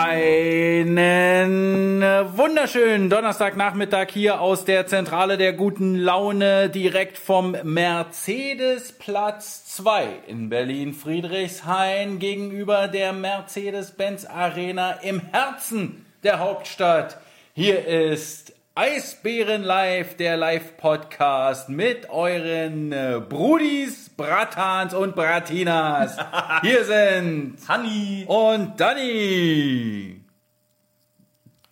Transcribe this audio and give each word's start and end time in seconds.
Einen 0.00 1.00
wunderschönen 2.36 3.10
Donnerstagnachmittag 3.10 4.06
hier 4.12 4.40
aus 4.40 4.64
der 4.64 4.86
Zentrale 4.86 5.38
der 5.38 5.54
guten 5.54 5.96
Laune 5.96 6.70
direkt 6.70 7.18
vom 7.18 7.56
Mercedes-Platz 7.64 9.66
2 9.74 10.06
in 10.28 10.50
Berlin-Friedrichshain 10.50 12.20
gegenüber 12.20 12.86
der 12.86 13.12
Mercedes-Benz 13.12 14.24
Arena 14.24 14.92
im 15.02 15.20
Herzen 15.32 16.06
der 16.22 16.38
Hauptstadt. 16.38 17.18
Hier 17.54 17.84
ist 17.84 18.52
Eisbären 18.80 19.64
Live, 19.64 20.14
der 20.18 20.36
Live-Podcast 20.36 21.68
mit 21.68 22.08
euren 22.10 22.92
äh, 22.92 23.20
Brudis, 23.28 24.08
Bratans 24.08 24.94
und 24.94 25.16
Bratinas. 25.16 26.16
Hier 26.62 26.84
sind 26.84 27.56
Hanni. 27.66 28.24
und 28.28 28.78
Danny. 28.78 30.20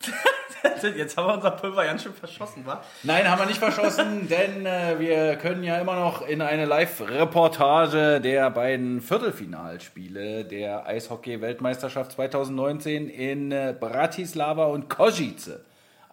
Jetzt 0.96 1.16
haben 1.16 1.28
wir 1.28 1.34
unser 1.34 1.52
Pulver 1.52 1.84
ganz 1.84 2.02
schön 2.02 2.12
verschossen, 2.12 2.66
wa? 2.66 2.82
Nein, 3.04 3.30
haben 3.30 3.38
wir 3.38 3.46
nicht 3.46 3.60
verschossen, 3.60 4.28
denn 4.28 4.66
äh, 4.66 4.98
wir 4.98 5.36
können 5.36 5.62
ja 5.62 5.78
immer 5.78 5.94
noch 5.94 6.26
in 6.26 6.42
eine 6.42 6.64
Live-Reportage 6.64 8.20
der 8.20 8.50
beiden 8.50 9.00
Viertelfinalspiele 9.00 10.44
der 10.44 10.88
Eishockey-Weltmeisterschaft 10.88 12.10
2019 12.10 13.08
in 13.08 13.52
äh, 13.52 13.76
Bratislava 13.78 14.64
und 14.64 14.88
Košice 14.88 15.60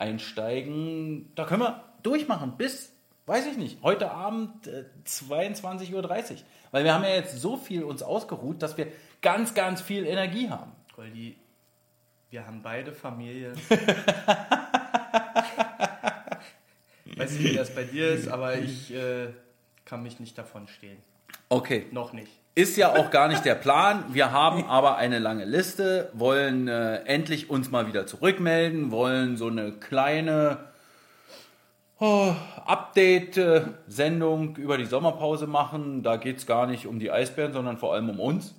einsteigen. 0.03 1.31
Da 1.35 1.45
können 1.45 1.61
wir 1.61 1.83
durchmachen 2.03 2.57
bis, 2.57 2.91
weiß 3.25 3.47
ich 3.47 3.57
nicht, 3.57 3.81
heute 3.81 4.11
Abend 4.11 4.67
äh, 4.67 4.83
22.30 5.07 5.93
Uhr. 5.93 6.37
Weil 6.71 6.83
wir 6.83 6.93
haben 6.93 7.03
ja 7.03 7.15
jetzt 7.15 7.39
so 7.39 7.55
viel 7.57 7.83
uns 7.83 8.03
ausgeruht, 8.03 8.61
dass 8.61 8.77
wir 8.77 8.87
ganz, 9.21 9.53
ganz 9.53 9.81
viel 9.81 10.05
Energie 10.05 10.49
haben. 10.49 10.73
Goldi, 10.95 11.37
wir 12.29 12.45
haben 12.45 12.61
beide 12.61 12.91
Familie. 12.91 13.53
Weiß 17.15 17.31
nicht, 17.31 17.43
wie 17.43 17.55
das 17.55 17.73
bei 17.73 17.83
dir 17.83 18.09
ist, 18.09 18.27
aber 18.27 18.57
ich 18.57 18.93
äh, 18.93 19.27
kann 19.85 20.03
mich 20.03 20.19
nicht 20.19 20.37
davon 20.37 20.67
stehlen. 20.67 20.97
Okay. 21.49 21.85
Noch 21.91 22.11
nicht. 22.11 22.31
Ist 22.55 22.77
ja 22.77 22.95
auch 22.95 23.09
gar 23.09 23.29
nicht 23.29 23.45
der 23.45 23.55
Plan. 23.55 24.05
Wir 24.11 24.31
haben 24.31 24.65
aber 24.65 24.97
eine 24.97 25.17
lange 25.17 25.43
Liste, 25.43 26.11
wollen 26.13 26.67
äh, 26.67 26.97
endlich 27.05 27.49
uns 27.49 27.71
mal 27.71 27.87
wieder 27.87 28.05
zurückmelden, 28.05 28.91
wollen 28.91 29.37
so 29.37 29.47
eine 29.47 29.71
kleine 29.71 30.59
oh, 31.99 32.31
Update-Sendung 32.65 34.55
über 34.57 34.77
die 34.77 34.85
Sommerpause 34.85 35.47
machen. 35.47 36.03
Da 36.03 36.17
geht 36.17 36.37
es 36.37 36.45
gar 36.45 36.67
nicht 36.67 36.85
um 36.85 36.99
die 36.99 37.11
Eisbären, 37.11 37.53
sondern 37.53 37.77
vor 37.77 37.93
allem 37.93 38.11
um 38.11 38.19
uns. 38.19 38.53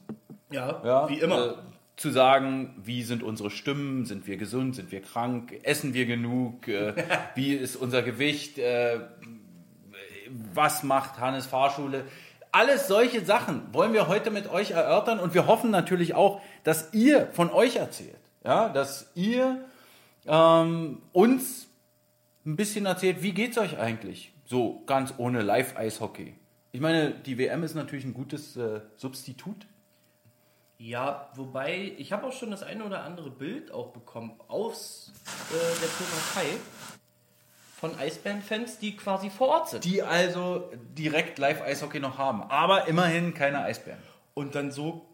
Ja, 0.51 0.81
Ja, 0.85 1.09
wie 1.09 1.21
immer. 1.21 1.47
Äh, 1.47 1.55
zu 1.97 2.11
sagen, 2.11 2.75
wie 2.83 3.05
sind 3.05 3.23
unsere 3.23 3.51
Stimmen, 3.51 4.05
sind 4.05 4.27
wir 4.27 4.37
gesund, 4.37 4.75
sind 4.75 4.91
wir 4.91 5.01
krank, 5.01 5.61
essen 5.63 5.95
wir 5.95 6.07
genug, 6.07 6.67
äh, 6.67 6.95
wie 7.37 7.55
ist 7.55 7.77
unser 7.77 8.03
Gewicht, 8.03 8.59
äh, 8.59 8.99
was 10.53 10.83
macht 10.83 11.21
Hannes 11.21 11.47
Fahrschule. 11.47 12.05
Alles 12.55 12.87
solche 12.87 13.25
Sachen 13.25 13.75
wollen 13.75 13.93
wir 13.95 14.07
heute 14.07 14.31
mit 14.31 14.49
euch 14.49 14.71
erörtern 14.71 15.19
und 15.19 15.35
wir 15.35 15.49
hoffen 15.49 15.73
natürlich 15.73 16.15
auch, 16.15 16.41
dass 16.63 16.95
ihr 16.95 17.27
von 17.33 17.51
euch 17.51 17.75
erzählt. 17.75 18.21
Ja, 18.45 18.69
dass 18.69 19.11
ihr 19.17 19.65
ähm, 20.25 21.03
uns 21.11 21.67
ein 22.47 22.55
bisschen 22.55 22.87
erzählt, 22.87 23.25
wie 23.25 23.33
geht's 23.33 23.59
euch 23.59 23.77
eigentlich? 23.81 24.33
So 24.45 24.85
ganz 24.87 25.15
ohne 25.17 25.43
Live-Eishockey. 25.43 26.37
Ich 26.71 26.81
meine, 26.81 27.11
die 27.11 27.39
WM 27.39 27.65
ist 27.65 27.75
natürlich 27.75 28.05
ein 28.05 28.15
gutes 28.15 28.57
äh, 28.57 28.83
Substitut. 28.95 29.67
Ja, 30.79 31.31
wobei, 31.35 31.95
ich 31.99 32.13
habe 32.13 32.25
auch 32.29 32.33
schon 32.33 32.53
das 32.53 32.63
eine 32.63 32.85
oder 32.85 33.03
andere 33.03 33.31
Bild 33.31 33.73
auch 33.73 33.89
bekommen 33.89 34.39
aus 34.47 35.13
äh, 35.51 35.55
der 35.55 35.89
Slowakei 35.89 36.57
von 37.75 37.99
Eisbären-Fans, 37.99 38.79
die 38.79 38.97
quasi 38.97 39.31
vor 39.31 39.49
Ort 39.49 39.69
sind. 39.71 39.85
Die 39.85 40.03
also 40.03 40.71
direkt 40.97 41.39
Live-Eishockey 41.39 42.01
noch 42.01 42.19
haben. 42.19 42.43
Aber 42.45 42.87
immerhin 42.87 43.35
keine 43.35 43.61
Eisbären. 43.63 44.01
Und 44.35 44.55
dann 44.55 44.71
so 44.71 45.07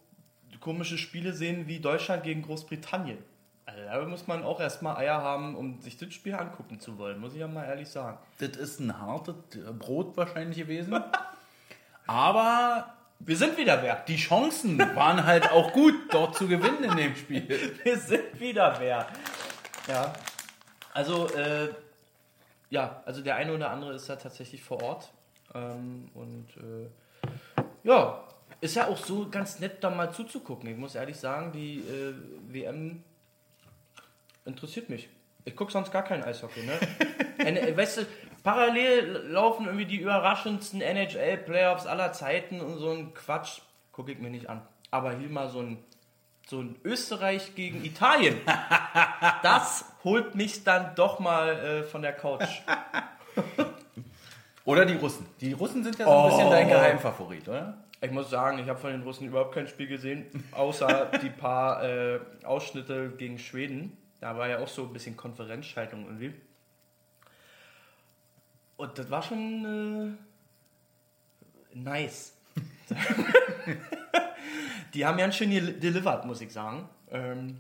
komische 0.61 0.99
Spiele 0.99 1.33
sehen 1.33 1.67
wie 1.67 1.81
Deutschland 1.81 2.23
gegen 2.23 2.43
Großbritannien. 2.43 3.19
Also 3.65 3.83
da 3.83 4.05
muss 4.05 4.27
man 4.27 4.43
auch 4.43 4.61
erstmal 4.61 4.97
Eier 4.97 5.23
haben, 5.23 5.55
um 5.55 5.81
sich 5.81 5.97
das 5.97 6.13
Spiel 6.13 6.35
angucken 6.35 6.81
zu 6.81 6.99
wollen, 6.99 7.19
muss 7.19 7.33
ich 7.33 7.41
ja 7.41 7.49
mal 7.49 7.65
ehrlich 7.65 7.89
sagen. 7.89 8.19
Das 8.39 8.57
ist 8.57 8.81
ein 8.81 9.01
hartes 9.01 9.35
Brot 9.79 10.17
wahrscheinlich 10.17 10.59
gewesen. 10.59 11.03
Aber 12.07 12.93
Wir 13.21 13.37
sind 13.37 13.57
wieder 13.57 13.83
wer. 13.83 13.97
die 14.07 14.17
Chancen 14.17 14.79
waren 14.97 15.25
halt 15.25 15.51
auch 15.51 15.73
gut, 15.73 15.95
dort 16.11 16.37
zu 16.37 16.49
gewinnen 16.49 16.85
in 16.85 16.97
dem 16.97 17.17
Spiel. 17.17 17.79
Wir 17.85 17.99
sind 17.99 18.39
wieder 18.41 18.77
wer. 18.81 19.07
Ja. 19.89 20.13
Also, 20.93 21.29
äh, 21.29 21.69
ja, 22.71 23.03
also 23.05 23.21
der 23.21 23.37
eine 23.37 23.53
oder 23.53 23.71
andere 23.71 23.95
ist 23.95 24.09
da 24.09 24.17
tatsächlich 24.17 24.63
vor 24.63 24.83
Ort. 24.83 25.13
Ähm, 25.55 26.09
und 26.15 26.49
äh, 26.57 26.89
ja, 27.83 28.25
ist 28.61 28.77
ja 28.77 28.89
auch 28.89 28.97
so 28.97 29.29
ganz 29.29 29.59
nett, 29.59 29.83
da 29.83 29.91
mal 29.91 30.13
zuzugucken. 30.13 30.71
Ich 30.71 30.77
muss 30.77 30.95
ehrlich 30.95 31.17
sagen, 31.17 31.53
die 31.53 31.81
äh, 31.81 32.15
WM 32.49 33.03
interessiert 34.45 34.89
mich. 34.89 35.09
Ich 35.45 35.57
gucke 35.57 35.73
sonst 35.73 35.91
gar 35.91 36.05
kein 36.05 36.23
Eishockey, 36.23 36.63
ne? 36.63 37.77
Weißt 37.77 37.99
du, 37.99 38.07
parallel 38.43 39.29
laufen 39.29 39.67
irgendwie 39.67 39.87
die 39.87 39.97
überraschendsten 39.97 40.83
NHL-Playoffs 40.83 41.87
aller 41.87 42.13
Zeiten 42.13 42.61
und 42.61 42.79
so 42.79 42.91
ein 42.91 43.15
Quatsch 43.15 43.61
gucke 43.93 44.13
ich 44.13 44.19
mir 44.19 44.31
nicht 44.31 44.51
an. 44.51 44.63
Aber 44.91 45.17
hier 45.17 45.29
mal 45.29 45.49
so 45.49 45.61
ein, 45.61 45.79
so 46.47 46.61
ein 46.61 46.77
Österreich 46.85 47.55
gegen 47.55 47.85
Italien, 47.85 48.37
das 49.43 49.85
holt 50.05 50.35
mich 50.35 50.65
dann 50.65 50.95
doch 50.95 51.19
mal 51.19 51.49
äh, 51.49 51.83
von 51.83 52.03
der 52.03 52.13
Couch. 52.13 52.45
Oder 54.65 54.85
die 54.85 54.95
Russen. 54.95 55.27
Die 55.41 55.53
Russen 55.53 55.83
sind 55.83 55.99
ja 55.99 56.05
so 56.05 56.13
ein 56.13 56.31
bisschen 56.31 56.51
dein 56.51 56.69
Geheimfavorit, 56.69 57.49
oder? 57.49 57.79
Ich 58.03 58.11
muss 58.11 58.31
sagen, 58.31 58.59
ich 58.59 58.69
habe 58.69 58.79
von 58.79 58.93
den 58.93 59.03
Russen 59.03 59.27
überhaupt 59.27 59.55
kein 59.55 59.67
Spiel 59.67 59.87
gesehen, 59.87 60.27
außer 60.53 61.11
die 61.23 61.29
paar 61.29 61.83
äh, 61.83 62.21
Ausschnitte 62.45 63.11
gegen 63.11 63.39
Schweden. 63.39 63.97
Da 64.21 64.37
war 64.37 64.49
ja 64.49 64.59
auch 64.59 64.69
so 64.69 64.85
ein 64.85 64.93
bisschen 64.93 65.17
Konferenzschaltung 65.17 66.07
irgendwie. 66.07 66.35
Und 68.77 68.99
das 68.99 69.11
war 69.11 69.23
schon 69.23 70.19
äh, 71.75 71.77
nice. 71.77 72.35
die 74.95 75.05
haben 75.05 75.19
ganz 75.19 75.37
schön 75.37 75.51
delivered, 75.81 76.25
muss 76.25 76.41
ich 76.41 76.53
sagen, 76.53 76.89
ähm, 77.11 77.59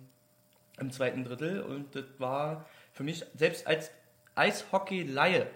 im 0.80 0.90
zweiten 0.90 1.24
Drittel. 1.24 1.62
Und 1.62 1.94
das 1.94 2.04
war 2.18 2.66
für 2.92 3.04
mich, 3.04 3.24
selbst 3.34 3.66
als 3.66 3.90
Eishockey-Laie, 4.34 5.46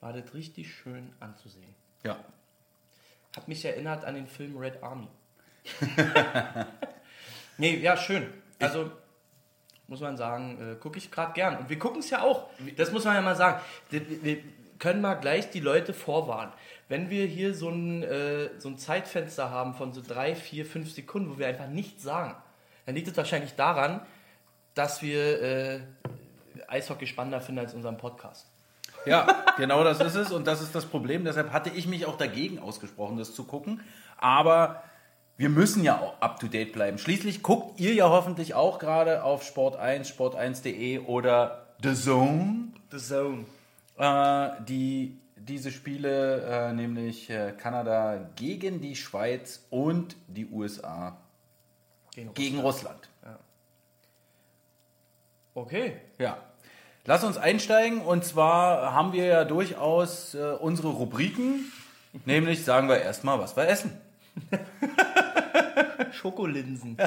war 0.00 0.12
das 0.12 0.34
richtig 0.34 0.72
schön 0.72 1.12
anzusehen. 1.20 1.74
Ja. 2.04 2.18
Hat 3.34 3.48
mich 3.48 3.64
erinnert 3.64 4.04
an 4.04 4.14
den 4.14 4.26
Film 4.26 4.56
Red 4.56 4.82
Army. 4.82 5.08
nee, 7.58 7.76
ja, 7.76 7.96
schön. 7.96 8.32
Also, 8.60 8.90
muss 9.88 10.00
man 10.00 10.16
sagen, 10.16 10.72
äh, 10.72 10.76
gucke 10.76 10.98
ich 10.98 11.10
gerade 11.10 11.32
gern. 11.32 11.58
Und 11.58 11.68
wir 11.68 11.78
gucken 11.78 12.00
es 12.00 12.10
ja 12.10 12.22
auch. 12.22 12.48
Das 12.76 12.92
muss 12.92 13.04
man 13.04 13.14
ja 13.14 13.22
mal 13.22 13.36
sagen. 13.36 13.60
Wir, 13.90 14.38
können 14.78 15.00
mal 15.00 15.14
gleich 15.14 15.50
die 15.50 15.60
Leute 15.60 15.94
vorwarnen. 15.94 16.52
Wenn 16.88 17.08
wir 17.08 17.24
hier 17.26 17.54
so 17.54 17.70
ein, 17.70 18.02
äh, 18.02 18.50
so 18.58 18.68
ein 18.68 18.76
Zeitfenster 18.76 19.50
haben 19.50 19.74
von 19.74 19.92
so 19.92 20.02
drei, 20.06 20.34
vier, 20.34 20.66
fünf 20.66 20.92
Sekunden, 20.92 21.30
wo 21.30 21.38
wir 21.38 21.48
einfach 21.48 21.68
nichts 21.68 22.02
sagen, 22.02 22.36
dann 22.86 22.94
liegt 22.94 23.08
es 23.08 23.16
wahrscheinlich 23.16 23.54
daran, 23.54 24.00
dass 24.74 25.02
wir 25.02 25.42
äh, 25.42 25.80
Eishockey 26.68 27.06
spannender 27.06 27.40
finden 27.40 27.60
als 27.60 27.74
unseren 27.74 27.96
Podcast. 27.96 28.46
Ja, 29.04 29.44
genau 29.56 29.84
das 29.84 30.00
ist 30.00 30.14
es 30.14 30.32
und 30.32 30.46
das 30.46 30.62
ist 30.62 30.74
das 30.74 30.86
Problem. 30.86 31.24
Deshalb 31.24 31.52
hatte 31.52 31.70
ich 31.70 31.86
mich 31.86 32.06
auch 32.06 32.16
dagegen 32.16 32.58
ausgesprochen, 32.58 33.18
das 33.18 33.34
zu 33.34 33.44
gucken. 33.44 33.80
Aber 34.16 34.82
wir 35.36 35.48
müssen 35.48 35.84
ja 35.84 36.00
auch 36.00 36.20
up 36.20 36.40
to 36.40 36.46
date 36.48 36.72
bleiben. 36.72 36.98
Schließlich 36.98 37.42
guckt 37.42 37.78
ihr 37.78 37.94
ja 37.94 38.08
hoffentlich 38.08 38.54
auch 38.54 38.78
gerade 38.78 39.22
auf 39.22 39.44
Sport1, 39.44 40.12
sport1.de 40.12 41.00
oder 41.00 41.66
The 41.82 41.94
Zone. 41.94 42.68
The 42.90 42.98
Zone. 42.98 43.44
Äh, 43.98 44.62
die 44.64 45.20
diese 45.36 45.70
Spiele, 45.70 46.42
äh, 46.42 46.72
nämlich 46.72 47.30
äh, 47.30 47.52
Kanada 47.52 48.30
gegen 48.34 48.80
die 48.80 48.96
Schweiz 48.96 49.64
und 49.70 50.16
die 50.26 50.46
USA 50.46 51.18
Gegen 52.16 52.34
gegen 52.34 52.60
Russland. 52.60 53.08
Okay. 55.54 55.96
Ja. 56.18 56.38
Lass 57.04 57.24
uns 57.24 57.36
einsteigen 57.36 58.00
und 58.00 58.24
zwar 58.24 58.92
haben 58.94 59.12
wir 59.12 59.26
ja 59.26 59.44
durchaus 59.44 60.34
äh, 60.34 60.56
unsere 60.58 60.88
Rubriken, 60.88 61.70
nämlich 62.24 62.64
sagen 62.64 62.88
wir 62.88 63.00
erstmal, 63.00 63.38
was 63.38 63.54
wir 63.56 63.68
essen. 63.68 63.92
Schokolinsen. 66.12 66.96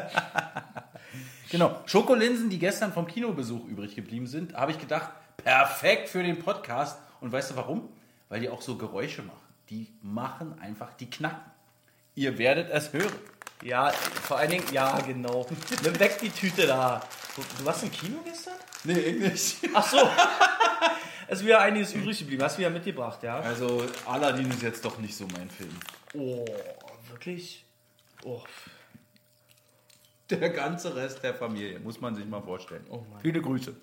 Genau. 1.51 1.81
Schokolinsen, 1.87 2.51
die 2.51 2.59
gestern 2.59 2.93
vom 2.93 3.07
Kinobesuch 3.07 3.65
übrig 3.65 3.95
geblieben 3.95 4.27
sind, 4.27 4.53
habe 4.53 4.71
ich 4.71 4.79
gedacht, 4.79 5.09
perfekt 5.37 6.07
für 6.07 6.21
den 6.21 6.37
Podcast. 6.37 6.99
Und 7.21 7.31
weißt 7.31 7.49
du 7.49 7.55
warum? 7.55 7.89
Weil 8.29 8.41
die 8.41 8.49
auch 8.49 8.61
so 8.61 8.77
Geräusche 8.77 9.23
machen. 9.23 9.39
Die 9.71 9.87
machen 10.03 10.59
einfach, 10.61 10.93
die 10.93 11.09
knacken. 11.09 11.41
Ihr 12.19 12.37
werdet 12.37 12.69
es 12.69 12.91
hören. 12.91 13.13
Ja, 13.63 13.91
vor 13.91 14.39
allen 14.39 14.49
Dingen, 14.49 14.65
ja, 14.73 14.99
genau. 14.99 15.47
Nimm 15.83 15.97
weg 16.01 16.19
die 16.21 16.29
Tüte 16.29 16.67
da. 16.67 17.01
Du, 17.33 17.41
du 17.57 17.65
warst 17.65 17.83
im 17.83 17.91
Kino 17.93 18.17
gestern? 18.25 18.55
Nee, 18.83 18.99
ich 18.99 19.19
nicht. 19.61 19.73
Ach 19.73 19.89
so. 19.89 19.97
Es 21.31 21.41
ist 21.41 21.45
wieder 21.45 21.61
einiges 21.61 21.93
übrig 21.93 22.17
geblieben. 22.17 22.41
Hast 22.41 22.55
du 22.55 22.61
wieder 22.61 22.71
mitgebracht, 22.71 23.21
ja? 23.21 23.39
Also 23.39 23.85
Aladdin 24.07 24.49
ist 24.49 24.63
jetzt 24.63 24.83
doch 24.83 24.97
nicht 24.97 25.15
so 25.15 25.27
mein 25.37 25.47
Film. 25.47 25.69
Oh, 26.15 26.43
wirklich? 27.09 27.63
Oh, 28.23 28.41
Der 30.31 30.49
ganze 30.49 30.95
Rest 30.95 31.21
der 31.23 31.35
Familie, 31.35 31.79
muss 31.79 32.01
man 32.01 32.15
sich 32.15 32.25
mal 32.25 32.41
vorstellen. 32.41 32.83
Oh 32.89 33.05
Mann. 33.11 33.21
Viele 33.21 33.41
Grüße. 33.43 33.75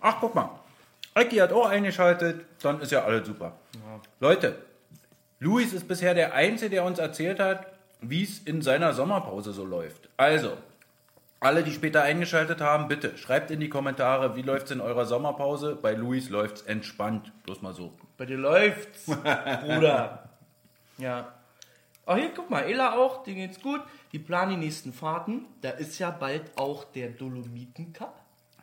Ach, 0.00 0.16
guck 0.20 0.34
mal. 0.36 0.60
Eki 1.14 1.38
hat 1.38 1.52
auch 1.52 1.66
eingeschaltet, 1.66 2.46
dann 2.62 2.80
ist 2.80 2.92
ja 2.92 3.02
alles 3.02 3.26
super. 3.26 3.58
Leute, 4.20 4.69
Luis 5.42 5.72
ist 5.72 5.88
bisher 5.88 6.12
der 6.12 6.34
Einzige, 6.34 6.70
der 6.70 6.84
uns 6.84 6.98
erzählt 6.98 7.40
hat, 7.40 7.66
wie 8.02 8.22
es 8.22 8.40
in 8.40 8.60
seiner 8.60 8.92
Sommerpause 8.92 9.54
so 9.54 9.64
läuft. 9.64 10.10
Also, 10.18 10.58
alle, 11.40 11.64
die 11.64 11.72
später 11.72 12.02
eingeschaltet 12.02 12.60
haben, 12.60 12.88
bitte 12.88 13.16
schreibt 13.16 13.50
in 13.50 13.58
die 13.58 13.70
Kommentare, 13.70 14.36
wie 14.36 14.42
läuft 14.42 14.66
es 14.66 14.72
in 14.72 14.82
eurer 14.82 15.06
Sommerpause. 15.06 15.78
Bei 15.80 15.94
Luis 15.94 16.28
läuft 16.28 16.56
es 16.56 16.62
entspannt. 16.64 17.32
Bloß 17.44 17.62
mal 17.62 17.72
so. 17.72 17.94
bei 18.18 18.26
dir 18.26 18.36
läuft's, 18.36 19.06
Bruder. 19.06 20.28
Ja. 20.98 21.32
Ach 22.04 22.16
hier, 22.16 22.32
guck 22.36 22.50
mal, 22.50 22.64
Ella 22.64 22.96
auch, 22.98 23.22
dir 23.22 23.34
geht's 23.34 23.62
gut. 23.62 23.80
Die 24.12 24.18
planen 24.18 24.50
die 24.50 24.66
nächsten 24.66 24.92
Fahrten. 24.92 25.46
Da 25.62 25.70
ist 25.70 25.98
ja 25.98 26.10
bald 26.10 26.42
auch 26.58 26.84
der 26.84 27.08
Dolomiten 27.08 27.94
Cup. 27.94 28.20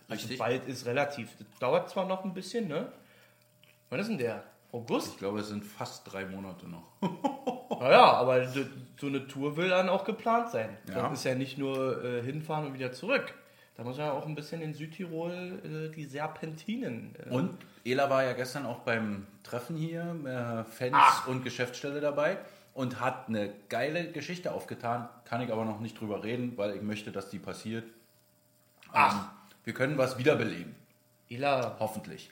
Also 0.10 0.28
bald 0.38 0.68
ist 0.68 0.86
relativ. 0.86 1.30
Das 1.40 1.48
dauert 1.60 1.90
zwar 1.90 2.06
noch 2.06 2.24
ein 2.24 2.36
bisschen, 2.36 2.68
ne? 2.68 2.92
Wann 3.90 4.00
ist 4.00 4.10
denn 4.10 4.20
der? 4.20 4.44
August? 4.72 5.14
Ich 5.14 5.18
glaube, 5.18 5.40
es 5.40 5.48
sind 5.48 5.66
fast 5.66 6.12
drei 6.12 6.26
Monate 6.26 6.68
noch. 6.68 6.84
Naja, 7.80 8.14
aber 8.14 8.48
so 8.48 8.62
eine 9.06 9.28
Tour 9.28 9.56
will 9.56 9.70
dann 9.70 9.88
auch 9.88 10.04
geplant 10.04 10.50
sein. 10.50 10.76
Ja. 10.88 11.04
Das 11.10 11.20
ist 11.20 11.26
ja 11.26 11.36
nicht 11.36 11.60
nur 11.60 12.04
äh, 12.04 12.24
hinfahren 12.24 12.66
und 12.66 12.74
wieder 12.74 12.92
zurück. 12.92 13.36
Da 13.76 13.84
muss 13.84 14.00
ja 14.00 14.12
auch 14.12 14.26
ein 14.26 14.34
bisschen 14.34 14.64
in 14.64 14.74
Südtirol 14.74 15.62
äh, 15.92 15.96
die 15.96 16.06
Serpentinen. 16.06 17.14
Äh, 17.24 17.30
Und 17.30 17.56
Ela 17.86 18.10
war 18.10 18.24
ja 18.24 18.34
gestern 18.34 18.66
auch 18.66 18.80
beim 18.80 19.28
Treffen 19.44 19.76
hier, 19.78 20.16
äh, 20.26 20.64
Fans 20.64 20.98
und 21.28 21.44
Geschäftsstelle 21.44 22.02
dabei 22.02 22.40
und 22.74 23.00
hat 23.00 23.28
eine 23.28 23.54
geile 23.70 24.12
Geschichte 24.12 24.52
aufgetan. 24.54 25.08
Kann 25.26 25.42
ich 25.42 25.52
aber 25.52 25.64
noch 25.64 25.80
nicht 25.80 26.00
drüber 26.00 26.24
reden, 26.24 26.54
weil 26.58 26.76
ich 26.76 26.82
möchte, 26.82 27.12
dass 27.12 27.30
die 27.30 27.38
passiert. 27.38 27.84
Ähm, 28.96 29.12
wir 29.66 29.74
können 29.76 30.00
was 30.00 30.18
wiederbeleben, 30.18 30.76
Ela, 31.30 31.76
hoffentlich. 31.80 32.32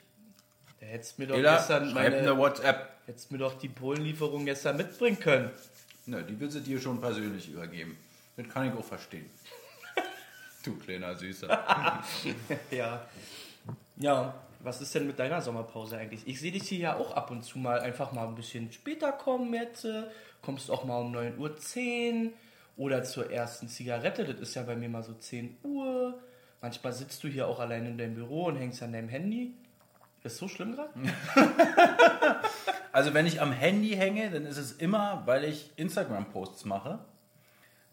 Da 0.80 0.86
hättest 0.86 1.18
mir 1.18 1.26
doch 1.26 1.36
Ela, 1.36 1.56
gestern 1.56 1.84
eine 1.84 1.92
meine, 1.94 2.36
WhatsApp. 2.38 2.90
hättest 3.06 3.32
mir 3.32 3.38
doch 3.38 3.58
die 3.58 3.68
Polenlieferung 3.68 4.44
gestern 4.44 4.76
mitbringen 4.76 5.18
können. 5.18 5.50
Ne, 6.06 6.22
die 6.22 6.38
will 6.38 6.50
sie 6.50 6.60
dir 6.60 6.80
schon 6.80 7.00
persönlich 7.00 7.48
übergeben. 7.48 7.96
Das 8.36 8.48
kann 8.48 8.68
ich 8.68 8.74
auch 8.74 8.84
verstehen. 8.84 9.28
du 10.64 10.76
kleiner 10.76 11.14
Süßer. 11.14 11.48
Ja. 12.70 13.06
Ja, 13.96 14.34
was 14.60 14.80
ist 14.80 14.94
denn 14.94 15.06
mit 15.06 15.18
deiner 15.18 15.40
Sommerpause 15.40 15.96
eigentlich? 15.96 16.26
Ich 16.26 16.38
sehe 16.38 16.52
dich 16.52 16.68
hier 16.68 16.78
ja 16.78 16.96
auch 16.96 17.16
ab 17.16 17.30
und 17.30 17.42
zu 17.42 17.58
mal 17.58 17.80
einfach 17.80 18.12
mal 18.12 18.26
ein 18.28 18.34
bisschen 18.34 18.70
später 18.72 19.12
kommen 19.12 19.52
jetzt. 19.54 19.84
äh, 19.84 20.04
Kommst 20.42 20.70
auch 20.70 20.84
mal 20.84 20.98
um 20.98 21.14
9.10 21.16 22.26
Uhr 22.26 22.32
oder 22.76 23.02
zur 23.02 23.30
ersten 23.30 23.68
Zigarette. 23.68 24.24
Das 24.24 24.38
ist 24.38 24.54
ja 24.54 24.62
bei 24.62 24.76
mir 24.76 24.88
mal 24.88 25.02
so 25.02 25.14
10 25.14 25.56
Uhr. 25.62 26.18
Manchmal 26.60 26.92
sitzt 26.92 27.24
du 27.24 27.28
hier 27.28 27.48
auch 27.48 27.58
allein 27.58 27.86
in 27.86 27.98
deinem 27.98 28.14
Büro 28.14 28.44
und 28.44 28.56
hängst 28.56 28.82
an 28.82 28.92
deinem 28.92 29.08
Handy. 29.08 29.54
Ist 30.26 30.38
so 30.38 30.48
schlimm 30.48 30.74
gerade? 30.74 30.90
Also 32.92 33.12
wenn 33.12 33.26
ich 33.26 33.42
am 33.42 33.52
Handy 33.52 33.90
hänge, 33.90 34.30
dann 34.30 34.46
ist 34.46 34.56
es 34.56 34.72
immer, 34.72 35.22
weil 35.26 35.44
ich 35.44 35.70
Instagram-Posts 35.76 36.64
mache, 36.64 36.98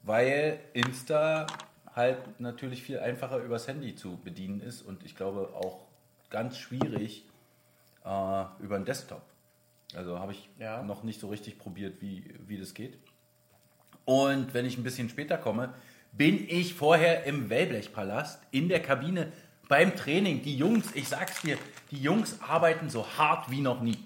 weil 0.02 0.60
Insta 0.72 1.46
halt 1.94 2.40
natürlich 2.40 2.84
viel 2.84 3.00
einfacher 3.00 3.40
übers 3.40 3.68
Handy 3.68 3.96
zu 3.96 4.16
bedienen 4.24 4.62
ist 4.62 4.82
und 4.82 5.04
ich 5.04 5.18
glaube 5.18 5.50
auch 5.56 5.82
ganz 6.30 6.58
schwierig 6.58 7.26
äh, 8.06 8.44
über 8.60 8.78
den 8.80 8.86
Desktop. 8.86 9.22
Also 9.94 10.20
habe 10.20 10.32
ich 10.32 10.50
Ja. 10.58 10.82
noch 10.84 11.04
nicht 11.04 11.20
so 11.20 11.28
richtig 11.28 11.60
probiert, 11.60 12.02
wie, 12.02 12.34
wie 12.48 12.58
das 12.58 12.74
geht. 12.74 12.98
Und 14.06 14.54
wenn 14.54 14.66
ich 14.66 14.78
ein 14.78 14.84
bisschen 14.84 15.10
später 15.10 15.38
komme, 15.38 15.74
bin 16.14 16.48
ich 16.48 16.76
vorher 16.76 17.26
im 17.26 17.50
Wellblechpalast 17.50 18.42
in 18.52 18.70
der 18.70 18.82
Kabine 18.82 19.34
beim 19.68 19.96
Training. 19.96 20.42
Die 20.42 20.56
Jungs, 20.58 20.94
ich 20.94 21.08
sag's 21.08 21.42
dir, 21.42 21.58
die 21.92 22.02
Jungs 22.02 22.40
arbeiten 22.42 22.90
so 22.90 23.08
hart 23.18 23.50
wie 23.50 23.62
noch 23.62 23.82
nie. 23.82 23.98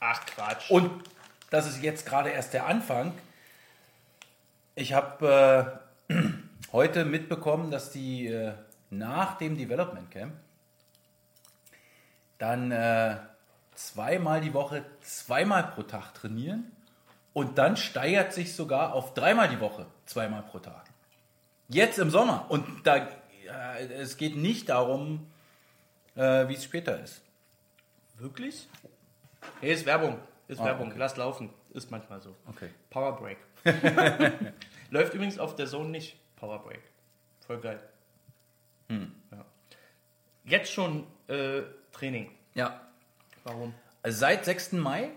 Ach 0.00 0.24
Quatsch. 0.26 0.70
Und 0.70 0.90
das 1.50 1.66
ist 1.66 1.82
jetzt 1.82 2.06
gerade 2.06 2.30
erst 2.30 2.54
der 2.54 2.66
Anfang. 2.66 3.12
Ich 4.74 4.92
habe 4.92 5.80
äh, 6.08 6.14
heute 6.72 7.04
mitbekommen, 7.04 7.70
dass 7.70 7.90
die 7.90 8.26
äh, 8.26 8.52
nach 8.90 9.38
dem 9.38 9.56
Development 9.56 10.10
Camp 10.10 10.34
dann 12.38 12.70
äh, 12.70 13.16
zweimal 13.74 14.40
die 14.40 14.54
Woche, 14.54 14.84
zweimal 15.00 15.64
pro 15.64 15.82
Tag 15.82 16.14
trainieren 16.14 16.70
und 17.32 17.58
dann 17.58 17.76
steigert 17.76 18.32
sich 18.32 18.54
sogar 18.54 18.94
auf 18.94 19.14
dreimal 19.14 19.48
die 19.48 19.60
Woche, 19.60 19.86
zweimal 20.06 20.42
pro 20.42 20.58
Tag. 20.58 20.84
Jetzt 21.68 21.98
im 21.98 22.10
Sommer. 22.10 22.46
Und 22.48 22.64
da, 22.86 23.08
äh, 23.48 23.84
es 23.94 24.16
geht 24.16 24.36
nicht 24.36 24.68
darum, 24.68 25.26
äh, 26.14 26.48
wie 26.48 26.54
es 26.54 26.64
später 26.64 27.00
ist. 27.02 27.22
Wirklich? 28.16 28.68
Nee, 29.62 29.72
ist 29.72 29.86
Werbung. 29.86 30.18
Ist 30.48 30.60
Ah, 30.60 30.64
Werbung. 30.66 30.88
okay. 30.88 30.98
Lass 30.98 31.16
laufen. 31.16 31.50
Ist 31.70 31.90
manchmal 31.90 32.20
so. 32.20 32.34
Okay. 32.46 32.70
Power 32.90 33.16
Break. 33.16 33.38
Läuft 34.90 35.14
übrigens 35.14 35.38
auf 35.38 35.54
der 35.56 35.66
Zone 35.66 35.90
nicht. 35.90 36.16
Power 36.36 36.62
Break. 36.62 36.80
Voll 37.46 37.60
geil. 37.60 37.80
Hm. 38.88 39.12
Ja. 39.30 39.44
Jetzt 40.44 40.72
schon 40.72 41.06
äh, 41.28 41.62
Training. 41.92 42.30
Ja. 42.54 42.80
Warum? 43.44 43.74
Seit 44.06 44.44
6. 44.44 44.72
Mai 44.72 45.10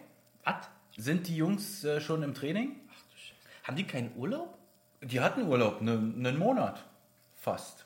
Was? 0.44 0.67
sind 0.98 1.27
die 1.27 1.36
Jungs 1.38 1.84
äh, 1.84 2.01
schon 2.01 2.24
im 2.24 2.34
Training. 2.34 2.75
Haben 3.63 3.77
die 3.77 3.86
keinen 3.88 4.15
Urlaub? 4.17 4.58
Die 5.01 5.20
hatten 5.22 5.44
Urlaub, 5.48 5.82
ne- 5.82 5.91
einen 5.94 6.38
Monat 6.38 6.84
fast. 7.38 7.86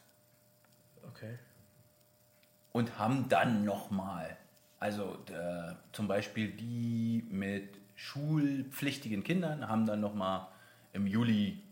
Und 2.76 3.00
haben 3.00 3.30
dann 3.30 3.64
nochmal, 3.64 4.36
also 4.80 5.18
äh, 5.32 5.74
zum 5.94 6.10
Beispiel 6.10 6.52
die 6.52 7.26
mit 7.30 7.70
schulpflichtigen 7.96 9.24
Kindern, 9.24 9.70
haben 9.70 9.86
dann 9.86 10.02
nochmal 10.02 10.48
im 10.92 11.08
Juli 11.08 11.64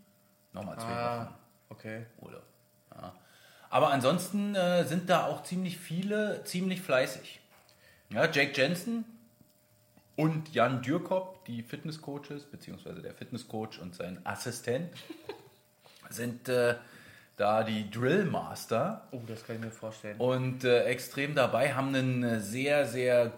nochmal 0.54 0.78
zwei 0.78 0.86
Ah, 0.86 1.20
Wochen 1.26 1.34
okay. 1.68 2.06
Urlaub. 2.22 2.42
Ja. 2.94 3.14
Aber 3.68 3.90
ansonsten 3.90 4.54
äh, 4.54 4.84
sind 4.84 5.10
da 5.10 5.26
auch 5.26 5.42
ziemlich 5.42 5.76
viele 5.76 6.42
ziemlich 6.44 6.80
fleißig. 6.80 7.38
Ja, 8.08 8.24
Jake 8.24 8.52
Jensen 8.58 9.04
und 10.16 10.54
Jan 10.54 10.80
Dürkop, 10.80 11.44
die 11.44 11.62
Fitnesscoaches, 11.62 12.44
beziehungsweise 12.44 13.02
der 13.02 13.12
Fitnesscoach 13.12 13.78
und 13.78 13.94
sein 13.94 14.24
Assistent, 14.24 14.90
sind 16.08 16.48
äh, 16.48 16.76
da 17.36 17.62
die 17.64 17.90
Drillmaster 17.90 19.08
Oh, 19.10 19.20
das 19.26 19.44
kann 19.46 19.56
ich 19.56 19.62
mir 19.62 19.70
vorstellen. 19.70 20.16
und 20.18 20.64
äh, 20.64 20.84
extrem 20.84 21.34
dabei, 21.34 21.74
haben 21.74 21.94
einen 21.94 22.22
äh, 22.22 22.40
sehr, 22.40 22.86
sehr 22.86 23.32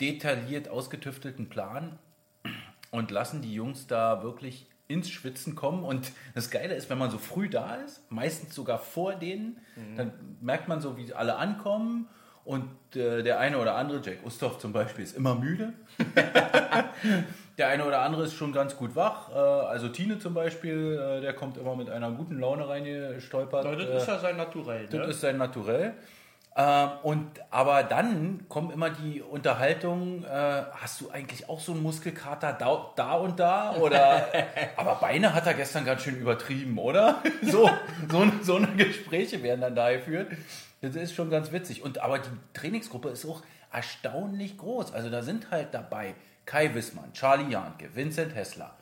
detailliert 0.00 0.68
ausgetüftelten 0.68 1.48
Plan 1.48 1.98
und 2.90 3.10
lassen 3.10 3.42
die 3.42 3.54
Jungs 3.54 3.86
da 3.86 4.22
wirklich 4.22 4.66
ins 4.88 5.10
Schwitzen 5.10 5.54
kommen. 5.54 5.84
Und 5.84 6.12
das 6.34 6.50
Geile 6.50 6.74
ist, 6.74 6.90
wenn 6.90 6.98
man 6.98 7.10
so 7.10 7.16
früh 7.18 7.48
da 7.48 7.76
ist, 7.76 8.02
meistens 8.10 8.54
sogar 8.54 8.78
vor 8.78 9.14
denen, 9.14 9.58
dann 9.96 10.12
merkt 10.42 10.68
man 10.68 10.80
so, 10.82 10.98
wie 10.98 11.14
alle 11.14 11.36
ankommen. 11.36 12.08
Und 12.44 12.68
äh, 12.96 13.22
der 13.22 13.38
eine 13.38 13.58
oder 13.58 13.76
andere, 13.76 14.00
Jack 14.04 14.24
Ustorf 14.26 14.58
zum 14.58 14.72
Beispiel, 14.72 15.04
ist 15.04 15.16
immer 15.16 15.34
müde. 15.34 15.72
der 17.58 17.68
eine 17.68 17.84
oder 17.84 18.00
andere 18.00 18.24
ist 18.24 18.34
schon 18.34 18.52
ganz 18.52 18.76
gut 18.76 18.96
wach. 18.96 19.30
Äh, 19.30 19.34
also 19.34 19.88
Tine 19.88 20.18
zum 20.18 20.34
Beispiel, 20.34 20.98
äh, 20.98 21.20
der 21.20 21.34
kommt 21.34 21.56
immer 21.56 21.76
mit 21.76 21.88
einer 21.90 22.10
guten 22.10 22.38
Laune 22.40 22.68
reingestolpert. 22.68 23.64
Na, 23.64 23.74
das 23.76 23.88
Äh, 23.88 23.96
ist 23.96 24.08
ja 24.08 24.18
sein 24.18 24.36
Naturell. 24.36 24.86
das 24.88 25.00
Ne? 25.00 25.06
ist 25.06 25.20
sein 25.20 25.36
Naturell. 25.36 25.94
Ähm, 26.54 26.88
und 27.02 27.26
aber 27.50 27.82
dann 27.82 28.44
kommen 28.48 28.70
immer 28.72 28.90
die 28.90 29.22
Unterhaltungen, 29.22 30.22
äh, 30.24 30.62
hast 30.72 31.00
du 31.00 31.10
eigentlich 31.10 31.48
auch 31.48 31.60
so 31.60 31.72
einen 31.72 31.82
Muskelkater 31.82 32.52
da, 32.52 32.90
da 32.94 33.14
und 33.14 33.40
da? 33.40 33.74
Oder 33.76 34.26
aber 34.76 34.96
Beine 34.96 35.32
hat 35.32 35.46
er 35.46 35.54
gestern 35.54 35.84
ganz 35.86 36.02
schön 36.02 36.16
übertrieben, 36.16 36.76
oder? 36.78 37.22
So, 37.42 37.70
so, 38.10 38.26
so 38.42 38.56
eine 38.56 38.66
Gespräche 38.76 39.42
werden 39.42 39.62
dann 39.62 39.74
da 39.74 39.92
geführt. 39.92 40.28
Das 40.82 40.96
ist 40.96 41.14
schon 41.14 41.30
ganz 41.30 41.52
witzig. 41.52 41.82
Und 41.82 41.98
aber 41.98 42.18
die 42.18 42.28
Trainingsgruppe 42.54 43.08
ist 43.08 43.24
auch 43.24 43.42
erstaunlich 43.72 44.58
groß. 44.58 44.92
Also 44.92 45.08
da 45.10 45.22
sind 45.22 45.50
halt 45.50 45.72
dabei 45.72 46.14
Kai 46.44 46.74
Wissmann, 46.74 47.12
Charlie 47.12 47.50
Janke, 47.50 47.94
Vincent 47.94 48.34
Hessler, 48.34 48.76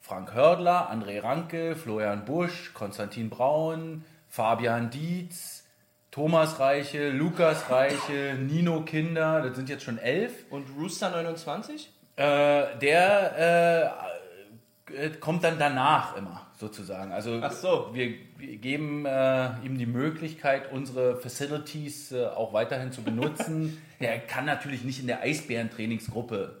Frank 0.00 0.34
Hördler, 0.34 0.90
André 0.90 1.22
Ranke, 1.22 1.76
Florian 1.76 2.24
Busch, 2.24 2.74
Konstantin 2.74 3.30
Braun, 3.30 4.04
Fabian 4.28 4.90
Dietz, 4.90 5.64
Thomas 6.10 6.58
Reiche, 6.58 7.10
Lukas 7.10 7.70
Reiche, 7.70 8.36
Nino 8.36 8.82
Kinder, 8.82 9.42
das 9.42 9.54
sind 9.54 9.68
jetzt 9.68 9.84
schon 9.84 9.98
elf. 9.98 10.32
Und 10.50 10.66
Rooster 10.76 11.10
29? 11.10 11.92
Äh, 12.16 12.76
der 12.78 14.02
äh, 14.06 14.09
kommt 15.20 15.44
dann 15.44 15.58
danach 15.58 16.16
immer, 16.16 16.46
sozusagen. 16.58 17.12
Also 17.12 17.40
so. 17.50 17.90
wir, 17.92 18.16
geben 18.36 19.06
äh, 19.06 19.50
ihm 19.64 19.78
die 19.78 19.86
Möglichkeit, 19.86 20.72
unsere 20.72 21.16
Facilities 21.16 22.12
äh, 22.12 22.26
auch 22.26 22.52
weiterhin 22.52 22.92
zu 22.92 23.02
benutzen. 23.02 23.80
der 24.00 24.18
kann 24.26 24.44
natürlich 24.44 24.84
nicht 24.84 25.00
in 25.00 25.06
der 25.06 25.20
Eisbären-Trainingsgruppe 25.22 26.56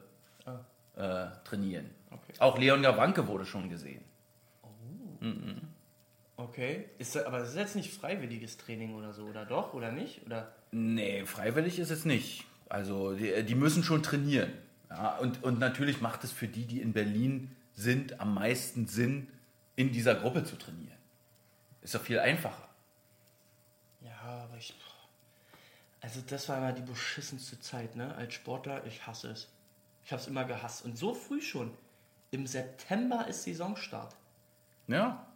äh, 0.96 1.26
trainieren. 1.44 1.90
Okay. 2.10 2.32
Auch 2.38 2.58
Leon 2.58 2.82
Gawanke 2.82 3.26
wurde 3.26 3.46
schon 3.46 3.68
gesehen. 3.68 4.04
Okay. 6.36 6.86
Ist 6.98 7.16
das, 7.16 7.24
aber 7.24 7.40
das 7.40 7.50
ist 7.50 7.56
jetzt 7.56 7.76
nicht 7.76 7.92
freiwilliges 7.92 8.56
Training 8.56 8.94
oder 8.94 9.12
so, 9.12 9.24
oder 9.24 9.44
doch? 9.44 9.74
Oder 9.74 9.92
nicht? 9.92 10.24
Oder? 10.26 10.52
Nee, 10.72 11.24
freiwillig 11.26 11.78
ist 11.78 11.90
es 11.90 12.04
nicht. 12.04 12.44
Also 12.68 13.14
die, 13.14 13.42
die 13.44 13.54
müssen 13.54 13.82
schon 13.82 14.02
trainieren. 14.02 14.50
Ja, 14.88 15.16
und, 15.18 15.42
und 15.44 15.58
natürlich 15.58 16.00
macht 16.00 16.24
es 16.24 16.32
für 16.32 16.48
die, 16.48 16.64
die 16.64 16.80
in 16.80 16.92
Berlin 16.92 17.54
sind, 17.74 18.20
am 18.20 18.34
meisten 18.34 18.86
Sinn, 18.86 19.28
in 19.76 19.92
dieser 19.92 20.14
Gruppe 20.14 20.44
zu 20.44 20.56
trainieren. 20.56 20.98
Ist 21.82 21.94
doch 21.94 22.02
viel 22.02 22.18
einfacher. 22.18 22.68
Ja, 24.02 24.44
aber 24.44 24.56
ich. 24.58 24.74
Also, 26.02 26.20
das 26.26 26.48
war 26.48 26.58
immer 26.58 26.72
die 26.72 26.82
beschissenste 26.82 27.60
Zeit, 27.60 27.96
ne? 27.96 28.14
Als 28.16 28.34
Sportler, 28.34 28.84
ich 28.86 29.06
hasse 29.06 29.30
es. 29.30 29.48
Ich 30.04 30.12
habe 30.12 30.20
es 30.20 30.28
immer 30.28 30.44
gehasst. 30.44 30.84
Und 30.84 30.96
so 30.98 31.14
früh 31.14 31.40
schon. 31.42 31.72
Im 32.30 32.46
September 32.46 33.26
ist 33.28 33.42
Saisonstart. 33.44 34.14
Ja. 34.86 35.26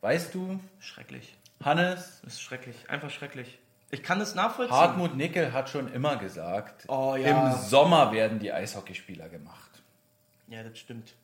Weißt 0.00 0.34
du, 0.34 0.58
Schrecklich. 0.78 1.36
Hannes, 1.62 2.20
Das 2.24 2.34
ist 2.34 2.40
schrecklich. 2.42 2.88
Einfach 2.88 3.10
schrecklich. 3.10 3.58
Ich 3.90 4.02
kann 4.02 4.20
es 4.20 4.34
nachvollziehen. 4.34 4.76
Hartmut 4.76 5.14
Nickel 5.16 5.52
hat 5.52 5.68
schon 5.68 5.92
immer 5.92 6.16
gesagt, 6.16 6.84
Oh, 6.88 7.16
ja. 7.16 7.52
im 7.52 7.58
Sommer 7.60 8.12
werden 8.12 8.38
die 8.38 8.52
Eishockeyspieler 8.52 9.28
gemacht. 9.28 9.69
Ja, 10.50 10.64
das 10.64 10.78
stimmt. 10.78 11.14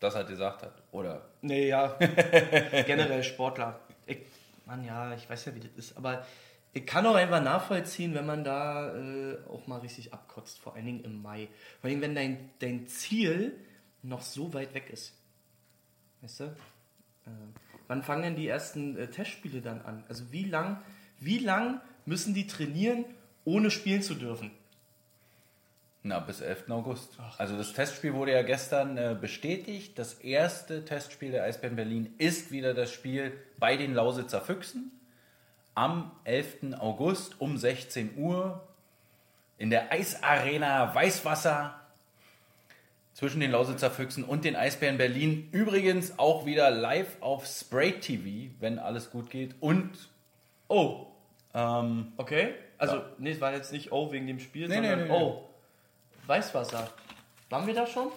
Das 0.00 0.14
hat 0.14 0.26
er 0.26 0.30
gesagt 0.30 0.62
hat. 0.62 0.82
Oder 0.92 1.28
Nee, 1.40 1.68
ja. 1.68 1.96
Generell 2.86 3.22
Sportler. 3.22 3.80
Ich, 4.06 4.18
Mann, 4.66 4.84
ja, 4.84 5.14
ich 5.14 5.28
weiß 5.30 5.46
ja, 5.46 5.54
wie 5.54 5.60
das 5.60 5.70
ist. 5.76 5.96
Aber 5.96 6.26
ich 6.72 6.84
kann 6.84 7.06
auch 7.06 7.14
einfach 7.14 7.42
nachvollziehen, 7.42 8.14
wenn 8.14 8.26
man 8.26 8.44
da 8.44 8.94
äh, 8.94 9.38
auch 9.48 9.66
mal 9.66 9.78
richtig 9.78 10.12
abkotzt. 10.12 10.58
Vor 10.58 10.74
allen 10.74 10.86
Dingen 10.86 11.04
im 11.04 11.22
Mai. 11.22 11.48
Vor 11.80 11.88
allem, 11.88 12.00
wenn 12.00 12.14
dein, 12.14 12.50
dein 12.58 12.88
Ziel 12.88 13.56
noch 14.02 14.22
so 14.22 14.52
weit 14.54 14.74
weg 14.74 14.90
ist. 14.90 15.14
Weißt 16.20 16.40
du? 16.40 16.44
Äh, 16.44 17.30
wann 17.86 18.02
fangen 18.02 18.22
denn 18.22 18.36
die 18.36 18.48
ersten 18.48 18.96
äh, 18.96 19.06
Testspiele 19.08 19.60
dann 19.60 19.82
an? 19.82 20.04
Also 20.08 20.32
wie 20.32 20.44
lang, 20.44 20.82
wie 21.20 21.38
lang 21.38 21.80
müssen 22.06 22.34
die 22.34 22.48
trainieren, 22.48 23.04
ohne 23.44 23.70
spielen 23.70 24.02
zu 24.02 24.14
dürfen? 24.14 24.50
Na, 26.08 26.20
bis 26.20 26.40
11. 26.40 26.70
August. 26.70 27.18
also 27.36 27.58
das 27.58 27.74
Testspiel 27.74 28.14
wurde 28.14 28.32
ja 28.32 28.40
gestern 28.40 28.96
äh, 28.96 29.14
bestätigt. 29.20 29.98
Das 29.98 30.14
erste 30.14 30.86
Testspiel 30.86 31.32
der 31.32 31.44
Eisbären 31.44 31.76
Berlin 31.76 32.14
ist 32.16 32.50
wieder 32.50 32.72
das 32.72 32.90
Spiel 32.90 33.36
bei 33.58 33.76
den 33.76 33.92
Lausitzer 33.92 34.40
Füchsen 34.40 34.90
am 35.74 36.10
11. 36.24 36.78
August 36.78 37.38
um 37.42 37.58
16 37.58 38.16
Uhr 38.16 38.66
in 39.58 39.68
der 39.68 39.92
Eisarena 39.92 40.94
Weißwasser 40.94 41.78
zwischen 43.12 43.40
den 43.40 43.50
Lausitzer 43.50 43.90
Füchsen 43.90 44.24
und 44.24 44.46
den 44.46 44.56
Eisbären 44.56 44.96
Berlin. 44.96 45.50
Übrigens 45.52 46.18
auch 46.18 46.46
wieder 46.46 46.70
live 46.70 47.20
auf 47.20 47.44
Spray 47.46 48.00
TV, 48.00 48.50
wenn 48.60 48.78
alles 48.78 49.10
gut 49.10 49.28
geht. 49.28 49.56
Und 49.60 49.90
Oh, 50.68 51.08
ähm, 51.52 52.12
okay. 52.16 52.54
Also, 52.78 53.02
nee, 53.18 53.32
es 53.32 53.42
war 53.42 53.52
jetzt 53.52 53.72
nicht 53.72 53.92
Oh 53.92 54.10
wegen 54.10 54.26
dem 54.26 54.38
Spiel, 54.40 54.68
Nee, 54.68 54.76
sondern 54.76 55.00
nee, 55.00 55.04
nee, 55.04 55.12
Oh. 55.12 55.47
Weißwasser. 56.28 56.88
Waren 57.50 57.66
wir 57.66 57.74
da 57.74 57.86
schon? 57.86 58.08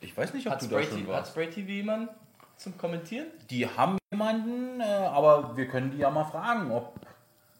ich 0.00 0.16
weiß 0.16 0.34
nicht, 0.34 0.46
ob 0.46 0.54
Hat 0.54 0.62
du 0.62 0.66
Spray, 0.66 0.84
da 0.84 0.90
schon 0.90 0.98
TV, 0.98 1.12
hat 1.12 1.18
warst. 1.20 1.30
Spray 1.32 1.50
TV 1.50 1.68
jemanden 1.68 2.08
zum 2.56 2.76
Kommentieren? 2.76 3.28
Die 3.50 3.66
haben 3.66 3.98
jemanden, 4.10 4.80
äh, 4.80 4.84
aber 4.84 5.56
wir 5.56 5.68
können 5.68 5.90
die 5.90 5.98
ja 5.98 6.10
mal 6.10 6.24
fragen, 6.24 6.70
ob, 6.70 6.98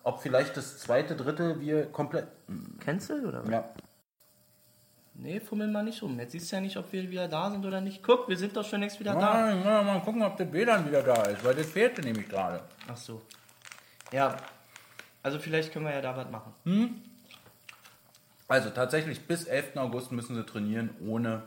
ob 0.03 0.21
vielleicht 0.21 0.57
das 0.57 0.79
zweite, 0.79 1.17
dritte 1.17 1.61
wir 1.61 1.87
komplett. 1.87 2.29
Cancel 2.81 3.27
oder 3.27 3.45
was? 3.45 3.51
Ja. 3.51 3.65
Nee, 5.15 5.41
fummel 5.41 5.67
mal 5.67 5.83
nicht 5.83 6.01
rum. 6.01 6.19
Jetzt 6.21 6.33
siehst 6.33 6.53
du 6.53 6.57
ja 6.57 6.63
nicht, 6.63 6.77
ob 6.77 6.93
wir 6.93 7.11
wieder 7.11 7.27
da 7.27 7.51
sind 7.51 7.67
oder 7.67 7.81
nicht. 7.81 8.05
Guck, 8.05 8.29
wir 8.29 8.37
sind 8.37 8.57
doch 8.57 8.65
schon 8.65 8.81
längst 8.81 9.01
wieder 9.01 9.15
da. 9.15 9.21
Mal, 9.55 9.85
mal, 9.85 10.01
gucken, 10.01 10.23
ob 10.23 10.37
das 10.37 10.53
WLAN 10.53 10.87
wieder 10.87 11.03
da 11.03 11.23
ist, 11.25 11.45
weil 11.45 11.57
das 11.57 11.67
fehlte 11.67 12.03
nämlich 12.03 12.29
gerade. 12.29 12.63
Ach 12.89 12.97
so. 12.97 13.21
Ja. 14.13 14.37
Also 15.23 15.41
vielleicht 15.41 15.73
können 15.73 15.87
wir 15.87 15.93
ja 15.93 16.01
da 16.01 16.17
was 16.17 16.31
machen. 16.31 16.55
Also 18.49 18.71
tatsächlich 18.71 19.27
bis 19.27 19.45
11. 19.45 19.77
August 19.77 20.11
müssen 20.11 20.35
sie 20.35 20.45
trainieren, 20.45 20.91
ohne 21.07 21.43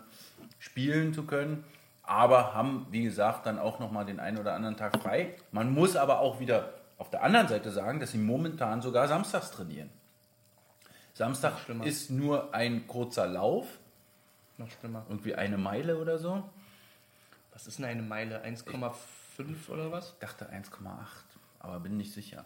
spielen 0.60 1.14
zu 1.14 1.24
können. 1.24 1.64
Aber 2.04 2.54
haben, 2.54 2.88
wie 2.92 3.04
gesagt, 3.04 3.46
dann 3.46 3.58
auch 3.60 3.80
nochmal 3.80 4.06
den 4.06 4.20
einen 4.20 4.38
oder 4.38 4.54
anderen 4.54 4.78
Tag 4.78 5.02
frei. 5.02 5.36
Man 5.52 5.74
muss 5.74 5.96
aber 5.96 6.20
auch 6.20 6.40
wieder 6.40 6.74
auf 6.98 7.10
der 7.10 7.24
anderen 7.24 7.48
Seite 7.48 7.72
sagen, 7.72 8.00
dass 8.00 8.12
sie 8.12 8.18
momentan 8.18 8.82
sogar 8.82 9.08
samstags 9.08 9.52
trainieren. 9.52 9.90
Samstag 11.14 11.54
ist 11.84 12.10
nur 12.10 12.54
ein 12.54 12.88
kurzer 12.88 13.28
Lauf, 13.28 13.68
Noch 14.58 14.70
schlimmer. 14.70 15.04
irgendwie 15.10 15.36
eine 15.36 15.58
Meile 15.58 15.98
oder 15.98 16.18
so. 16.18 16.48
Was 17.54 17.68
ist 17.68 17.80
denn 17.80 17.86
eine 17.86 18.02
Meile? 18.02 18.44
1,5 18.44 19.70
oder 19.70 19.92
was? 19.92 20.12
Ich 20.14 20.20
dachte 20.20 20.50
1,8, 20.52 20.70
aber 21.60 21.80
bin 21.80 21.98
nicht 21.98 22.14
sicher. 22.14 22.46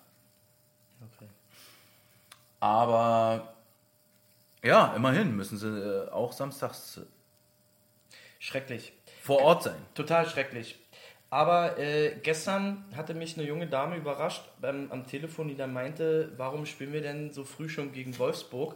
Okay. 1.15 1.29
Aber 2.59 3.54
ja, 4.65 4.93
immerhin 4.95 5.35
müssen 5.35 5.57
sie 5.57 5.67
äh, 5.67 6.09
auch 6.09 6.33
samstags 6.33 6.97
äh, 6.97 7.01
Schrecklich. 8.39 8.93
vor 9.21 9.39
Ort 9.41 9.63
sein. 9.63 9.77
Total 9.93 10.27
schrecklich. 10.27 10.79
Aber 11.29 11.77
äh, 11.77 12.15
gestern 12.21 12.85
hatte 12.95 13.13
mich 13.13 13.37
eine 13.37 13.47
junge 13.47 13.67
Dame 13.67 13.97
überrascht 13.97 14.43
beim, 14.61 14.91
am 14.91 15.05
Telefon, 15.07 15.47
die 15.47 15.55
dann 15.55 15.73
meinte, 15.73 16.31
warum 16.37 16.65
spielen 16.65 16.93
wir 16.93 17.01
denn 17.01 17.33
so 17.33 17.43
früh 17.43 17.67
schon 17.67 17.91
gegen 17.91 18.17
Wolfsburg? 18.17 18.75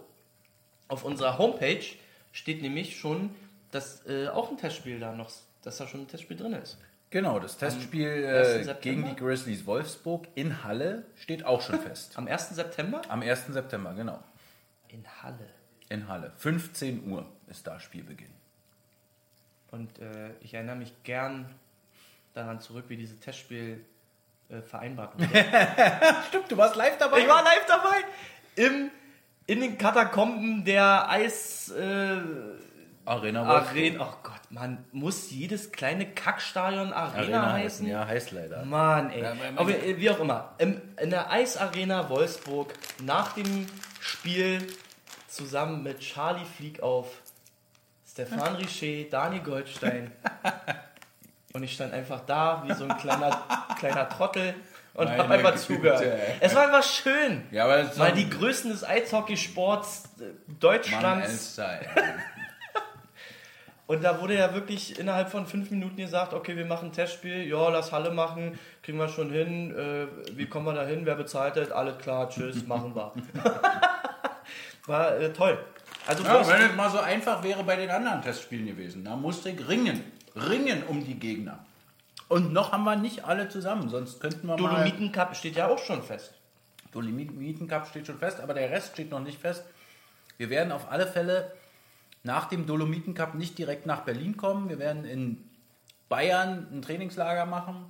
Auf 0.87 1.03
unserer 1.03 1.37
Homepage 1.37 1.85
steht 2.31 2.61
nämlich 2.61 2.97
schon, 2.97 3.35
dass 3.71 4.05
äh, 4.07 4.27
auch 4.27 4.49
ein 4.49 4.57
Testspiel 4.57 4.99
da 4.99 5.13
noch, 5.13 5.31
dass 5.61 5.77
da 5.77 5.87
schon 5.87 6.01
ein 6.01 6.07
Testspiel 6.07 6.37
drin 6.37 6.53
ist. 6.53 6.77
Genau, 7.11 7.39
das 7.39 7.57
Testspiel 7.57 8.25
1. 8.25 8.47
äh, 8.47 8.63
September? 8.63 8.81
gegen 8.81 9.05
die 9.05 9.15
Grizzlies 9.15 9.65
Wolfsburg 9.65 10.27
in 10.35 10.63
Halle 10.63 11.05
steht 11.15 11.45
auch 11.45 11.61
schon 11.61 11.79
fest. 11.87 12.17
Am 12.17 12.27
1. 12.27 12.49
September? 12.49 13.01
Am 13.09 13.21
1. 13.21 13.47
September, 13.47 13.93
genau. 13.93 14.19
In 14.89 15.05
Halle. 15.21 15.47
In 15.89 16.07
Halle. 16.07 16.31
15 16.37 17.09
Uhr 17.09 17.25
ist 17.47 17.65
da 17.67 17.79
Spielbeginn. 17.79 18.29
Und 19.71 19.99
äh, 19.99 20.31
ich 20.41 20.53
erinnere 20.53 20.75
mich 20.75 20.93
gern 21.03 21.45
daran 22.33 22.59
zurück, 22.61 22.85
wie 22.87 22.97
dieses 22.97 23.19
Testspiel 23.19 23.83
äh, 24.49 24.61
vereinbart 24.61 25.13
wurde. 25.19 25.27
Stimmt, 26.29 26.51
du 26.51 26.57
warst 26.57 26.75
live 26.75 26.97
dabei. 26.97 27.19
Ich 27.19 27.27
war 27.27 27.43
live 27.43 27.65
dabei 27.67 27.97
im, 28.55 28.91
in 29.47 29.61
den 29.61 29.77
Katakomben 29.77 30.63
der 30.65 31.09
Eis 31.09 31.69
äh, 31.71 32.17
Arena 33.05 33.47
Wolfsburg. 33.47 33.69
Arena. 33.77 34.09
Oh 34.13 34.17
Gott, 34.23 34.41
man 34.51 34.85
muss 34.91 35.31
jedes 35.31 35.71
kleine 35.71 36.07
Kackstadion 36.13 36.93
Arena, 36.93 37.17
Arena 37.17 37.53
heißen. 37.53 37.63
heißen. 37.63 37.87
Ja, 37.87 38.05
heißt 38.07 38.31
leider. 38.31 38.63
Mann, 38.65 39.09
ey. 39.11 39.21
Ja, 39.21 39.29
man- 39.35 39.55
man- 39.55 39.57
Aber 39.57 39.69
wie 39.69 40.09
auch 40.11 40.19
immer. 40.19 40.53
Im, 40.59 40.81
in 41.01 41.09
der 41.09 41.31
Eisarena 41.31 42.09
Wolfsburg 42.09 42.73
nach 43.03 43.33
dem 43.33 43.65
Spiel 43.99 44.67
zusammen 45.29 45.83
mit 45.83 45.99
Charlie 45.99 46.45
Flieg 46.45 46.81
auf, 46.81 47.07
Stefan 48.09 48.55
Richer, 48.55 49.09
Daniel 49.09 49.43
Goldstein. 49.43 50.11
und 51.53 51.63
ich 51.63 51.73
stand 51.73 51.93
einfach 51.93 52.21
da 52.25 52.63
wie 52.65 52.73
so 52.73 52.85
ein 52.85 52.97
kleiner, 52.97 53.43
kleiner 53.77 54.09
Trottel 54.09 54.55
und 54.93 55.09
habe 55.09 55.33
einfach 55.33 55.51
Güte, 55.51 55.63
zugehört. 55.63 56.03
Es 56.39 56.55
war 56.55 56.63
einfach 56.63 56.83
schön. 56.83 57.43
Ja, 57.51 57.65
aber 57.65 57.83
das 57.83 57.97
Mal 57.97 58.11
die 58.11 58.29
Größen 58.29 58.71
des 58.71 58.83
Eishockeysports 58.83 60.03
äh, 60.19 60.23
Mann, 60.23 60.59
Deutschlands. 60.59 61.57
Ey. 61.57 61.85
Und 63.87 64.03
da 64.03 64.21
wurde 64.21 64.35
ja 64.35 64.53
wirklich 64.53 64.99
innerhalb 64.99 65.31
von 65.31 65.47
fünf 65.47 65.71
Minuten 65.71 65.97
gesagt, 65.97 66.35
okay, 66.35 66.55
wir 66.55 66.65
machen 66.65 66.89
ein 66.89 66.93
Testspiel, 66.93 67.47
ja, 67.47 67.69
lass 67.69 67.91
Halle 67.91 68.11
machen, 68.11 68.59
kriegen 68.83 68.99
wir 68.99 69.09
schon 69.09 69.31
hin, 69.31 69.75
äh, 69.75 70.05
wie 70.37 70.45
kommen 70.45 70.67
wir 70.67 70.73
da 70.73 70.85
hin, 70.85 71.07
wer 71.07 71.15
bezahlt 71.15 71.55
das, 71.55 71.71
alles 71.71 71.97
klar, 71.97 72.29
tschüss, 72.29 72.67
machen 72.67 72.95
wir. 72.95 73.13
War 74.89 75.17
äh, 75.17 75.31
toll. 75.31 75.57
Also 76.07 76.23
Ja, 76.23 76.45
wenn 76.47 76.61
es 76.61 76.75
mal 76.75 76.89
so 76.89 76.99
einfach 76.99 77.43
wäre 77.43 77.63
bei 77.63 77.75
den 77.75 77.89
anderen 77.89 78.21
Testspielen 78.21 78.65
gewesen. 78.65 79.05
Da 79.05 79.15
musste 79.15 79.51
ich 79.51 79.67
ringen. 79.67 80.03
Ringen 80.35 80.83
um 80.87 81.05
die 81.05 81.13
Gegner. 81.15 81.59
Und 82.27 82.53
noch 82.53 82.71
haben 82.71 82.83
wir 82.83 82.95
nicht 82.95 83.23
alle 83.25 83.49
zusammen, 83.49 83.89
sonst 83.89 84.19
könnten 84.19 84.47
wir 84.47 84.57
mal... 84.57 84.69
Dolomiten 84.69 85.11
Cup 85.11 85.35
steht 85.35 85.55
ja 85.55 85.67
auch 85.67 85.79
schon 85.79 86.03
fest. 86.03 86.33
Dolomiten 86.91 87.67
Cup 87.67 87.87
steht 87.87 88.07
schon 88.07 88.17
fest, 88.19 88.39
aber 88.39 88.53
der 88.53 88.69
Rest 88.69 88.93
steht 88.93 89.09
noch 89.11 89.19
nicht 89.19 89.39
fest. 89.39 89.63
Wir 90.37 90.49
werden 90.49 90.71
auf 90.71 90.91
alle 90.91 91.07
Fälle 91.07 91.51
nach 92.23 92.45
dem 92.45 92.65
Dolomiten 92.65 93.13
Cup 93.13 93.35
nicht 93.35 93.57
direkt 93.57 93.85
nach 93.85 94.01
Berlin 94.01 94.37
kommen. 94.37 94.69
Wir 94.69 94.79
werden 94.79 95.05
in 95.05 95.49
Bayern 96.07 96.67
ein 96.71 96.81
Trainingslager 96.81 97.45
machen. 97.45 97.85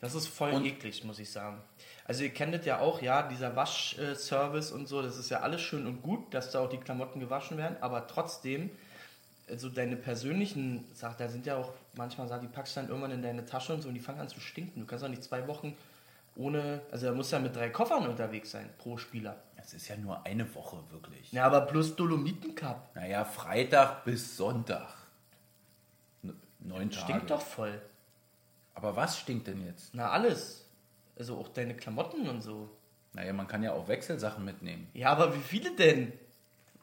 Das 0.00 0.14
ist 0.14 0.28
voll 0.28 0.52
Und- 0.52 0.64
eklig, 0.64 1.04
muss 1.04 1.18
ich 1.18 1.30
sagen. 1.30 1.62
Also 2.06 2.22
ihr 2.22 2.30
kennt 2.30 2.54
das 2.54 2.64
ja 2.64 2.78
auch, 2.78 3.02
ja, 3.02 3.22
dieser 3.22 3.56
Waschservice 3.56 4.70
und 4.70 4.86
so, 4.86 5.02
das 5.02 5.16
ist 5.16 5.28
ja 5.28 5.40
alles 5.40 5.60
schön 5.60 5.86
und 5.86 6.02
gut, 6.02 6.32
dass 6.32 6.52
da 6.52 6.60
auch 6.60 6.68
die 6.68 6.78
Klamotten 6.78 7.18
gewaschen 7.18 7.58
werden, 7.58 7.76
aber 7.80 8.06
trotzdem, 8.06 8.70
also 9.48 9.68
deine 9.68 9.96
persönlichen 9.96 10.84
Sachen, 10.94 11.16
da 11.18 11.28
sind 11.28 11.46
ja 11.46 11.56
auch 11.56 11.72
manchmal 11.94 12.28
Sachen, 12.28 12.42
die 12.42 12.48
packst 12.54 12.76
du 12.76 12.80
dann 12.80 12.88
irgendwann 12.88 13.10
in 13.10 13.22
deine 13.22 13.44
Tasche 13.44 13.74
und 13.74 13.82
so 13.82 13.88
und 13.88 13.94
die 13.94 14.00
fangen 14.00 14.20
an 14.20 14.28
zu 14.28 14.40
stinken. 14.40 14.80
Du 14.80 14.86
kannst 14.86 15.04
auch 15.04 15.08
nicht 15.08 15.24
zwei 15.24 15.48
Wochen 15.48 15.76
ohne, 16.36 16.82
also 16.92 17.06
da 17.06 17.12
musst 17.12 17.32
du 17.32 17.36
ja 17.36 17.42
mit 17.42 17.56
drei 17.56 17.70
Koffern 17.70 18.06
unterwegs 18.06 18.50
sein 18.52 18.68
pro 18.78 18.98
Spieler. 18.98 19.36
Es 19.56 19.74
ist 19.74 19.88
ja 19.88 19.96
nur 19.96 20.24
eine 20.24 20.54
Woche 20.54 20.78
wirklich. 20.90 21.32
Ja, 21.32 21.46
aber 21.46 21.62
plus 21.62 21.96
Dolomiten 21.96 22.54
Cup. 22.54 22.94
Naja, 22.94 23.24
Freitag 23.24 24.04
bis 24.04 24.36
Sonntag. 24.36 24.94
Neun 26.60 26.90
Tage. 26.90 27.04
Stinkt 27.04 27.30
doch 27.30 27.40
voll. 27.40 27.80
Aber 28.74 28.94
was 28.94 29.18
stinkt 29.18 29.46
denn 29.48 29.64
jetzt? 29.64 29.94
Na, 29.94 30.10
alles. 30.10 30.65
Also 31.18 31.36
auch 31.38 31.48
deine 31.48 31.74
Klamotten 31.74 32.28
und 32.28 32.42
so. 32.42 32.68
Naja, 33.14 33.32
man 33.32 33.48
kann 33.48 33.62
ja 33.62 33.72
auch 33.72 33.88
Wechselsachen 33.88 34.44
mitnehmen. 34.44 34.88
Ja, 34.92 35.10
aber 35.10 35.34
wie 35.34 35.40
viele 35.40 35.70
denn? 35.74 36.12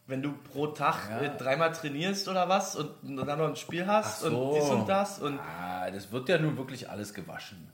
Wenn 0.07 0.21
du 0.21 0.33
pro 0.33 0.67
Tag 0.67 1.09
Ja. 1.09 1.21
äh, 1.21 1.37
dreimal 1.37 1.71
trainierst 1.71 2.27
oder 2.27 2.49
was 2.49 2.75
und 2.75 3.15
dann 3.15 3.37
noch 3.37 3.47
ein 3.47 3.55
Spiel 3.55 3.85
hast 3.87 4.23
und 4.23 4.55
dies 4.55 4.69
und 4.69 4.87
das 4.89 5.19
und 5.19 5.39
Ah, 5.39 5.89
das 5.91 6.11
wird 6.11 6.27
ja 6.29 6.37
nun 6.39 6.57
wirklich 6.57 6.89
alles 6.89 7.13
gewaschen. 7.13 7.69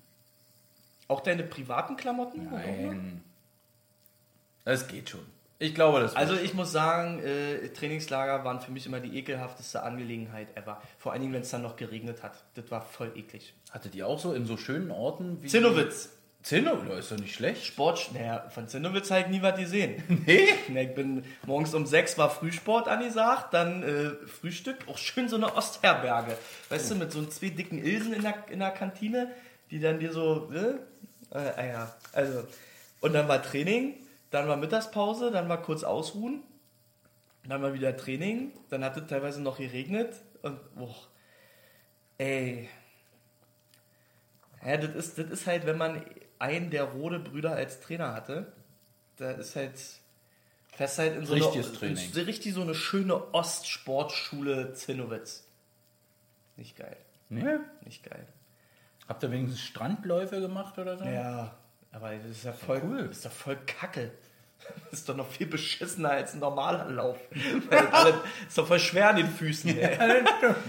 auch 1.08 1.22
deine 1.22 1.44
privaten 1.44 1.96
Klamotten? 1.96 2.50
Nein. 2.51 3.24
Das 4.66 4.88
geht 4.88 5.10
schon. 5.10 5.22
Ich 5.58 5.74
glaube, 5.75 6.00
das 6.00 6.16
Also 6.16 6.36
ich 6.36 6.54
muss 6.54 6.72
sagen, 6.72 7.20
äh, 7.24 7.70
Trainingslager 7.70 8.46
waren 8.46 8.62
für 8.62 8.72
mich 8.72 8.86
immer 8.86 9.00
die 9.00 9.18
ekelhafteste 9.18 9.82
Angelegenheit 9.84 10.56
ever. 10.56 10.82
Vor 11.00 11.12
allen 11.12 11.22
Dingen, 11.22 11.34
wenn 11.34 11.42
es 11.42 11.50
dann 11.50 11.63
noch 11.63 11.75
geregnet 11.75 12.22
hat. 12.24 12.44
Das 12.54 12.70
war 12.72 12.82
voll 12.82 13.12
eklig. 13.18 13.54
Hattet 13.72 13.96
ihr 13.96 14.08
auch 14.08 14.20
so 14.20 14.34
in 14.34 14.46
so 14.46 14.56
schönen 14.56 14.92
Orten 14.92 15.42
wie. 15.42 15.48
Zinnowitz. 15.48 16.12
Zinnowitz, 16.41 17.00
ist 17.00 17.12
doch 17.12 17.17
nicht 17.17 17.36
schlecht. 17.36 17.65
Sport, 17.65 18.12
naja, 18.13 18.50
von 18.50 18.67
Zinnowitz 18.67 19.12
ich 19.12 19.27
nie 19.27 19.41
was 19.41 19.60
gesehen. 19.60 20.03
Nee? 20.25 20.48
Ne, 20.69 20.84
ich 20.84 20.96
bin 20.96 21.25
morgens 21.46 21.74
um 21.74 21.86
sechs 21.86 22.17
war 22.17 22.29
Frühsport 22.29 22.88
angesagt, 22.88 23.53
dann 23.53 23.84
äh, 23.84 24.27
Frühstück, 24.27 24.77
auch 24.88 24.98
schön 24.98 25.27
so 25.27 25.36
eine 25.36 25.53
Ostherberge. 25.55 26.38
Weißt 26.69 26.91
du, 26.91 26.96
mit 26.96 27.12
so 27.12 27.25
zwei 27.25 27.50
dicken 27.50 27.84
Ilsen 27.84 28.13
in 28.13 28.22
der, 28.22 28.36
in 28.50 28.60
der 28.60 28.72
Kantine, 28.72 29.34
die 29.69 29.79
dann 29.79 30.00
dir 30.00 30.13
so, 30.13 30.50
äh, 30.53 31.38
äh, 31.38 31.51
ah 31.58 31.65
ja, 31.65 31.96
also. 32.13 32.43
Und 33.01 33.13
dann 33.13 33.27
war 33.27 33.43
Training, 33.43 33.96
dann 34.31 34.48
war 34.48 34.55
Mittagspause, 34.55 35.31
dann 35.31 35.50
war 35.50 35.62
kurz 35.62 35.84
ausruhen, 35.84 36.43
dann 37.48 37.62
war 37.62 37.74
wieder 37.74 37.96
Training, 37.96 38.53
dann 38.69 38.84
hat 38.84 38.96
es 38.98 39.08
teilweise 39.08 39.41
noch 39.41 39.58
geregnet 39.58 40.13
und, 40.41 40.58
boah, 40.75 40.96
ey. 42.17 42.69
Ja, 44.65 44.77
das 44.77 44.96
ist, 44.96 45.17
das 45.17 45.29
ist 45.29 45.48
halt, 45.48 45.65
wenn 45.65 45.77
man 45.77 46.03
einen 46.39 46.69
der 46.69 46.84
Rode-Brüder 46.86 47.51
als 47.51 47.81
Trainer 47.81 48.13
hatte, 48.13 48.51
da 49.17 49.31
ist 49.31 49.55
halt 49.55 49.74
fest 50.72 50.98
halt 50.98 51.17
in 51.17 51.25
so 51.25 51.34
Richtiges 51.34 51.67
eine, 51.67 51.77
Training. 51.77 52.05
In, 52.05 52.13
so 52.13 52.22
richtig 52.22 52.53
so 52.53 52.62
eine 52.62 52.74
schöne 52.74 53.34
Ostsportschule 53.34 54.74
Zinnowitz. 54.74 55.43
Nicht 56.55 56.77
geil, 56.77 56.98
Nee? 57.29 57.58
nicht 57.86 58.03
geil. 58.03 58.25
Habt 59.08 59.24
ihr 59.24 59.31
wenigstens 59.31 59.62
Strandläufe 59.62 60.39
gemacht 60.39 60.77
oder 60.77 60.98
so? 60.98 61.03
Ja, 61.03 61.55
aber 61.91 62.15
das 62.15 62.25
ist 62.25 62.43
ja 62.46 62.53
voll 62.53 62.81
cool. 62.84 63.08
Das 63.08 63.17
ist 63.17 63.25
doch 63.25 63.31
voll 63.31 63.58
kacke. 63.65 64.12
Das 64.91 65.00
ist 65.00 65.10
doch 65.10 65.15
noch 65.15 65.27
viel 65.27 65.48
beschissener 65.48 66.12
als 66.12 66.34
ein 66.34 66.39
normaler 66.39 66.89
Lauf. 66.89 67.17
Weil 67.69 68.13
ist 68.48 68.58
doch 68.58 68.67
voll 68.67 68.79
schwer 68.79 69.10
an 69.10 69.15
den 69.15 69.29
Füßen. 69.29 69.69
ey. 69.77 70.23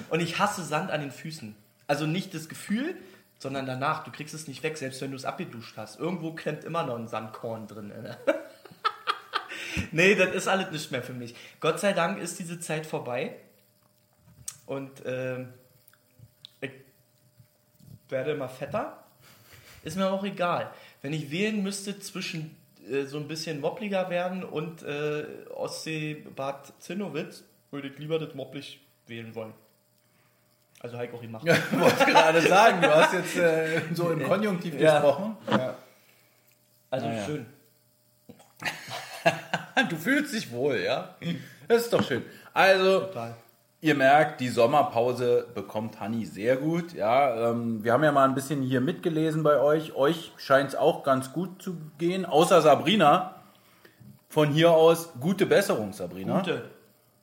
Und 0.09 0.21
ich 0.21 0.39
hasse 0.39 0.65
Sand 0.65 0.91
an 0.91 1.01
den 1.01 1.11
Füßen. 1.11 1.55
Also 1.87 2.07
nicht 2.07 2.35
das 2.35 2.49
Gefühl, 2.49 2.95
sondern 3.41 3.67
danach. 3.67 4.05
Du 4.05 4.13
kriegst 4.13 4.35
es 4.35 4.47
nicht 4.47 4.63
weg, 4.63 4.77
selbst 4.77 5.01
wenn 5.01 5.11
du 5.11 5.17
es 5.17 5.25
abgeduscht 5.25 5.77
hast. 5.77 5.99
Irgendwo 5.99 6.33
klemmt 6.35 6.63
immer 6.63 6.85
noch 6.85 6.97
ein 6.97 7.09
Sandkorn 7.09 7.67
drin. 7.67 7.89
Ne? 7.89 8.17
nee, 9.93 10.15
das 10.15 10.35
ist 10.35 10.47
alles 10.47 10.71
nicht 10.71 10.93
mehr 10.93 11.03
für 11.03 11.15
mich. 11.15 11.35
Gott 11.59 11.81
sei 11.81 11.95
Dank 11.95 12.19
ist 12.19 12.39
diese 12.39 12.61
Zeit 12.61 12.87
vorbei. 12.87 13.35
Und 14.67 15.03
ähm, 15.07 15.55
ich 16.61 16.71
werde 18.11 18.33
immer 18.33 18.51
fetter. 18.51 19.03
Ist 19.83 19.97
mir 19.97 20.11
auch 20.11 20.23
egal. 20.23 20.71
Wenn 21.01 21.15
ich 21.15 21.31
wählen 21.31 21.63
müsste 21.63 21.99
zwischen 21.99 22.55
äh, 22.91 23.05
so 23.05 23.17
ein 23.17 23.27
bisschen 23.27 23.63
moppliger 23.63 24.11
werden 24.11 24.45
und 24.45 24.83
äh, 24.83 25.25
Ostseebad 25.49 26.75
Zinnowitz, 26.79 27.43
würde 27.71 27.89
ich 27.89 27.99
lieber 27.99 28.19
das 28.19 28.35
mopplig 28.35 28.81
wählen 29.07 29.35
wollen. 29.35 29.55
Also 30.81 30.97
Heiko 30.99 31.17
auch 31.19 31.21
gemacht. 31.21 31.45
Ich 31.73 31.79
wollte 31.79 32.05
gerade 32.07 32.41
sagen, 32.41 32.81
du 32.81 32.95
hast 32.95 33.13
jetzt 33.13 33.37
äh, 33.37 33.83
so 33.93 34.11
im 34.11 34.23
Konjunktiv 34.25 34.79
Ja. 34.81 34.95
gesprochen. 35.01 35.37
Also 36.91 37.07
Naja. 37.07 37.25
schön. 37.27 37.47
Du 39.89 39.97
fühlst 39.97 40.35
dich 40.35 40.53
wohl, 40.53 40.77
ja? 40.79 41.15
Das 41.69 41.83
ist 41.83 41.93
doch 41.93 42.03
schön. 42.03 42.23
Also, 42.53 43.01
Total. 43.01 43.35
Ihr 43.83 43.95
merkt, 43.95 44.41
die 44.43 44.49
Sommerpause 44.49 45.47
bekommt 45.55 46.01
Hanni 46.01 46.27
sehr 46.27 46.57
gut. 46.57 46.93
Ja, 46.93 47.51
ähm, 47.51 47.83
wir 47.83 47.95
haben 47.95 48.05
ja 48.05 48.13
mal 48.13 48.29
ein 48.29 48.35
bisschen 48.35 48.61
hier 48.61 48.83
mitgelesen 48.83 49.43
bei 49.43 49.59
euch. 49.59 49.95
Euch 49.95 50.33
scheint 50.37 50.69
es 50.71 50.75
auch 50.77 51.03
ganz 51.03 51.33
gut 51.33 51.63
zu 51.63 51.79
gehen, 51.97 52.27
außer 52.27 52.61
Sabrina. 52.61 53.37
Von 54.29 54.51
hier 54.53 54.73
aus 54.73 55.15
gute 55.19 55.47
Besserung, 55.47 55.95
Sabrina. 55.95 56.39
Gute. 56.41 56.65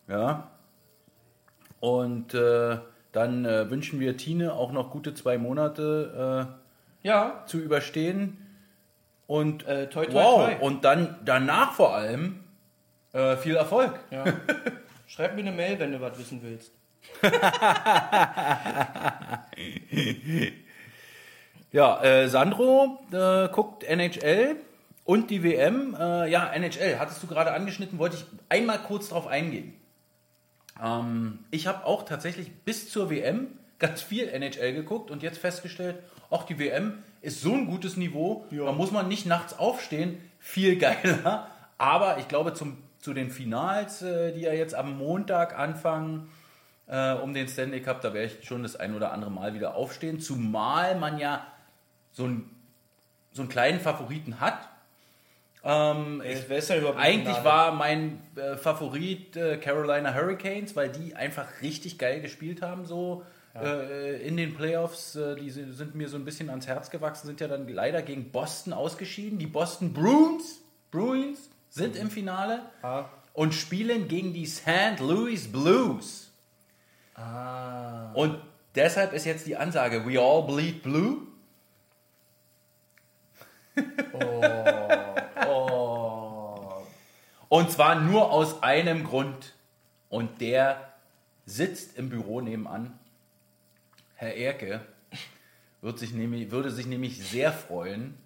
Ja. 0.08 0.48
Und 1.80 2.34
äh, 2.34 2.78
dann 3.18 3.44
äh, 3.46 3.70
wünschen 3.70 4.00
wir 4.00 4.16
Tine 4.16 4.54
auch 4.54 4.72
noch 4.72 4.92
gute 4.92 5.14
zwei 5.14 5.38
Monate 5.38 6.48
Ja, 7.04 7.42
äh, 7.44 7.48
zu 7.48 7.58
überstehen. 7.60 8.38
Und 9.28 9.68
Äh, 9.68 9.90
toi, 9.90 10.06
toi, 10.06 10.14
wow, 10.14 10.46
toi. 10.46 10.56
und 10.66 10.86
dann 10.86 11.18
danach 11.26 11.74
vor 11.74 11.94
allem 11.96 12.44
äh, 13.14 13.36
viel 13.38 13.56
Erfolg. 13.56 14.00
ja. 14.12 14.24
Schreib 15.10 15.36
mir 15.36 15.42
eine 15.42 15.52
Mail, 15.54 15.80
wenn 15.80 15.92
du 15.94 16.02
was 16.02 16.18
wissen 16.20 16.42
willst. 16.44 16.72
Ja, 21.72 22.02
äh, 22.02 22.28
Sandro 22.30 23.00
äh, 23.12 23.50
guckt 23.50 23.84
NHL 23.84 24.56
und 25.04 25.30
die 25.30 25.44
WM. 25.44 25.96
Äh, 26.00 26.30
ja, 26.30 26.48
NHL, 26.54 26.98
hattest 26.98 27.22
du 27.22 27.28
gerade 27.28 27.52
angeschnitten, 27.52 28.00
wollte 28.00 28.16
ich 28.18 28.26
einmal 28.50 28.80
kurz 28.80 29.10
drauf 29.10 29.28
eingehen. 29.28 29.74
Ähm, 30.84 31.40
ich 31.52 31.68
habe 31.68 31.86
auch 31.86 32.04
tatsächlich 32.04 32.52
bis 32.64 32.90
zur 32.90 33.10
WM 33.10 33.48
ganz 33.80 34.02
viel 34.02 34.28
NHL 34.28 34.74
geguckt 34.74 35.12
und 35.12 35.24
jetzt 35.24 35.38
festgestellt, 35.38 35.98
auch 36.30 36.44
die 36.44 36.60
WM 36.60 37.04
ist 37.22 37.42
so 37.42 37.54
ein 37.54 37.68
gutes 37.68 37.98
Niveau, 37.98 38.46
da 38.52 38.72
muss 38.72 38.92
man 38.92 39.08
nicht 39.08 39.26
nachts 39.26 39.58
aufstehen, 39.58 40.22
viel 40.40 40.78
geiler. 40.80 41.48
Aber 41.78 42.18
ich 42.18 42.28
glaube, 42.28 42.54
zum, 42.54 42.78
zu 43.00 43.14
den 43.14 43.30
Finals, 43.30 44.02
äh, 44.02 44.34
die 44.34 44.42
ja 44.42 44.54
jetzt 44.54 44.76
am 44.76 44.98
Montag 44.98 45.58
anfangen, 45.58 46.30
äh, 46.88 47.14
um 47.14 47.34
den 47.34 47.48
Stanley 47.48 47.82
Cup, 47.82 48.02
da 48.02 48.14
werde 48.14 48.34
ich 48.34 48.48
schon 48.48 48.64
das 48.64 48.76
ein 48.76 48.96
oder 48.96 49.12
andere 49.12 49.32
Mal 49.32 49.54
wieder 49.54 49.76
aufstehen. 49.76 50.20
Zumal 50.20 50.98
man 50.98 51.20
ja 51.20 51.46
so, 52.12 52.26
ein, 52.26 52.50
so 53.32 53.42
einen 53.42 53.50
kleinen 53.50 53.80
Favoriten 53.80 54.40
hat. 54.40 54.70
Ähm, 55.64 56.22
ich, 56.26 56.50
ist 56.50 56.70
denn 56.70 56.80
überhaupt 56.80 57.00
eigentlich 57.00 57.44
war 57.44 57.72
mein 57.72 58.22
äh, 58.36 58.56
Favorit 58.58 59.36
äh, 59.36 59.58
Carolina 59.58 60.14
Hurricanes, 60.14 60.76
weil 60.76 60.90
die 60.90 61.16
einfach 61.16 61.48
richtig 61.62 61.98
geil 61.98 62.22
gespielt 62.22 62.62
haben, 62.62 62.86
so 62.86 63.24
äh, 63.56 64.26
in 64.26 64.38
den 64.38 64.56
Playoffs. 64.56 65.16
Äh, 65.16 65.36
die 65.36 65.50
sind, 65.50 65.96
mir 65.96 66.08
so 66.10 66.16
ein 66.18 66.26
bisschen 66.26 66.50
ans 66.50 66.68
Herz 66.68 66.90
gewachsen, 66.90 67.28
sind 67.28 67.42
ja 67.42 67.48
dann 67.48 67.68
leider 67.68 68.02
gegen 68.02 68.32
Boston 68.32 68.72
ausgeschieden. 68.74 69.40
Die 69.40 69.48
Boston 69.48 69.94
Bruins, 69.94 70.62
Bruins 70.92 71.50
sind 71.70 71.96
im 71.96 72.10
Finale 72.10 72.62
Ah. 72.82 73.06
und 73.34 73.54
spielen 73.54 74.08
gegen 74.08 74.34
die 74.34 74.46
St. 74.46 75.00
Louis 75.00 75.52
Blues. 75.52 76.32
Ah. 77.16 78.12
Und 78.14 78.40
deshalb 78.76 79.12
ist 79.14 79.26
jetzt 79.26 79.48
die 79.48 79.58
Ansage, 79.58 80.06
we 80.06 80.20
all 80.20 80.44
bleed 80.44 80.84
blue. 80.84 81.24
Oh. 84.14 84.42
Und 87.50 87.72
zwar 87.72 87.96
nur 87.96 88.32
aus 88.32 88.62
einem 88.64 89.04
Grund. 89.04 89.54
Und 90.10 90.42
der 90.42 90.94
sitzt 91.46 91.98
im 91.98 92.10
Büro 92.10 92.42
nebenan. 92.42 92.98
Herr 94.16 94.36
Erke 94.36 94.82
wird 95.82 96.00
sich 96.00 96.12
nämlich, 96.14 96.52
würde 96.52 96.72
sich 96.72 96.88
nämlich 96.88 97.24
sehr 97.24 97.52
freuen, 97.54 98.18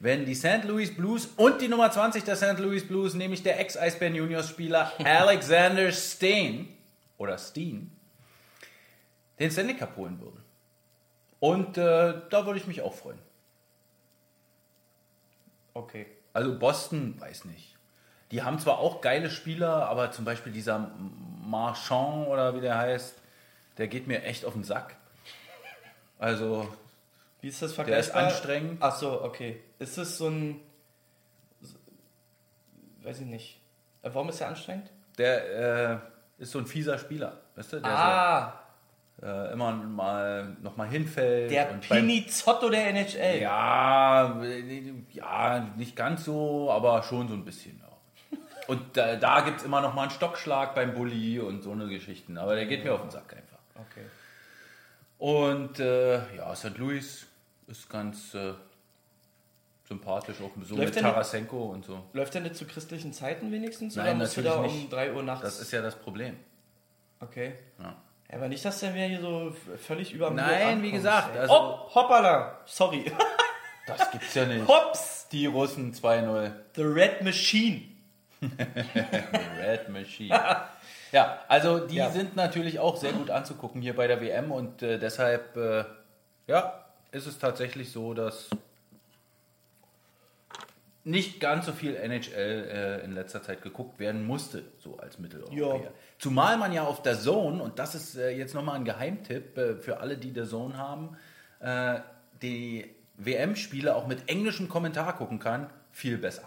wenn 0.00 0.26
die 0.26 0.34
St. 0.34 0.64
Louis 0.64 0.94
Blues 0.94 1.26
und 1.36 1.60
die 1.60 1.68
Nummer 1.68 1.90
20 1.90 2.24
der 2.24 2.36
St. 2.36 2.58
Louis 2.58 2.86
Blues, 2.86 3.14
nämlich 3.14 3.42
der 3.42 3.58
Ex-Eisbären 3.58 4.14
Juniors 4.14 4.48
Spieler 4.48 4.92
Alexander 5.04 5.90
Steen 5.92 6.68
oder 7.16 7.38
Steen, 7.38 7.90
den 9.38 9.50
Stanley 9.50 9.74
Cup 9.74 9.96
holen 9.96 10.20
würden. 10.20 10.42
Und 11.40 11.78
äh, 11.78 12.14
da 12.30 12.46
würde 12.46 12.58
ich 12.58 12.66
mich 12.66 12.82
auch 12.82 12.94
freuen. 12.94 13.18
Okay. 15.74 16.06
Also 16.32 16.58
Boston, 16.58 17.14
weiß 17.18 17.44
nicht. 17.44 17.77
Die 18.30 18.42
haben 18.42 18.58
zwar 18.58 18.78
auch 18.78 19.00
geile 19.00 19.30
Spieler, 19.30 19.88
aber 19.88 20.12
zum 20.12 20.24
Beispiel 20.24 20.52
dieser 20.52 20.90
Marchand 21.44 22.28
oder 22.28 22.54
wie 22.54 22.60
der 22.60 22.76
heißt, 22.76 23.14
der 23.78 23.88
geht 23.88 24.06
mir 24.06 24.22
echt 24.22 24.44
auf 24.44 24.52
den 24.52 24.64
Sack. 24.64 24.96
Also, 26.18 26.68
Wie 27.40 27.48
ist 27.48 27.62
das 27.62 27.74
Der 27.74 27.98
ist 27.98 28.10
vergleichbar? 28.10 28.22
anstrengend. 28.24 28.78
Ach 28.80 28.96
so, 28.96 29.22
okay. 29.22 29.60
Ist 29.78 29.96
es 29.98 30.18
so 30.18 30.28
ein... 30.28 30.60
Weiß 33.02 33.20
ich 33.20 33.26
nicht. 33.26 33.60
Warum 34.02 34.28
ist 34.28 34.40
er 34.40 34.48
anstrengend? 34.48 34.90
der 35.18 35.90
äh, 36.38 36.42
ist 36.42 36.52
so 36.52 36.58
ein 36.58 36.66
fieser 36.66 36.98
Spieler, 36.98 37.40
weißt 37.56 37.74
du? 37.74 37.80
Der 37.80 37.90
ah, 37.90 38.52
so, 39.20 39.26
äh, 39.26 39.52
immer 39.52 39.72
mal 39.72 40.56
nochmal 40.62 40.88
hinfällt. 40.88 41.50
der 41.50 41.64
Pinizotto 41.64 42.70
der 42.70 42.88
NHL. 42.88 43.42
Ja, 43.42 44.40
äh, 44.42 44.92
ja, 45.10 45.60
nicht 45.76 45.96
ganz 45.96 46.24
so, 46.24 46.70
aber 46.70 47.02
schon 47.02 47.28
so 47.28 47.34
ein 47.34 47.44
bisschen. 47.44 47.78
Ja. 47.80 47.88
Und 48.68 48.96
da, 48.96 49.16
da 49.16 49.40
gibt 49.40 49.58
es 49.58 49.64
immer 49.64 49.80
noch 49.80 49.94
mal 49.94 50.02
einen 50.02 50.10
Stockschlag 50.10 50.74
beim 50.74 50.94
Bulli 50.94 51.40
und 51.40 51.62
so 51.62 51.72
eine 51.72 51.88
Geschichten. 51.88 52.36
Aber 52.38 52.54
der 52.54 52.66
geht 52.66 52.84
mir 52.84 52.94
auf 52.94 53.00
den 53.00 53.10
Sack 53.10 53.34
einfach. 53.34 53.58
Okay. 53.74 54.04
Und 55.18 55.80
äh, 55.80 56.36
ja, 56.36 56.54
St. 56.54 56.76
Louis 56.78 57.26
ist 57.66 57.88
ganz 57.90 58.34
äh, 58.34 58.52
sympathisch, 59.88 60.36
auch 60.40 60.50
so 60.62 60.76
Läuft 60.76 60.94
mit 60.94 61.02
Tarasenko 61.02 61.70
und 61.70 61.84
so. 61.84 62.04
Läuft 62.12 62.34
der 62.34 62.42
nicht 62.42 62.56
zu 62.56 62.66
christlichen 62.66 63.12
Zeiten 63.12 63.50
wenigstens? 63.50 63.96
Nein, 63.96 64.06
oder 64.06 64.14
musst 64.16 64.36
du 64.36 64.42
da 64.42 64.56
um 64.56 64.62
nicht. 64.62 64.92
3 64.92 65.14
Uhr 65.14 65.22
nachts? 65.22 65.42
Das 65.42 65.60
ist 65.60 65.72
ja 65.72 65.80
das 65.82 65.96
Problem. 65.96 66.36
okay. 67.20 67.54
Ja. 67.78 67.96
Ja, 68.30 68.36
aber 68.36 68.48
nicht, 68.48 68.62
dass 68.62 68.80
der 68.80 68.90
mir 68.90 69.06
hier 69.06 69.22
so 69.22 69.56
völlig 69.78 70.12
über 70.12 70.30
Nein, 70.30 70.82
wie 70.82 70.92
gesagt, 70.92 71.34
also- 71.34 71.54
oh, 71.54 71.94
hoppala. 71.94 72.58
Sorry. 72.66 73.10
Das 73.86 74.10
gibt's 74.10 74.34
ja 74.34 74.44
nicht. 74.44 74.68
Hops. 74.68 75.28
Die 75.32 75.46
Russen 75.46 75.94
2-0. 75.94 76.52
The 76.76 76.82
Red 76.82 77.22
Machine. 77.22 77.82
Red 79.60 79.88
Machine. 79.88 80.38
Ja, 81.12 81.38
also 81.48 81.80
die 81.86 81.96
Ja. 81.96 82.10
sind 82.10 82.36
natürlich 82.36 82.78
auch 82.78 82.96
sehr 82.96 83.12
gut 83.12 83.30
anzugucken 83.30 83.80
hier 83.80 83.96
bei 83.96 84.06
der 84.06 84.20
WM 84.20 84.52
und 84.52 84.82
äh, 84.82 84.98
deshalb, 84.98 85.56
äh, 85.56 85.84
ja, 86.46 86.84
ist 87.10 87.26
es 87.26 87.38
tatsächlich 87.38 87.90
so, 87.90 88.12
dass 88.14 88.50
nicht 91.04 91.40
ganz 91.40 91.64
so 91.64 91.72
viel 91.72 91.94
NHL 91.96 92.68
äh, 93.00 93.04
in 93.04 93.12
letzter 93.12 93.42
Zeit 93.42 93.62
geguckt 93.62 93.98
werden 93.98 94.26
musste, 94.26 94.64
so 94.78 94.98
als 94.98 95.18
Mitteleuropäer. 95.18 95.84
Ja. 95.84 95.90
Zumal 96.18 96.58
man 96.58 96.72
ja 96.72 96.82
auf 96.84 97.00
der 97.02 97.18
Zone, 97.18 97.62
und 97.62 97.78
das 97.78 97.94
ist 97.94 98.16
äh, 98.16 98.30
jetzt 98.30 98.54
nochmal 98.54 98.76
ein 98.76 98.84
Geheimtipp 98.84 99.56
äh, 99.56 99.76
für 99.76 100.00
alle, 100.00 100.18
die 100.18 100.32
der 100.34 100.44
Zone 100.44 100.76
haben, 100.76 101.16
äh, 101.60 102.00
die 102.42 102.94
WM-Spiele 103.16 103.94
auch 103.96 104.06
mit 104.06 104.28
englischem 104.28 104.68
Kommentar 104.68 105.16
gucken 105.16 105.38
kann, 105.38 105.70
viel 105.92 106.18
besser. 106.18 106.42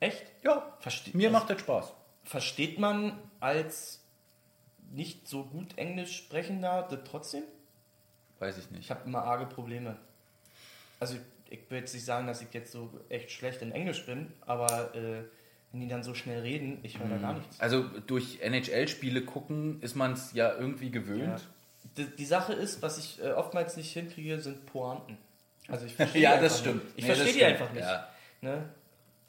Echt? 0.00 0.24
Ja, 0.44 0.76
Verste 0.80 1.16
mir 1.16 1.28
also, 1.28 1.38
macht 1.38 1.50
das 1.50 1.60
Spaß. 1.60 1.92
Versteht 2.24 2.78
man 2.78 3.18
als 3.40 4.00
nicht 4.90 5.26
so 5.28 5.44
gut 5.44 5.76
Englisch 5.76 6.16
sprechender 6.16 6.86
das 6.88 7.00
trotzdem? 7.04 7.42
Weiß 8.38 8.58
ich 8.58 8.70
nicht. 8.70 8.80
Ich 8.84 8.90
habe 8.90 9.00
immer 9.06 9.24
arge 9.24 9.46
Probleme. 9.46 9.96
Also 11.00 11.16
ich, 11.50 11.60
will 11.70 11.78
jetzt 11.78 11.94
nicht 11.94 12.04
sagen, 12.04 12.26
dass 12.26 12.42
ich 12.42 12.52
jetzt 12.52 12.72
so 12.72 12.90
echt 13.08 13.30
schlecht 13.30 13.62
in 13.62 13.72
Englisch 13.72 14.06
bin, 14.06 14.32
aber 14.46 14.94
äh, 14.94 15.22
wenn 15.72 15.80
die 15.80 15.88
dann 15.88 16.02
so 16.02 16.14
schnell 16.14 16.40
reden, 16.42 16.78
ich 16.82 16.98
höre 16.98 17.08
da 17.08 17.16
gar 17.18 17.34
nichts. 17.34 17.60
Also 17.60 17.82
durch 18.06 18.38
NHL-Spiele 18.40 19.22
gucken 19.24 19.80
ist 19.82 19.96
man 19.96 20.12
es 20.12 20.32
ja 20.32 20.54
irgendwie 20.54 20.90
gewöhnt. 20.90 21.46
Die, 21.96 22.04
die 22.06 22.24
Sache 22.24 22.52
ist, 22.52 22.82
was 22.82 22.98
ich 22.98 23.22
äh, 23.22 23.32
oftmals 23.32 23.76
nicht 23.76 23.92
hinkriege, 23.92 24.40
sind 24.40 24.66
Pointen. 24.66 25.18
Also 25.68 25.86
ich 25.86 25.94
verstehe 25.96 26.22
Ja, 26.22 26.36
die 26.36 26.42
das 26.42 26.52
einfach 26.52 26.64
stimmt. 26.64 26.84
Nicht. 26.84 26.98
Ich 26.98 27.04
Nee, 27.04 27.14
verstehe 27.14 27.32
die 27.32 27.38
stimmt, 27.38 27.50
einfach 27.52 27.72
nicht. 27.72 27.84
ja. 27.84 28.08
Ne? 28.40 28.68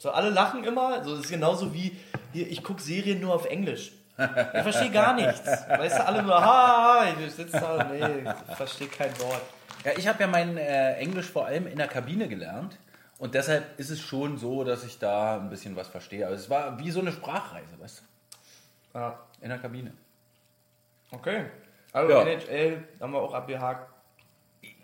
So 0.00 0.10
alle 0.10 0.30
lachen 0.30 0.64
immer. 0.64 1.04
So 1.04 1.14
das 1.14 1.26
ist 1.26 1.30
genauso 1.30 1.72
wie 1.74 1.94
hier, 2.32 2.50
ich 2.50 2.62
gucke 2.64 2.80
Serien 2.82 3.20
nur 3.20 3.34
auf 3.34 3.44
Englisch. 3.44 3.92
Ich 4.16 4.62
verstehe 4.62 4.90
gar 4.90 5.12
nichts. 5.14 5.46
Weißt 5.68 5.98
du, 5.98 6.06
alle 6.06 6.22
nur, 6.22 6.34
ha, 6.34 7.00
ha, 7.00 7.04
ich 7.24 7.32
sitze 7.32 7.52
da, 7.60 7.84
nee, 7.84 8.24
ich 8.48 8.56
verstehe 8.56 8.88
kein 8.88 9.10
Wort. 9.20 9.42
Ja, 9.84 9.92
ich 9.96 10.06
habe 10.08 10.20
ja 10.22 10.26
mein 10.26 10.56
äh, 10.56 10.94
Englisch 10.96 11.26
vor 11.30 11.46
allem 11.46 11.66
in 11.66 11.76
der 11.78 11.86
Kabine 11.88 12.28
gelernt. 12.28 12.78
Und 13.18 13.34
deshalb 13.34 13.78
ist 13.78 13.90
es 13.90 14.00
schon 14.00 14.38
so, 14.38 14.64
dass 14.64 14.84
ich 14.84 14.98
da 14.98 15.36
ein 15.36 15.50
bisschen 15.50 15.76
was 15.76 15.88
verstehe. 15.88 16.26
Also 16.26 16.36
es 16.36 16.48
war 16.50 16.78
wie 16.78 16.90
so 16.90 17.00
eine 17.00 17.12
Sprachreise, 17.12 17.78
weißt 17.78 18.02
du? 18.92 18.98
Ja, 18.98 19.18
In 19.42 19.50
der 19.50 19.58
Kabine. 19.58 19.92
okay. 21.12 21.44
Also 21.92 22.10
Ja. 22.12 22.22
NHL 22.22 22.84
haben 23.00 23.12
wir 23.12 23.18
auch 23.20 23.34
abgehakt. 23.34 23.88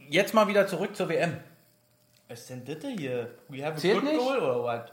Jetzt 0.09 0.35
mal 0.35 0.47
wieder 0.49 0.67
zurück 0.67 0.95
zur 0.97 1.09
WM. 1.09 1.37
Was 2.29 2.41
ist 2.41 2.51
denn 2.51 2.65
das 2.65 2.79
hier? 2.99 3.31
We 3.49 3.63
have 3.65 3.75
a 3.75 3.77
Zählt 3.77 4.01
good 4.01 4.05
nicht? 4.05 4.19
goal 4.19 4.39
oder 4.39 4.63
what? 4.63 4.93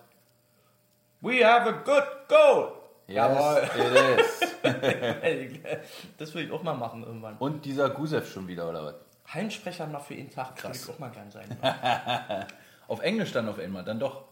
We 1.23 1.41
have 1.41 1.65
a 1.69 1.71
good 1.71 2.03
goal! 2.27 2.73
Jawohl. 3.07 3.63
it 3.75 4.19
is. 4.19 4.43
Das 6.17 6.33
will 6.33 6.45
ich 6.45 6.51
auch 6.51 6.63
mal 6.63 6.73
machen 6.73 7.03
irgendwann. 7.03 7.37
Und 7.37 7.63
dieser 7.63 7.89
Gusev 7.89 8.29
schon 8.29 8.45
wieder, 8.45 8.69
oder 8.69 8.83
was? 8.83 8.95
Heimsprecher 9.33 9.87
mal 9.87 9.99
für 9.99 10.15
ihn 10.15 10.29
Tag 10.29 10.57
kann 10.57 10.73
ich 10.73 10.89
auch 10.89 10.99
mal 10.99 11.11
gern 11.11 11.31
sein. 11.31 11.47
Auf 12.89 12.99
Englisch 12.99 13.31
dann 13.31 13.47
auf 13.47 13.57
einmal, 13.57 13.85
dann 13.85 13.99
doch. 13.99 14.25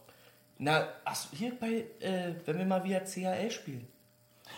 Na, 0.58 0.86
ach, 1.04 1.16
hier 1.32 1.58
bei, 1.58 1.86
äh, 2.00 2.34
wenn 2.44 2.58
wir 2.58 2.66
mal 2.66 2.84
wieder 2.84 3.02
CHL 3.02 3.50
spielen. 3.50 3.88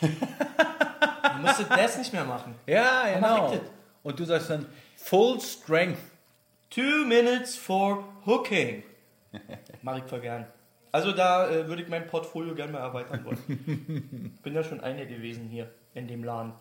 Dann 0.00 1.42
müsstet 1.42 1.70
das 1.70 1.98
nicht 1.98 2.12
mehr 2.12 2.24
machen. 2.24 2.56
Ja, 2.66 3.14
genau. 3.14 3.50
genau. 3.52 3.62
Und 4.02 4.18
du 4.18 4.24
sagst 4.24 4.50
dann 4.50 4.66
Full 4.96 5.40
Strength. 5.40 6.00
Two 6.68 7.06
minutes 7.06 7.56
for 7.56 8.02
hooking. 8.26 8.82
Mach 9.82 9.98
ich 9.98 10.04
voll 10.04 10.20
gern. 10.20 10.46
Also 10.94 11.10
da 11.10 11.50
äh, 11.50 11.66
würde 11.66 11.82
ich 11.82 11.88
mein 11.88 12.06
Portfolio 12.06 12.54
gerne 12.54 12.70
mal 12.70 12.78
erweitern 12.78 13.24
wollen. 13.24 14.38
Bin 14.44 14.54
ja 14.54 14.62
schon 14.62 14.78
eine 14.80 15.08
gewesen 15.08 15.48
hier 15.48 15.68
in 15.92 16.06
dem 16.06 16.22
Laden. 16.22 16.52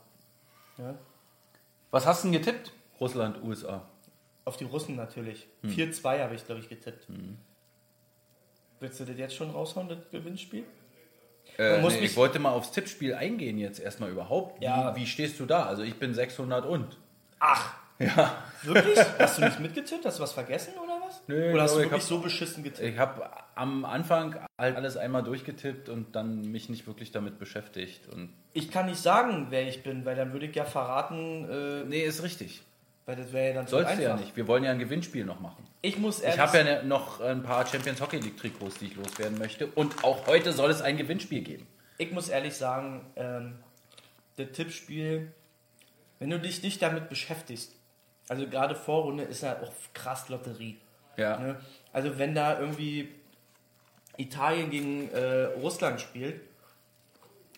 Ja? 0.79 0.95
Was 1.91 2.07
hast 2.07 2.23
du 2.23 2.31
denn 2.31 2.39
getippt? 2.39 2.71
Russland, 2.99 3.43
USA. 3.43 3.87
Auf 4.45 4.57
die 4.57 4.63
Russen 4.63 4.95
natürlich. 4.95 5.47
Hm. 5.61 5.69
4-2 5.69 6.19
habe 6.23 6.33
ich, 6.33 6.43
glaube 6.47 6.61
ich, 6.61 6.67
getippt. 6.67 7.05
Willst 8.79 8.99
du 8.99 9.05
das 9.05 9.17
jetzt 9.19 9.35
schon 9.35 9.51
raushauen, 9.51 9.87
das 9.87 9.99
Gewinnspiel? 10.09 10.63
Äh, 11.59 11.79
muss 11.81 11.93
nee, 11.93 12.01
mich- 12.01 12.11
ich 12.11 12.17
wollte 12.17 12.39
mal 12.39 12.53
aufs 12.53 12.71
Tippspiel 12.71 13.13
eingehen 13.13 13.59
jetzt 13.59 13.79
erstmal 13.79 14.09
überhaupt. 14.09 14.63
Ja. 14.63 14.95
Wie, 14.95 15.01
wie 15.01 15.05
stehst 15.05 15.39
du 15.39 15.45
da? 15.45 15.67
Also 15.67 15.83
ich 15.83 15.99
bin 15.99 16.11
600 16.15 16.65
und. 16.65 16.97
Ach, 17.39 17.75
Ja. 17.99 18.43
wirklich? 18.63 18.97
Hast 19.19 19.37
du 19.37 19.43
nicht 19.45 19.59
mitgetippt? 19.59 20.03
Hast 20.05 20.17
du 20.17 20.23
was 20.23 20.33
vergessen 20.33 20.73
oder 21.13 21.21
was? 21.21 21.27
Nö, 21.27 21.53
oder 21.53 21.61
hast 21.63 21.75
du 21.75 21.79
ich 21.79 21.85
wirklich 21.85 22.01
hab- 22.03 22.09
so 22.09 22.19
beschissen 22.19 22.63
getippt? 22.63 22.87
Ich 22.87 22.97
habe 22.97 23.29
am 23.55 23.85
Anfang 23.85 24.35
halt 24.59 24.75
alles 24.75 24.97
einmal 24.97 25.23
durchgetippt 25.23 25.89
und 25.89 26.15
dann 26.15 26.41
mich 26.51 26.69
nicht 26.69 26.87
wirklich 26.87 27.11
damit 27.11 27.39
beschäftigt. 27.39 28.07
Und 28.09 28.33
Ich 28.53 28.71
kann 28.71 28.87
nicht 28.87 28.99
sagen, 29.01 29.47
wer 29.49 29.67
ich 29.67 29.83
bin, 29.83 30.05
weil 30.05 30.15
dann 30.15 30.33
würde 30.33 30.45
ich 30.47 30.55
ja 30.55 30.65
verraten, 30.65 31.47
äh, 31.49 31.83
nee, 31.85 32.01
ist 32.03 32.23
richtig. 32.23 32.63
weil 33.05 33.15
das 33.17 33.33
wäre 33.33 33.49
ja 33.49 33.53
dann 33.55 33.67
Sollst 33.67 33.97
du 33.97 34.01
ja 34.03 34.15
nicht. 34.15 34.35
Wir 34.37 34.47
wollen 34.47 34.63
ja 34.63 34.71
ein 34.71 34.79
Gewinnspiel 34.79 35.25
noch 35.25 35.39
machen. 35.41 35.67
Ich 35.81 35.97
muss 35.97 36.19
Ich 36.19 36.25
ehrlich 36.25 36.39
habe 36.39 36.57
ja 36.59 36.63
ne- 36.63 36.83
noch 36.83 37.19
ein 37.19 37.43
paar 37.43 37.65
Champions 37.67 37.99
Hockey 37.99 38.17
League 38.19 38.37
Trikots, 38.37 38.77
die 38.79 38.85
ich 38.85 38.95
loswerden 38.95 39.37
möchte. 39.37 39.67
Und 39.67 40.03
auch 40.05 40.25
heute 40.27 40.53
soll 40.53 40.71
es 40.71 40.81
ein 40.81 40.95
Gewinnspiel 40.97 41.41
geben. 41.41 41.67
ich 41.97 42.11
muss 42.11 42.29
ehrlich 42.29 42.55
sagen, 42.55 43.05
ähm, 43.17 43.55
das 44.37 44.51
Tippspiel, 44.53 45.31
wenn 46.19 46.29
du 46.29 46.39
dich 46.39 46.63
nicht 46.63 46.81
damit 46.81 47.09
beschäftigst, 47.09 47.75
also 48.29 48.47
gerade 48.47 48.73
Vorrunde 48.75 49.23
ist 49.25 49.43
ja 49.43 49.61
auch 49.61 49.71
krass 49.93 50.29
Lotterie. 50.29 50.77
Ja. 51.17 51.37
Ne? 51.39 51.55
Also 51.91 52.17
wenn 52.17 52.33
da 52.35 52.59
irgendwie 52.59 53.09
Italien 54.17 54.69
gegen 54.69 55.09
äh, 55.11 55.43
Russland 55.61 56.01
spielt, 56.01 56.41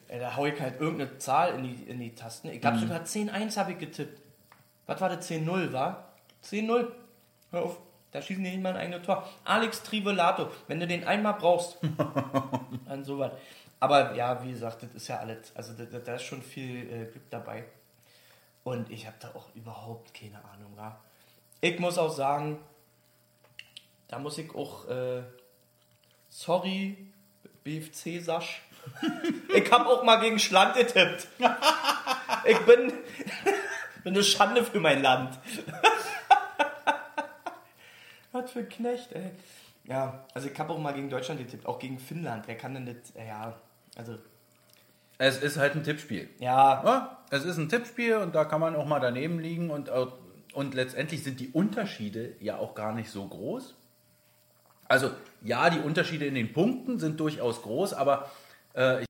äh, 0.08 0.20
da 0.20 0.36
hau 0.36 0.46
ich 0.46 0.60
halt 0.60 0.80
irgendeine 0.80 1.18
Zahl 1.18 1.56
in 1.56 1.63
die, 1.63 1.84
in 1.89 2.00
die 2.00 2.13
Tasten. 2.15 2.50
Ich 2.50 2.62
Mhm. 2.62 2.68
habe 2.68 2.80
sogar 2.80 3.02
10-1 3.04 3.58
habe 3.58 3.74
ich 3.74 3.80
getippt. 3.80 4.22
Was 4.86 5.02
war 5.02 5.10
das 5.10 5.30
10-0 5.30 5.74
war? 5.74 6.10
10-0. 6.44 6.91
Hör 7.52 7.63
auf, 7.63 7.78
da 8.12 8.22
schießen 8.22 8.44
die 8.44 8.52
nicht 8.52 8.62
mal 8.62 8.70
ein 8.70 8.78
eigenes 8.78 9.06
Tor. 9.06 9.28
Alex 9.44 9.84
Trivolato, 9.84 10.50
wenn 10.68 10.80
du 10.80 10.88
den 10.88 11.06
einmal 11.06 11.34
brauchst, 11.34 11.78
dann 12.88 13.04
sowas. 13.04 13.32
Aber 13.80 14.15
ja, 14.15 14.41
wie 14.44 14.52
gesagt, 14.52 14.84
das 14.84 14.94
ist 14.94 15.08
ja 15.08 15.18
alles. 15.20 15.52
Also 15.56 15.74
da, 15.74 15.84
da- 15.86 16.00
da 16.00 16.15
ist 16.15 16.24
schon 16.24 16.41
viel 16.41 16.82
äh, 16.91 17.06
Glück 17.12 17.30
dabei. 17.30 17.65
Und 18.63 18.89
ich 18.89 19.06
habe 19.06 19.18
da 19.20 19.30
auch 19.36 19.54
überhaupt 19.56 20.13
keine 20.13 20.38
Ahnung. 20.38 20.74
Ja. 20.78 21.00
Ich 21.62 21.78
muss 21.80 21.98
auch 21.98 22.10
sagen, 22.12 22.58
da 24.08 24.20
muss 24.20 24.38
ich 24.38 24.54
auch, 24.54 24.88
äh, 24.88 25.24
sorry, 26.30 26.98
BFC 27.63 28.22
Sasch. 28.22 28.62
ich 29.56 29.72
habe 29.72 29.88
auch 29.88 30.04
mal 30.04 30.18
gegen 30.18 30.38
Schland 30.38 30.76
getippt. 30.76 31.28
ich 32.46 32.60
bin, 32.60 32.94
bin 34.04 34.13
eine 34.13 34.24
Schande 34.24 34.63
für 34.63 34.80
mein 34.80 35.02
Land. 35.02 35.39
Was 38.32 38.52
für 38.52 38.60
ein 38.60 38.70
Knecht, 38.70 39.12
ey. 39.13 39.32
Ja, 39.86 40.26
also 40.34 40.50
ich 40.50 40.60
habe 40.60 40.74
auch 40.74 40.80
mal 40.80 40.94
gegen 40.94 41.10
Deutschland 41.10 41.39
getippt, 41.39 41.65
auch 41.65 41.80
gegen 41.80 42.00
Finnland. 42.00 42.48
Wer 42.48 42.58
kann 42.58 42.74
denn 42.74 42.86
das? 42.86 43.13
Ja, 43.15 43.56
also, 43.96 44.18
Es 45.18 45.38
ist 45.38 45.58
halt 45.58 45.76
ein 45.76 45.84
Tippspiel. 45.84 46.30
ja, 46.39 46.84
Ja, 46.84 47.24
es 47.30 47.46
ist 47.46 47.58
ein 47.58 47.70
Tippspiel 47.70 48.18
und 48.18 48.36
da 48.36 48.46
kann 48.46 48.60
man 48.60 48.76
auch 48.76 48.86
mal 48.86 49.00
daneben 49.00 49.39
liegen 49.39 49.70
und, 49.70 49.89
auch- 49.89 50.13
und 50.54 50.74
letztendlich 50.74 51.24
sind 51.24 51.39
die 51.39 51.50
Unterschiede 51.50 52.36
ja 52.39 52.58
auch 52.58 52.76
gar 52.76 52.94
nicht 52.94 53.10
so 53.10 53.26
groß. 53.28 53.76
Also 54.88 55.12
ja, 55.43 55.69
die 55.69 55.80
Unterschiede 55.80 56.26
in 56.26 56.36
den 56.36 56.54
Punkten 56.54 57.00
sind 57.00 57.19
durchaus 57.19 57.62
groß, 57.62 57.93
aber 57.93 58.30
äh, 58.76 59.02
ich, 59.02 59.08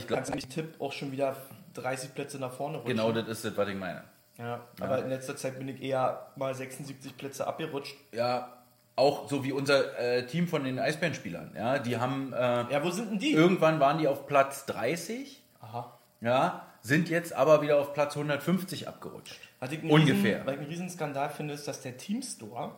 ich 0.00 0.06
kannst 0.06 0.30
du 0.30 0.34
nicht 0.34 0.50
Tipp 0.50 0.80
auch 0.80 0.92
schon 0.92 1.12
wieder 1.12 1.36
30 1.74 2.14
Plätze 2.14 2.38
nach 2.38 2.52
vorne 2.52 2.78
rutschen. 2.78 2.96
Genau 2.96 3.12
das 3.12 3.28
ist 3.28 3.44
das, 3.44 3.56
was 3.56 3.68
ich 3.68 3.76
meine. 3.76 4.04
Ja, 4.38 4.60
aber 4.80 5.02
in 5.02 5.10
letzter 5.10 5.36
Zeit 5.36 5.58
bin 5.58 5.68
ich 5.68 5.82
eher 5.82 6.32
mal 6.36 6.54
76 6.54 7.16
Plätze 7.16 7.46
abgerutscht. 7.46 7.96
Ja, 8.12 8.62
auch 8.96 9.28
so 9.28 9.44
wie 9.44 9.52
unser 9.52 9.98
äh, 9.98 10.26
Team 10.26 10.48
von 10.48 10.64
den 10.64 10.78
Eisbärenspielern. 10.78 11.52
Ja, 11.54 11.78
die 11.78 11.98
haben 11.98 12.32
äh, 12.32 12.36
Ja, 12.72 12.82
wo 12.82 12.90
sind 12.90 13.10
denn 13.10 13.18
die? 13.18 13.32
irgendwann 13.32 13.78
waren 13.80 13.98
die 13.98 14.08
auf 14.08 14.26
Platz 14.26 14.66
30, 14.66 15.42
Aha. 15.60 15.98
ja, 16.20 16.66
sind 16.80 17.08
jetzt 17.08 17.32
aber 17.32 17.62
wieder 17.62 17.78
auf 17.78 17.94
Platz 17.94 18.16
150 18.16 18.88
abgerutscht. 18.88 19.40
Ich 19.70 19.82
Ungefähr. 19.84 20.38
Riesen, 20.38 20.46
was 20.46 20.54
ich 20.54 20.60
einen 20.60 20.68
Riesenskandal 20.68 21.30
finde, 21.30 21.54
ist, 21.54 21.68
dass 21.68 21.80
der 21.82 21.96
Teamstore 21.96 22.74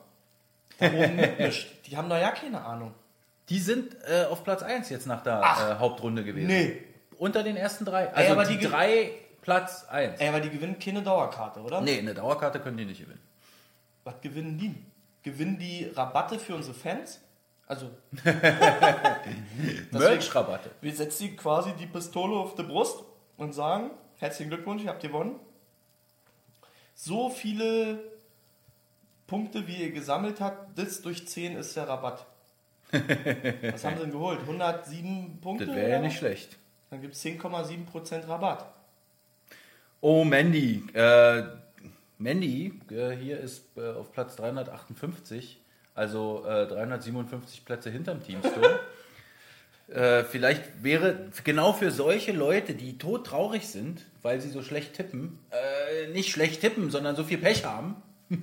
mitmischt. 0.80 1.70
Die 1.87 1.96
haben 1.96 2.08
da 2.08 2.18
ja 2.18 2.30
keine 2.30 2.64
Ahnung. 2.64 2.94
Die 3.48 3.58
sind 3.58 3.96
äh, 4.08 4.24
auf 4.24 4.42
Platz 4.44 4.62
1 4.62 4.88
jetzt 4.90 5.06
nach 5.06 5.22
der 5.22 5.40
äh, 5.40 5.78
Hauptrunde 5.78 6.24
gewesen. 6.24 6.46
Nee. 6.46 6.82
Unter 7.18 7.42
den 7.42 7.56
ersten 7.56 7.84
drei. 7.84 8.12
Also 8.12 8.32
aber 8.32 8.44
die, 8.44 8.58
die 8.58 8.66
drei 8.66 9.10
Platz 9.42 9.87
1. 9.90 10.20
Ey, 10.20 10.28
aber 10.28 10.40
die 10.40 10.50
gewinnen 10.50 10.78
keine 10.78 11.02
Dauerkarte, 11.02 11.60
oder? 11.60 11.80
Nee, 11.80 11.98
eine 11.98 12.14
Dauerkarte 12.14 12.60
können 12.60 12.78
die 12.78 12.87
nicht 12.87 13.00
gewinnen. 13.00 13.20
Was 14.04 14.20
gewinnen 14.20 14.58
die? 14.58 14.74
Gewinnen 15.22 15.58
die 15.58 15.90
Rabatte 15.94 16.38
für 16.38 16.54
unsere 16.54 16.74
Fans? 16.74 17.20
Also, 17.66 17.90
Merch-Rabatte. 19.90 20.70
wir 20.82 20.94
setzen 20.94 21.22
die 21.24 21.37
quasi 21.37 21.72
die 21.72 21.87
Pistole 21.87 22.37
auf 22.37 22.54
die 22.54 22.62
Brust 22.62 23.02
und 23.38 23.54
sagen, 23.54 23.90
herzlichen 24.18 24.50
Glückwunsch, 24.50 24.82
ihr 24.84 24.90
habt 24.90 25.00
gewonnen. 25.00 25.40
So 26.94 27.30
viele 27.30 27.98
Punkte, 29.26 29.66
wie 29.66 29.76
ihr 29.76 29.92
gesammelt 29.92 30.40
habt, 30.40 30.78
das 30.78 31.02
durch 31.02 31.26
10 31.26 31.56
ist 31.56 31.76
der 31.76 31.88
Rabatt. 31.88 32.26
Was 32.92 33.84
haben 33.84 33.96
sie 33.96 34.02
denn 34.02 34.12
geholt? 34.12 34.40
107 34.40 35.38
Punkte? 35.40 35.66
Das 35.66 35.74
wäre 35.74 35.90
ja 35.90 35.98
nicht 36.00 36.16
schlecht. 36.16 36.58
Dann 36.90 37.00
gibt 37.00 37.14
es 37.14 37.24
10,7% 37.24 38.28
Rabatt. 38.28 38.72
Oh, 40.00 40.24
Mandy. 40.24 40.84
Äh, 40.92 41.44
Mandy, 42.18 42.80
äh, 42.90 43.10
hier 43.12 43.40
ist 43.40 43.64
äh, 43.76 43.90
auf 43.90 44.12
Platz 44.12 44.37
358, 44.37 45.60
also 45.94 46.44
äh, 46.46 46.66
357 46.66 47.64
Plätze 47.64 47.90
hinterm 47.90 48.22
Teamstore. 48.22 48.80
äh, 49.88 50.24
vielleicht 50.24 50.82
wäre 50.82 51.30
genau 51.42 51.72
für 51.72 51.90
solche 51.90 52.32
Leute, 52.32 52.74
die 52.74 52.98
todtraurig 52.98 53.66
sind, 53.68 54.02
weil 54.22 54.40
sie 54.40 54.50
so 54.50 54.62
schlecht 54.62 54.94
tippen, 54.94 55.38
äh, 55.50 56.08
nicht 56.12 56.30
schlecht 56.30 56.60
tippen, 56.60 56.90
sondern 56.90 57.16
so 57.16 57.24
viel 57.24 57.38
Pech 57.38 57.64
haben, 57.64 57.96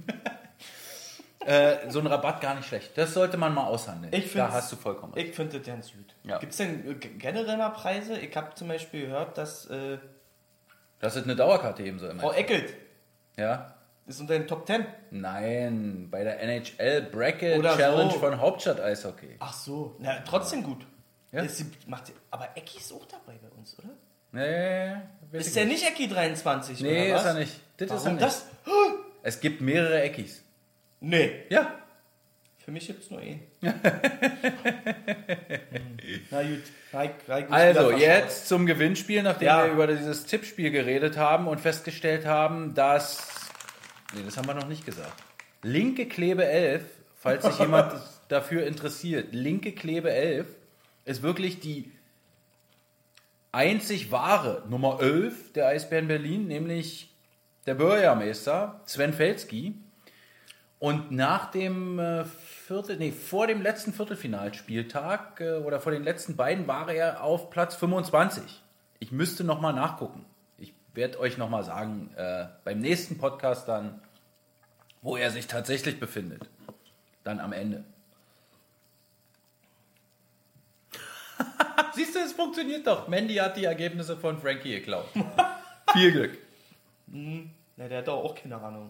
äh, 1.46 1.90
so 1.90 2.00
ein 2.00 2.08
Rabatt 2.08 2.42
gar 2.42 2.56
nicht 2.56 2.68
schlecht. 2.68 2.98
Das 2.98 3.14
sollte 3.14 3.38
man 3.38 3.54
mal 3.54 3.66
aushandeln. 3.66 4.14
Ich 4.14 4.32
da 4.34 4.52
hast 4.52 4.72
du 4.72 4.76
vollkommen 4.76 5.14
recht. 5.14 5.30
Ich 5.30 5.36
finde 5.36 5.58
das 5.60 5.68
ganz 5.68 5.92
gut. 5.92 6.16
Ja. 6.24 6.38
Gibt 6.40 6.52
es 6.52 6.58
denn 6.58 7.00
generell 7.18 7.58
mal 7.58 7.70
Preise? 7.70 8.18
Ich 8.20 8.36
habe 8.36 8.54
zum 8.56 8.68
Beispiel 8.68 9.08
gehört, 9.08 9.38
dass 9.38 9.66
äh, 9.68 9.98
Das 11.00 11.16
ist 11.16 11.24
eine 11.24 11.36
Dauerkarte 11.36 11.84
ebenso 11.84 12.08
immer. 12.08 12.22
Frau 12.22 12.32
Eckelt 12.34 12.74
Ja? 13.38 13.74
ist 14.08 14.20
unter 14.20 14.34
den 14.34 14.48
Top 14.48 14.68
10. 14.68 14.86
Nein, 15.12 16.08
bei 16.12 16.24
der 16.24 16.40
NHL 16.42 17.04
Bracket 17.04 17.60
Oder 17.60 17.78
Challenge 17.78 18.12
so. 18.12 18.20
von 18.20 18.40
Hauptstadt 18.40 18.80
Eishockey. 18.82 19.36
Ach 19.40 19.54
so, 19.54 19.96
na 20.00 20.20
trotzdem 20.22 20.64
gut. 20.64 20.86
Ja. 21.32 21.44
Ist 21.44 21.64
macht 21.88 22.12
aber 22.30 22.50
Ecki 22.56 22.78
ist 22.80 22.92
auch 22.92 23.06
dabei 23.06 23.38
bei 23.42 23.48
uns, 23.58 23.78
oder? 23.80 23.90
Nee, 24.34 24.96
Ist 25.38 25.56
der 25.56 25.66
nicht 25.66 25.86
Ecki 25.86 26.08
23 26.08 26.80
Nee, 26.82 27.14
ist 27.14 27.26
er 27.26 27.34
nicht. 27.34 27.60
Das 27.78 27.88
ist 27.88 27.92
er 27.94 27.98
Warum 28.00 28.14
nicht. 28.16 28.26
das? 28.26 28.46
Es 29.24 29.40
gibt 29.40 29.62
mehrere 29.62 30.02
Eckis. 30.02 30.42
Nee, 31.02 31.44
Ja. 31.50 31.76
für 32.64 32.72
mich 32.72 32.88
gibt 32.88 33.04
es 33.04 33.10
nur 33.12 33.20
einen. 33.20 33.42
Hm. 33.62 33.74
Na 36.30 36.44
gut, 36.44 36.62
Reik, 36.94 37.16
Reik 37.28 37.52
Also, 37.52 37.92
jetzt 37.92 38.48
zum 38.48 38.66
Gewinnspiel, 38.66 39.24
nachdem 39.24 39.48
Ja. 39.48 39.66
wir 39.66 39.72
über 39.74 39.88
dieses 39.88 40.26
Tippspiel 40.26 40.72
geredet 40.72 41.18
haben 41.18 41.48
und 41.48 41.60
festgestellt 41.60 42.26
haben, 42.26 42.74
dass. 42.74 43.50
Nee, 44.14 44.22
das 44.26 44.38
haben 44.38 44.48
wir 44.48 44.54
noch 44.54 44.68
nicht 44.68 44.86
gesagt. 44.86 45.14
Linke 45.64 46.08
Klebe 46.08 46.46
11, 46.46 46.84
falls 47.18 47.46
sich 47.46 47.60
jemand 47.60 47.94
dafür 48.30 48.66
interessiert. 48.66 49.30
Linke 49.34 49.72
Klebe 49.74 50.12
11 50.12 50.48
ist 51.06 51.22
wirklich 51.24 51.60
die 51.60 51.92
einzig 53.52 54.12
wahre 54.12 54.64
Nummer 54.70 55.00
11 55.02 55.54
der 55.54 55.68
Eisbären 55.68 56.08
Berlin, 56.08 56.48
nämlich 56.48 57.10
der 57.66 57.76
Bürgermeister 57.76 58.82
Sven 58.86 59.14
Felski. 59.14 59.76
Und 60.82 61.12
nach 61.12 61.52
dem 61.52 62.00
äh, 62.00 62.26
Viertel, 62.26 62.98
nee, 62.98 63.12
vor 63.12 63.46
dem 63.46 63.62
letzten 63.62 63.94
Viertelfinalspieltag 63.94 65.40
äh, 65.40 65.58
oder 65.58 65.80
vor 65.80 65.92
den 65.92 66.04
letzten 66.04 66.36
beiden 66.36 66.66
war 66.66 66.90
er 66.90 67.24
auf 67.24 67.52
Platz 67.52 67.76
25. 67.76 68.64
Ich 68.98 69.12
müsste 69.12 69.44
nochmal 69.44 69.74
nachgucken. 69.74 70.26
Ich 70.58 70.74
werde 70.96 71.20
euch 71.20 71.38
nochmal 71.38 71.64
sagen, 71.64 72.10
äh, 72.16 72.48
beim 72.64 72.80
nächsten 72.80 73.20
Podcast 73.20 73.68
dann, 73.68 74.02
wo 75.04 75.18
er 75.18 75.30
sich 75.30 75.46
tatsächlich 75.46 76.00
befindet. 76.00 76.50
Dann 77.24 77.40
am 77.40 77.54
Ende. 77.54 77.84
Siehst 81.94 82.16
du, 82.16 82.20
es 82.22 82.34
funktioniert 82.34 82.88
doch. 82.88 83.08
Mandy 83.08 83.36
hat 83.36 83.56
die 83.56 83.66
Ergebnisse 83.66 84.18
von 84.18 84.40
Frankie 84.40 84.72
geklaut. 84.72 85.10
Viel 85.94 86.12
Glück. 86.12 86.40
Na, 87.06 87.88
der 87.88 88.00
hat 88.00 88.08
doch 88.08 88.24
auch 88.24 88.34
keine 88.34 88.60
Ahnung. 88.60 88.90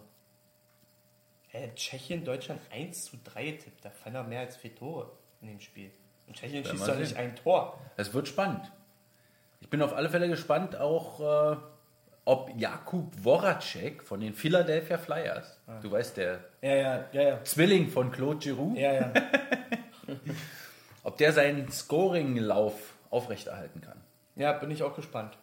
Hä, 1.51 1.69
Tschechien, 1.75 2.23
Deutschland 2.23 2.61
1 2.71 3.05
zu 3.05 3.17
3 3.23 3.51
tippt. 3.51 3.83
Da 3.83 3.89
fallen 3.89 4.15
doch 4.15 4.25
mehr 4.25 4.39
als 4.39 4.55
vier 4.55 4.73
Tore 4.73 5.11
in 5.41 5.47
dem 5.47 5.59
Spiel. 5.59 5.91
Und 6.27 6.37
Tschechien 6.37 6.63
schießt 6.63 6.87
doch 6.87 6.95
nicht 6.97 7.17
ein 7.17 7.35
Tor. 7.35 7.77
Es 7.97 8.13
wird 8.13 8.29
spannend. 8.29 8.71
Ich 9.59 9.69
bin 9.69 9.81
auf 9.81 9.93
alle 9.93 10.09
Fälle 10.09 10.29
gespannt, 10.29 10.77
auch 10.77 11.53
äh, 11.53 11.57
ob 12.23 12.51
Jakub 12.57 13.13
Voracek 13.21 14.01
von 14.01 14.21
den 14.21 14.33
Philadelphia 14.33 14.97
Flyers, 14.97 15.59
du 15.81 15.91
weißt, 15.91 16.17
der 16.17 16.39
Ja, 16.61 16.75
ja, 16.75 17.05
ja. 17.11 17.43
Zwilling 17.43 17.89
von 17.89 18.11
Claude 18.11 18.39
Giroux, 18.39 18.75
ob 21.03 21.17
der 21.17 21.33
seinen 21.33 21.69
Scoring-Lauf 21.69 22.93
aufrechterhalten 23.09 23.81
kann. 23.81 23.99
Ja, 24.35 24.53
bin 24.53 24.71
ich 24.71 24.83
auch 24.83 24.95
gespannt. 24.95 25.37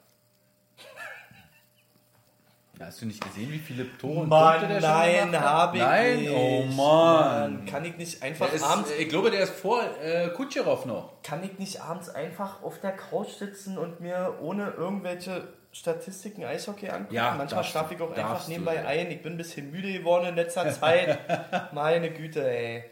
Hast 2.81 3.03
du 3.03 3.07
nicht 3.07 3.23
gesehen, 3.23 3.51
wie 3.51 3.59
viele 3.59 3.87
Tore 3.99 4.21
und 4.21 4.29
Mann, 4.29 4.59
Punkte 4.61 4.81
der 4.81 4.81
nein, 4.81 5.31
gemacht 5.31 5.45
hat? 5.45 5.53
hab 5.53 5.75
ich 5.75 5.81
Nein, 5.81 6.19
nicht. 6.21 6.31
oh 6.31 6.65
Mann. 6.65 7.65
Kann 7.67 7.85
ich 7.85 7.97
nicht 7.97 8.23
einfach 8.23 8.53
ist, 8.53 8.63
abends, 8.63 8.91
ich 8.97 9.09
glaube, 9.09 9.31
der 9.31 9.41
ist 9.41 9.53
vor 9.53 9.83
äh, 10.03 10.29
Kutscherow 10.29 10.85
noch. 10.87 11.23
kann 11.23 11.43
ich 11.43 11.59
nicht 11.59 11.81
abends 11.83 12.09
einfach 12.09 12.63
auf 12.63 12.79
der 12.81 12.93
Couch 12.93 13.31
sitzen 13.31 13.79
und 13.79 14.01
mir 14.01 14.39
ohne 14.41 14.71
irgendwelche 14.71 15.49
Statistiken 15.73 16.45
Eishockey 16.45 16.89
angucken? 16.89 17.15
Ja, 17.15 17.35
Manchmal 17.37 17.65
schlafe 17.65 17.95
du, 17.95 18.05
ich 18.05 18.11
auch 18.11 18.17
einfach 18.17 18.45
du, 18.45 18.51
nebenbei 18.51 18.77
ja. 18.77 18.85
ein. 18.87 19.11
Ich 19.11 19.23
bin 19.23 19.35
ein 19.35 19.39
bisschen 19.39 19.71
müde 19.71 19.93
geworden 19.93 20.27
in 20.27 20.35
letzter 20.37 20.71
Zeit. 20.71 21.19
Meine 21.73 22.11
Güte, 22.11 22.49
ey. 22.49 22.85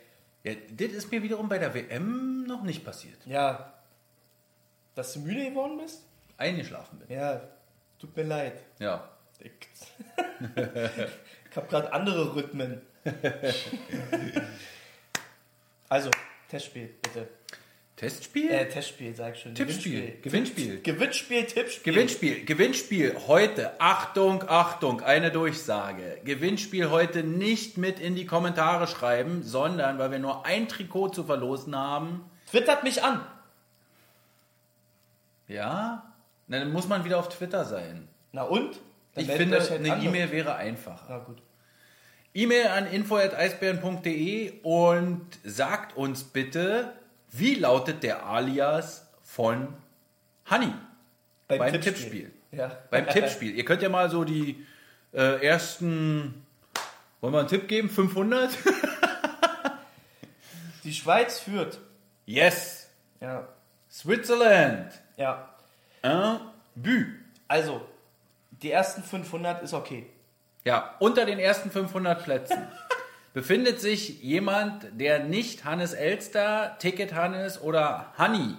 Ja, 0.43 0.53
das 0.71 0.93
ist 0.93 1.11
mir 1.11 1.23
wiederum 1.23 1.49
bei 1.49 1.59
der 1.59 1.75
WM 1.75 2.45
noch 2.45 2.63
nicht 2.63 2.85
passiert. 2.85 3.19
Ja. 3.27 3.73
Dass 4.95 5.13
du 5.15 5.21
müde 5.21 5.49
geworden 5.49 5.79
bist? 5.79 6.03
Eingeschlafen 6.39 6.99
bin. 6.99 7.17
Ja, 7.17 7.41
tut 7.99 8.17
mir 8.17 8.25
leid. 8.25 8.63
Ja. 8.79 9.09
Ich, 9.41 9.51
ich 11.51 11.57
habe 11.57 11.67
gerade 11.69 11.93
andere 11.93 12.35
Rhythmen. 12.35 12.83
also, 15.89 16.11
Testspiel, 16.49 16.95
bitte. 17.03 17.29
Testspiel? 17.97 18.51
Äh, 18.51 18.69
Testspiel, 18.69 19.17
sag 19.17 19.35
ich 19.35 19.41
schon. 19.41 19.55
Tippspiel. 19.55 20.19
Gewinnspiel. 20.21 20.83
Gewinnspiel, 20.83 21.47
Tippspiel. 21.47 21.95
Gewinnspiel, 21.95 22.45
Gewinnspiel 22.45 23.17
heute. 23.27 23.81
Achtung, 23.81 24.45
Achtung, 24.47 25.01
eine 25.01 25.31
Durchsage. 25.31 26.21
Gewinnspiel 26.25 26.91
heute 26.91 27.23
nicht 27.25 27.79
mit 27.79 27.99
in 27.99 28.15
die 28.15 28.27
Kommentare 28.27 28.87
schreiben, 28.87 29.43
sondern 29.43 29.99
weil 29.99 30.11
wir 30.11 30.19
nur 30.19 30.45
ein 30.45 30.69
Trikot 30.69 31.09
zu 31.09 31.25
verlosen 31.25 31.75
haben. 31.75 32.31
Twittert 32.51 32.85
mich 32.85 33.03
an. 33.03 33.25
Ja? 35.49 36.13
Na, 36.49 36.59
dann 36.59 36.73
muss 36.73 36.89
man 36.89 37.07
wieder 37.07 37.19
auf 37.19 37.31
Twitter 37.31 37.65
sein. 37.65 38.09
Na 38.33 38.43
und? 38.43 38.79
Dann 39.17 39.25
Ich 39.25 39.31
finde, 39.33 39.59
halt 39.59 39.73
eine. 39.73 40.05
E-Mail 40.05 40.31
wäre 40.31 40.55
einfacher. 40.57 41.07
Na 41.09 41.19
gut. 41.19 41.43
E-Mail 42.35 42.67
an 42.69 42.87
info.eisbären.de 42.87 44.61
und 44.63 45.27
sagt 45.43 45.97
uns 45.97 46.23
bitte, 46.23 46.93
wie 47.31 47.55
lautet 47.55 48.03
der 48.03 48.27
Alias 48.27 49.07
von 49.23 49.73
Honey 50.51 50.73
beim, 51.49 51.81
Tippspiel. 51.81 52.31
Ja. 52.53 52.77
Beim 52.91 53.09
Tippspiel. 53.09 53.55
Ihr 53.55 53.65
könnt 53.65 53.81
ja 53.81 53.89
mal 53.89 54.11
so 54.11 54.25
die 54.25 54.67
äh, 55.15 55.43
ersten, 55.45 56.45
wollen 57.23 57.33
wir 57.33 57.41
einen 57.41 57.49
Tipp 57.49 57.69
geben? 57.69 57.89
500? 57.89 58.51
Die 60.85 60.93
Schweiz 60.93 61.39
führt. 61.41 61.81
yes! 62.27 62.89
Ja. 63.21 63.49
Switzerland! 63.91 64.93
Ja. 65.17 65.49
Un 66.05 66.39
but. 66.77 67.07
Also, 67.49 67.81
die 68.63 68.71
ersten 68.71 69.03
500 69.03 69.63
ist 69.63 69.75
okay. 69.75 70.07
Ja, 70.65 70.95
unter 70.99 71.25
den 71.27 71.39
ersten 71.39 71.71
500 71.71 72.25
Plätzen 72.25 72.59
befindet 73.35 73.81
sich 73.81 74.23
jemand, 74.23 74.87
der 74.93 75.25
nicht 75.25 75.65
Hannes 75.65 75.93
Elster, 75.93 76.77
Ticket 76.79 77.15
Hannes 77.15 77.61
oder 77.61 78.13
Honey 78.19 78.57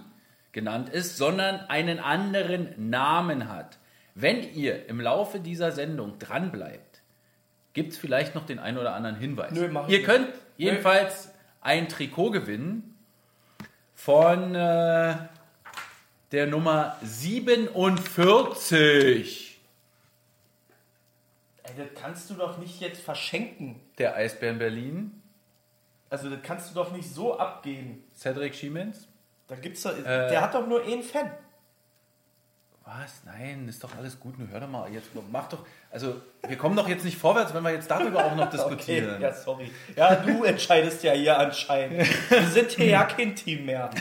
genannt 0.52 0.90
ist, 0.90 1.18
sondern 1.18 1.60
einen 1.68 2.00
anderen 2.00 2.90
Namen 2.90 3.50
hat. 3.50 3.78
Wenn 4.16 4.42
ihr 4.54 4.88
im 4.90 5.00
Laufe 5.00 5.40
dieser 5.40 5.72
Sendung 5.72 6.18
dranbleibt, 6.18 7.02
gibt 7.74 7.94
es 7.94 8.00
vielleicht 8.00 8.34
noch 8.34 8.46
den 8.46 8.58
einen 8.58 8.78
oder 8.80 8.96
anderen 8.96 9.18
Hinweis. 9.18 9.52
Nö, 9.52 9.66
ihr 9.66 9.86
nicht. 9.88 10.06
könnt 10.06 10.30
jedenfalls 10.58 11.32
ein 11.62 11.88
Trikot 11.90 12.32
gewinnen 12.32 12.98
von 13.94 14.56
äh, 14.56 15.16
der 16.32 16.48
Nummer 16.48 16.96
47 17.04 18.74
Ey, 18.82 19.47
das 21.78 21.88
kannst 21.96 22.30
du 22.30 22.34
doch 22.34 22.58
nicht 22.58 22.80
jetzt 22.82 23.02
verschenken. 23.02 23.80
der 23.98 24.16
Eisbären 24.16 24.60
Berlin. 24.60 25.22
Also 26.10 26.30
das 26.30 26.40
kannst 26.44 26.70
du 26.72 26.76
doch 26.76 26.92
nicht 26.92 27.10
so 27.10 27.38
abgeben. 27.38 28.04
Cedric 28.16 28.56
Schiemens. 28.56 29.08
Da 29.48 29.56
gibt's 29.56 29.84
doch, 29.84 29.94
der 30.04 30.42
hat 30.42 30.54
doch 30.54 30.68
nur 30.68 30.84
einen 30.84 31.04
Fan. 31.04 31.32
Was? 32.84 33.22
Nein, 33.26 33.68
ist 33.68 33.84
doch 33.84 33.98
alles 33.98 34.18
gut. 34.18 34.40
Nur 34.40 34.48
hör 34.50 34.62
doch 34.62 34.70
mal 34.70 34.90
jetzt. 34.90 35.10
Mach 35.30 35.50
doch. 35.50 35.66
Also, 35.92 36.22
wir 36.48 36.58
kommen 36.58 36.76
doch 36.78 36.88
jetzt 36.88 37.04
nicht 37.04 37.18
vorwärts, 37.18 37.54
wenn 37.54 37.62
wir 37.64 37.72
jetzt 37.74 37.92
darüber 37.92 38.24
auch 38.24 38.36
noch 38.36 38.50
diskutieren. 38.58 39.16
Okay, 39.16 39.24
ja, 39.24 39.34
sorry. 39.34 39.72
Ja, 39.98 40.16
du 40.16 40.46
entscheidest 40.46 41.04
ja 41.04 41.12
hier 41.12 41.38
anscheinend. 41.38 42.08
Wir 42.30 42.48
sind 42.48 42.72
hier 42.72 42.86
ja 42.88 43.04
kein 43.04 43.36
Team 43.36 43.66
mehr. 43.66 43.90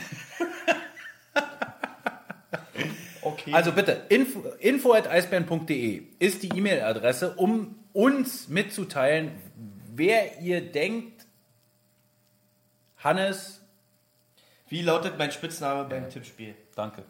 Also 3.54 3.72
bitte, 3.72 4.02
info, 4.08 4.40
info 4.58 4.92
at 4.92 5.06
eisbären.de 5.08 6.02
ist 6.18 6.42
die 6.42 6.48
E-Mail-Adresse, 6.48 7.34
um 7.36 7.76
uns 7.92 8.48
mitzuteilen, 8.48 9.32
wer 9.94 10.40
ihr 10.40 10.60
denkt, 10.60 11.26
Hannes, 12.98 13.60
Wie 14.68 14.82
lautet 14.82 15.16
mein 15.18 15.30
Spitzname 15.30 15.88
beim 15.88 16.08
Tippspiel? 16.10 16.54
danke. 16.74 17.04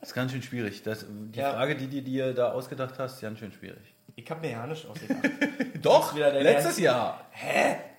Das 0.00 0.08
ist 0.10 0.14
ganz 0.14 0.32
schön 0.32 0.42
schwierig. 0.42 0.82
Das, 0.82 1.04
die 1.08 1.38
Ja. 1.38 1.52
Frage, 1.52 1.76
die 1.76 1.86
du 1.88 2.00
dir 2.02 2.32
da 2.32 2.52
ausgedacht 2.52 2.98
hast, 2.98 3.14
ist 3.16 3.20
ganz 3.20 3.38
schön 3.38 3.52
schwierig. 3.52 3.94
Ich 4.24 4.30
habe 4.30 4.40
mir 4.42 4.50
ja 4.50 4.66
nicht 4.66 4.86
ausgedacht. 4.86 5.30
Doch, 5.82 6.14
letztes? 6.14 6.78
Jahr. 6.78 7.26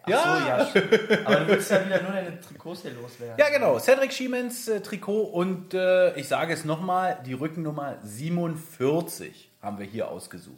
Ach 0.04 0.10
Ja. 0.10 0.68
so, 0.72 0.80
ja. 0.80 0.86
Aber 1.26 1.36
du 1.42 1.48
willst 1.48 1.72
ja 1.72 1.86
wieder 1.86 2.02
nur 2.02 2.12
deine 2.12 2.40
Trikots 2.40 2.82
hier 2.84 2.92
loswerden. 2.92 3.36
Ja, 3.38 3.50
genau. 3.50 3.80
Cedric 3.80 4.14
Schiemens 4.14 4.68
äh, 4.68 4.82
Trikot 4.82 5.24
und 5.24 5.74
äh, 5.74 6.16
ich 6.16 6.28
sage 6.28 6.54
es 6.54 6.64
nochmal, 6.66 7.20
die 7.26 7.34
Rückennummer 7.34 7.98
47 8.04 9.50
haben 9.62 9.80
wir 9.80 9.86
hier 9.86 10.10
ausgesucht. 10.10 10.58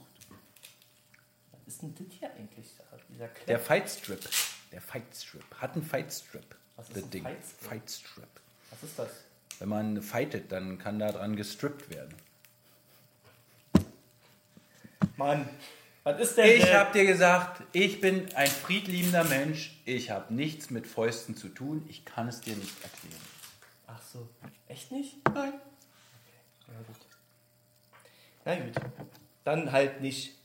Was 1.51 1.73
ist 1.73 1.81
denn 1.81 1.95
das 1.95 2.07
hier 2.19 2.29
eigentlich? 2.31 2.67
Dieser? 3.09 3.29
Der 3.47 3.59
Fightstrip. 3.59 4.19
Der 4.71 4.81
Fightstrip. 4.81 5.43
Hat 5.59 5.73
einen 5.75 5.83
Fightstrip. 5.83 6.55
Was 6.75 6.87
ist 6.89 6.97
das 6.97 7.03
ein 7.03 7.09
Ding. 7.11 7.23
Fightstrip? 7.23 7.69
Fightstrip. 7.69 8.27
Was 8.71 8.83
ist 8.83 8.99
das? 8.99 9.09
Wenn 9.59 9.69
man 9.69 10.01
fightet, 10.01 10.51
dann 10.51 10.77
kann 10.79 10.99
da 10.99 11.11
dran 11.11 11.35
gestrippt 11.35 11.89
werden. 11.89 12.13
Mann, 15.17 15.47
was 16.03 16.19
ist 16.19 16.37
denn 16.37 16.57
Ich 16.57 16.73
habe 16.73 16.91
dir 16.91 17.05
gesagt, 17.05 17.63
ich 17.71 18.01
bin 18.01 18.27
ein 18.35 18.47
friedliebender 18.47 19.23
Mensch. 19.23 19.79
Ich 19.85 20.11
habe 20.11 20.33
nichts 20.33 20.69
mit 20.69 20.85
Fäusten 20.85 21.37
zu 21.37 21.47
tun. 21.47 21.85
Ich 21.87 22.03
kann 22.03 22.27
es 22.27 22.41
dir 22.41 22.55
nicht 22.55 22.75
erklären. 22.83 23.21
Ach 23.87 24.01
so. 24.01 24.27
Echt 24.67 24.91
nicht? 24.91 25.17
Nein. 25.33 25.53
Ja, 26.67 26.73
gut. 26.87 26.95
Na 28.45 28.55
gut. 28.55 28.73
Dann 29.45 29.71
halt 29.71 30.01
nicht. 30.01 30.35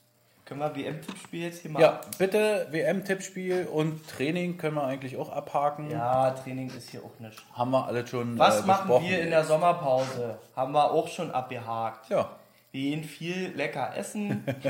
Können 0.44 0.61
wir 0.61 0.75
WM-Tippspiel 0.75 1.42
jetzt 1.42 1.61
hier 1.61 1.71
machen? 1.71 1.83
Ja, 1.83 2.01
bitte 2.16 2.68
WM-Tippspiel 2.71 3.66
und 3.66 4.09
Training 4.09 4.57
können 4.57 4.77
wir 4.77 4.85
eigentlich 4.85 5.18
auch 5.18 5.29
abhaken. 5.29 5.90
Ja, 5.90 6.31
Training 6.31 6.71
ist 6.71 6.88
hier 6.88 7.05
auch 7.05 7.18
nicht. 7.18 7.38
Haben 7.53 7.73
wir 7.73 7.85
alle 7.85 8.07
schon 8.07 8.38
Was 8.38 8.62
äh, 8.62 8.66
machen 8.66 9.03
wir 9.03 9.21
in 9.21 9.29
der 9.29 9.44
Sommerpause? 9.44 10.38
Haben 10.57 10.73
wir 10.73 10.90
auch 10.90 11.07
schon 11.09 11.31
abgehakt. 11.33 12.09
Ja, 12.09 12.31
Wir 12.70 12.81
gehen 12.90 13.04
viel 13.04 13.48
lecker 13.57 13.96
essen. 13.96 14.44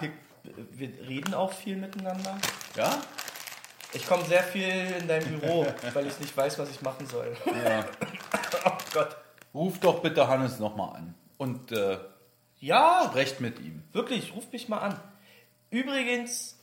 wir, 0.00 0.10
wir 0.72 1.08
reden 1.08 1.34
auch 1.34 1.52
viel 1.52 1.76
miteinander. 1.76 2.36
ja? 2.76 2.90
Ich 3.94 4.06
komme 4.06 4.24
sehr 4.24 4.42
viel 4.42 4.64
in 5.00 5.06
dein 5.06 5.22
Büro, 5.24 5.66
weil 5.92 6.06
ich 6.06 6.18
nicht 6.18 6.34
weiß, 6.36 6.58
was 6.58 6.70
ich 6.70 6.80
machen 6.82 7.06
soll. 7.06 7.36
Ja. 7.46 7.84
Oh 8.64 8.70
Gott. 8.94 9.16
Ruf 9.54 9.80
doch 9.80 10.00
bitte 10.02 10.28
Hannes 10.28 10.58
nochmal 10.60 10.94
an 10.96 11.14
und 11.36 11.72
äh, 11.72 11.98
Ja, 12.60 13.06
sprecht 13.08 13.40
mit 13.40 13.58
ihm. 13.58 13.82
wirklich, 13.92 14.32
ruf 14.36 14.44
mich 14.52 14.68
mal 14.68 14.78
an. 14.78 15.00
Übrigens 15.70 16.60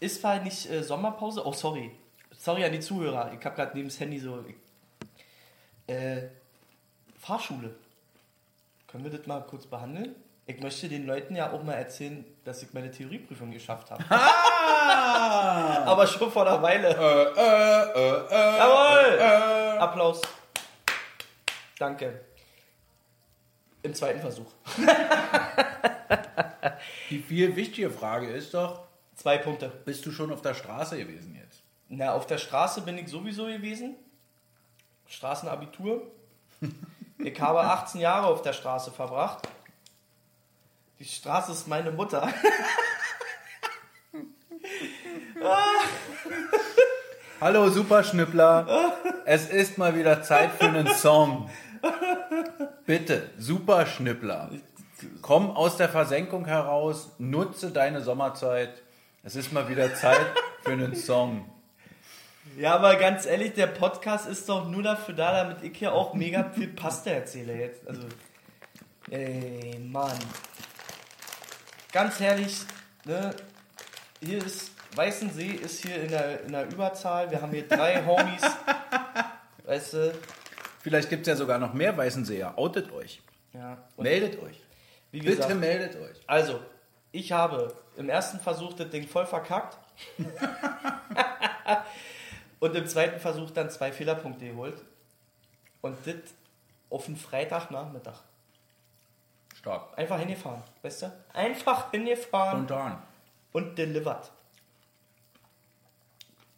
ist 0.00 0.20
zwar 0.20 0.40
nicht 0.40 0.68
äh, 0.68 0.82
Sommerpause. 0.82 1.46
Oh, 1.46 1.52
sorry. 1.52 1.92
Sorry 2.36 2.64
an 2.64 2.72
die 2.72 2.80
Zuhörer. 2.80 3.32
Ich 3.38 3.44
habe 3.44 3.54
gerade 3.54 3.76
neben 3.76 3.88
das 3.88 4.00
Handy 4.00 4.18
so. 4.18 4.44
Äh, 5.86 6.22
Fahrschule. 7.18 7.76
Können 8.90 9.04
wir 9.04 9.10
das 9.16 9.26
mal 9.26 9.40
kurz 9.42 9.66
behandeln? 9.66 10.16
Ich 10.46 10.60
möchte 10.60 10.88
den 10.88 11.06
Leuten 11.06 11.36
ja 11.36 11.52
auch 11.52 11.62
mal 11.62 11.74
erzählen, 11.74 12.24
dass 12.44 12.60
ich 12.62 12.72
meine 12.72 12.90
Theorieprüfung 12.90 13.52
geschafft 13.52 13.88
habe. 13.90 14.02
Aber 15.86 16.06
schon 16.08 16.30
vor 16.32 16.44
einer 16.46 16.60
Weile. 16.60 16.88
äh, 16.88 16.92
äh, 16.92 18.26
äh, 18.34 18.58
Jawohl! 18.58 19.18
äh. 19.18 19.78
Applaus. 19.78 20.20
Danke. 21.78 22.20
Im 23.82 23.94
zweiten 23.94 24.20
Versuch. 24.20 24.52
Die 27.10 27.20
viel 27.20 27.54
wichtige 27.54 27.90
Frage 27.90 28.28
ist 28.30 28.52
doch, 28.54 28.82
Zwei 29.14 29.38
Punkte. 29.38 29.68
bist 29.84 30.04
du 30.04 30.10
schon 30.10 30.32
auf 30.32 30.42
der 30.42 30.54
Straße 30.54 30.98
gewesen 30.98 31.36
jetzt? 31.40 31.62
Na, 31.88 32.12
auf 32.12 32.26
der 32.26 32.38
Straße 32.38 32.80
bin 32.82 32.98
ich 32.98 33.08
sowieso 33.08 33.46
gewesen. 33.46 33.94
Straßenabitur. 35.06 36.10
Ich 37.22 37.40
habe 37.40 37.60
18 37.60 38.00
Jahre 38.00 38.28
auf 38.28 38.42
der 38.42 38.52
Straße 38.52 38.90
verbracht. 38.90 39.46
Die 40.98 41.04
Straße 41.04 41.52
ist 41.52 41.68
meine 41.68 41.90
Mutter. 41.90 42.28
Hallo 47.40 47.70
Superschnippler, 47.70 48.94
es 49.24 49.48
ist 49.48 49.78
mal 49.78 49.96
wieder 49.96 50.22
Zeit 50.22 50.52
für 50.52 50.66
einen 50.66 50.88
Song. 50.88 51.50
Bitte, 52.84 53.30
Superschnippler, 53.38 54.50
komm 55.22 55.50
aus 55.50 55.78
der 55.78 55.88
Versenkung 55.88 56.44
heraus, 56.44 57.12
nutze 57.18 57.70
deine 57.70 58.02
Sommerzeit. 58.02 58.82
Es 59.22 59.36
ist 59.36 59.52
mal 59.52 59.68
wieder 59.68 59.94
Zeit 59.94 60.26
für 60.62 60.72
einen 60.72 60.94
Song. 60.94 61.50
Ja, 62.56 62.74
aber 62.74 62.96
ganz 62.96 63.26
ehrlich, 63.26 63.54
der 63.54 63.68
Podcast 63.68 64.26
ist 64.26 64.48
doch 64.48 64.68
nur 64.68 64.82
dafür 64.82 65.14
da, 65.14 65.44
damit 65.44 65.62
ich 65.62 65.78
hier 65.78 65.92
auch 65.92 66.14
mega 66.14 66.50
viel 66.50 66.68
Pasta 66.68 67.10
erzähle 67.10 67.54
jetzt. 67.54 67.86
Also, 67.86 68.02
ey, 69.10 69.78
Mann. 69.78 70.18
Ganz 71.92 72.20
ehrlich, 72.20 72.56
ne? 73.04 73.34
Hier 74.22 74.44
ist, 74.44 74.72
Weißensee 74.94 75.52
ist 75.52 75.84
hier 75.84 76.02
in 76.02 76.08
der, 76.08 76.42
in 76.42 76.52
der 76.52 76.66
Überzahl. 76.66 77.30
Wir 77.30 77.40
haben 77.40 77.52
hier 77.52 77.66
drei 77.66 78.04
Homies. 78.06 78.42
Weißt 79.64 79.94
du? 79.94 80.14
Vielleicht 80.82 81.08
gibt 81.08 81.22
es 81.22 81.28
ja 81.28 81.36
sogar 81.36 81.58
noch 81.58 81.72
mehr 81.72 81.96
Weißenseher. 81.96 82.58
Outet 82.58 82.92
euch. 82.92 83.22
Ja. 83.52 83.78
Meldet 83.96 84.40
euch. 84.42 84.60
wie 85.10 85.20
Bitte 85.20 85.36
gesagt, 85.36 85.54
meldet 85.56 85.96
euch. 85.96 86.16
also, 86.26 86.60
ich 87.12 87.32
habe 87.32 87.74
im 87.96 88.08
ersten 88.08 88.38
Versuch 88.38 88.74
das 88.74 88.90
Ding 88.90 89.06
voll 89.06 89.26
verkackt. 89.26 89.78
Und 92.60 92.74
im 92.76 92.86
zweiten 92.86 93.18
Versuch 93.18 93.50
dann 93.50 93.70
zwei 93.70 93.90
Fehlerpunkte 93.90 94.46
geholt. 94.46 94.82
Und 95.80 95.96
das 96.06 96.14
auf 96.90 97.06
einen 97.06 97.16
Freitagnachmittag. 97.16 98.20
Stark. 99.54 99.96
Einfach 99.98 100.18
hingefahren, 100.18 100.62
weißt 100.82 101.02
du? 101.02 101.12
Einfach 101.32 101.90
hingefahren 101.90 102.64
Spontan. 102.66 103.02
und 103.52 103.76
delivered. 103.76 104.30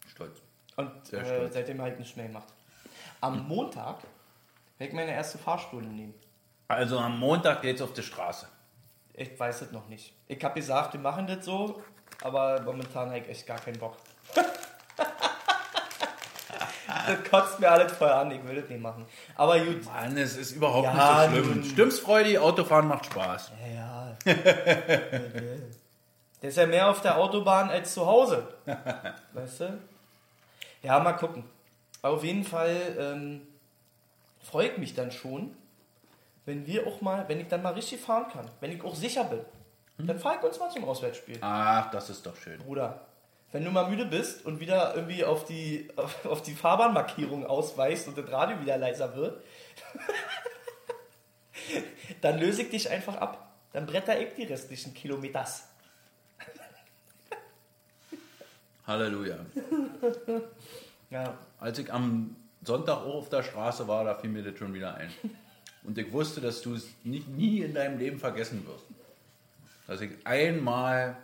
Stolz. 0.07 0.41
Und 0.75 1.05
Sehr 1.07 1.21
äh, 1.21 1.25
stolz. 1.25 1.53
seitdem 1.53 1.81
halt 1.81 1.99
nicht 1.99 2.15
mehr 2.17 2.27
gemacht. 2.27 2.47
Am 3.21 3.47
Montag 3.47 3.99
werde 4.77 4.89
ich 4.89 4.93
meine 4.93 5.11
erste 5.11 5.37
Fahrstunde 5.37 5.89
nehmen. 5.89 6.13
Also 6.67 6.97
am 6.97 7.19
Montag 7.19 7.61
geht's 7.61 7.81
auf 7.81 7.93
die 7.93 8.03
Straße. 8.03 8.47
Ich 9.13 9.39
weiß 9.39 9.61
es 9.61 9.71
noch 9.71 9.87
nicht. 9.87 10.13
Ich 10.27 10.43
habe 10.43 10.55
gesagt, 10.55 10.93
wir 10.93 10.99
machen 10.99 11.27
das 11.27 11.45
so, 11.45 11.83
aber 12.21 12.61
momentan 12.61 13.09
habe 13.09 13.19
ich 13.19 13.29
echt 13.29 13.45
gar 13.45 13.59
keinen 13.59 13.79
Bock. 13.79 13.97
das 17.07 17.23
kotzt 17.29 17.59
mir 17.59 17.69
alles 17.71 17.91
voll 17.93 18.09
an, 18.09 18.31
ich 18.31 18.43
will 18.45 18.55
das 18.61 18.69
nicht 18.69 18.81
machen. 18.81 19.05
Aber 19.35 19.59
gut. 19.59 19.85
Mann, 19.85 20.17
es 20.17 20.35
ist 20.37 20.51
überhaupt 20.51 20.85
Ja, 20.85 21.27
nicht 21.27 21.37
so 21.37 21.43
schlimm. 21.51 21.63
Stimmt's, 21.63 21.99
Freudi? 21.99 22.37
Autofahren 22.37 22.87
macht 22.87 23.05
Spaß. 23.07 23.51
Ja. 23.75 24.15
Der 26.41 26.49
ist 26.49 26.57
ja 26.57 26.65
mehr 26.65 26.89
auf 26.89 27.01
der 27.01 27.17
Autobahn 27.17 27.69
als 27.69 27.93
zu 27.93 28.05
Hause. 28.05 28.45
Weißt 29.33 29.61
du? 29.61 29.79
Ja, 30.81 30.99
mal 30.99 31.13
gucken. 31.13 31.45
Auf 32.01 32.21
jeden 32.23 32.43
Fall 32.43 32.75
ähm, 32.99 33.47
freue 34.41 34.67
ich 34.67 34.77
mich 34.77 34.93
dann 34.93 35.11
schon, 35.11 35.55
wenn 36.45 36.67
wir 36.67 36.85
auch 36.85 36.99
mal, 36.99 37.23
wenn 37.29 37.39
ich 37.39 37.47
dann 37.47 37.61
mal 37.61 37.73
richtig 37.73 38.01
fahren 38.01 38.25
kann, 38.29 38.51
wenn 38.59 38.73
ich 38.73 38.83
auch 38.83 38.93
sicher 38.95 39.23
bin. 39.23 39.39
Dann 40.05 40.19
fahre 40.19 40.35
ich 40.37 40.43
uns 40.43 40.59
mal 40.59 40.69
zum 40.69 40.83
Auswärtsspiel. 40.83 41.37
Ach, 41.39 41.89
das 41.91 42.09
ist 42.09 42.25
doch 42.25 42.35
schön. 42.35 42.59
Bruder, 42.59 42.99
wenn 43.53 43.63
du 43.63 43.71
mal 43.71 43.89
müde 43.89 44.05
bist 44.05 44.45
und 44.45 44.59
wieder 44.59 44.95
irgendwie 44.95 45.23
auf 45.23 45.45
die, 45.45 45.87
auf, 45.95 46.25
auf 46.25 46.41
die 46.41 46.53
Fahrbahnmarkierung 46.53 47.45
ausweichst 47.45 48.09
und 48.09 48.17
das 48.17 48.29
Radio 48.29 48.59
wieder 48.59 48.77
leiser 48.77 49.15
wird, 49.15 49.41
dann 52.21 52.39
löse 52.39 52.63
ich 52.63 52.71
dich 52.71 52.89
einfach 52.89 53.15
ab. 53.15 53.55
Dann 53.71 53.85
bretter 53.85 54.19
ich 54.19 54.33
die 54.33 54.43
restlichen 54.43 54.93
Kilometers. 54.93 55.63
Halleluja. 58.87 59.37
Ja, 61.09 61.37
Als 61.59 61.79
ich 61.79 61.93
am 61.93 62.35
Sonntag 62.63 62.97
auch 62.97 63.15
auf 63.15 63.29
der 63.29 63.43
Straße 63.43 63.87
war, 63.87 64.03
da 64.03 64.15
fiel 64.15 64.31
mir 64.31 64.43
das 64.43 64.57
schon 64.57 64.73
wieder 64.73 64.95
ein. 64.95 65.11
Und 65.83 65.97
ich 65.97 66.11
wusste, 66.11 66.41
dass 66.41 66.61
du 66.61 66.75
es 66.75 66.87
nicht, 67.03 67.27
nie 67.27 67.59
in 67.59 67.73
deinem 67.73 67.99
Leben 67.99 68.19
vergessen 68.19 68.65
wirst. 68.65 68.85
Dass 69.85 70.01
ich 70.01 70.11
einmal. 70.25 71.17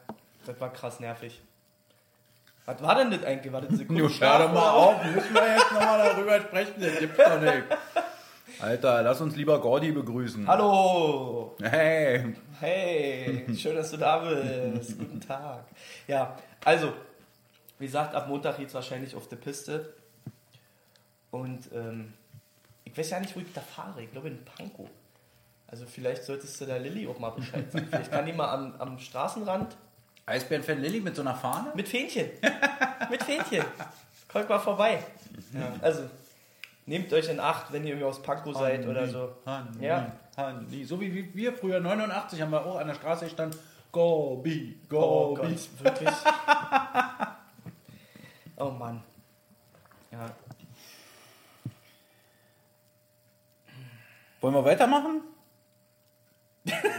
das 0.46 0.60
war 0.60 0.72
krass 0.72 1.00
nervig. 1.00 1.42
Was 2.70 2.84
war 2.84 2.96
denn 2.96 3.10
das 3.10 3.24
eigentlich? 3.24 3.52
War 3.52 3.62
das 3.62 3.72
Nun 3.72 3.80
Sekundenschlaf 3.80 4.40
hör 4.40 4.48
doch 4.48 4.54
mal 4.54 4.70
auf, 4.70 5.04
müssen 5.04 5.34
wir 5.34 5.56
jetzt 5.56 5.72
nochmal 5.72 6.14
darüber 6.14 6.40
sprechen, 6.40 6.74
das 6.78 7.00
gibt's 7.00 7.18
doch 7.18 7.42
nicht. 7.42 7.64
Alter, 8.60 9.02
lass 9.02 9.22
uns 9.22 9.36
lieber 9.36 9.60
Gordy 9.60 9.92
begrüßen. 9.92 10.48
Hallo! 10.48 11.56
Hey, 11.64 12.36
Hey, 12.60 13.48
schön, 13.58 13.76
dass 13.76 13.90
du 13.90 13.98
da 13.98 14.20
bist. 14.20 15.00
Guten 15.00 15.20
Tag. 15.20 15.64
Ja, 16.08 16.38
also, 16.64 16.94
wie 17.80 17.86
gesagt, 17.86 18.14
ab 18.14 18.28
Montag 18.28 18.58
geht's 18.58 18.76
wahrscheinlich 18.76 19.16
auf 19.16 19.28
der 19.28 19.38
Piste. 19.38 19.92
Und 21.32 21.72
ähm, 21.74 22.14
ich 22.84 22.96
weiß 22.96 23.10
ja 23.10 23.20
nicht, 23.20 23.36
wo 23.36 23.40
ich 23.40 23.52
da 23.52 23.62
fahre. 23.62 24.04
Ich 24.04 24.12
glaube 24.12 24.28
in 24.28 24.46
Pankow. 24.46 24.90
Also 25.66 25.88
vielleicht 25.88 26.24
solltest 26.24 26.62
du 26.62 26.66
der 26.66 26.78
Lilly 26.78 27.08
auch 27.08 27.18
mal 27.18 27.32
Bescheid 27.32 27.72
sagen. 27.72 27.88
Vielleicht 27.90 28.12
kann 28.12 28.28
die 28.28 28.34
mal 28.34 28.54
am, 28.54 28.76
am 28.78 29.00
Straßenrand 29.00 29.76
Eisbären-Fan 30.30 30.80
Lilly 30.82 31.02
mit 31.02 31.16
so 31.16 31.22
einer 31.22 31.36
Fahne? 31.36 31.72
mit 31.76 31.88
Fähnchen. 31.90 32.30
mit 33.10 33.24
Fähnchen. 33.24 33.64
Kommt 34.32 34.48
mal 34.50 34.60
vorbei. 34.60 35.04
Ja, 35.54 35.74
also, 35.82 36.04
nehmt 36.86 37.12
euch 37.14 37.28
in 37.30 37.40
Acht, 37.40 37.72
wenn 37.74 37.84
ihr 37.84 37.90
irgendwie 37.90 38.06
aus 38.08 38.22
Pankow 38.22 38.56
seid 38.56 38.86
oder 38.88 39.08
so. 39.08 39.36
Hanni, 39.46 39.86
Ja. 39.86 40.12
Hanni. 40.38 40.84
So 40.86 41.00
wie 41.02 41.34
wir 41.34 41.54
früher, 41.54 41.80
89, 41.80 42.42
haben 42.42 42.52
wir 42.52 42.66
auch 42.66 42.78
an 42.78 42.88
der 42.88 42.94
Straße 42.96 43.26
gestanden. 43.26 43.60
Gobi, 43.92 44.80
Oh 44.92 45.34
Gobi. 45.36 45.42
Gott, 45.48 45.84
wirklich. 45.84 46.10
Oh 48.58 48.70
Mann. 48.70 49.02
Ja. 50.12 50.30
Wollen 54.42 54.54
wir 54.54 54.64
weitermachen? 54.66 55.22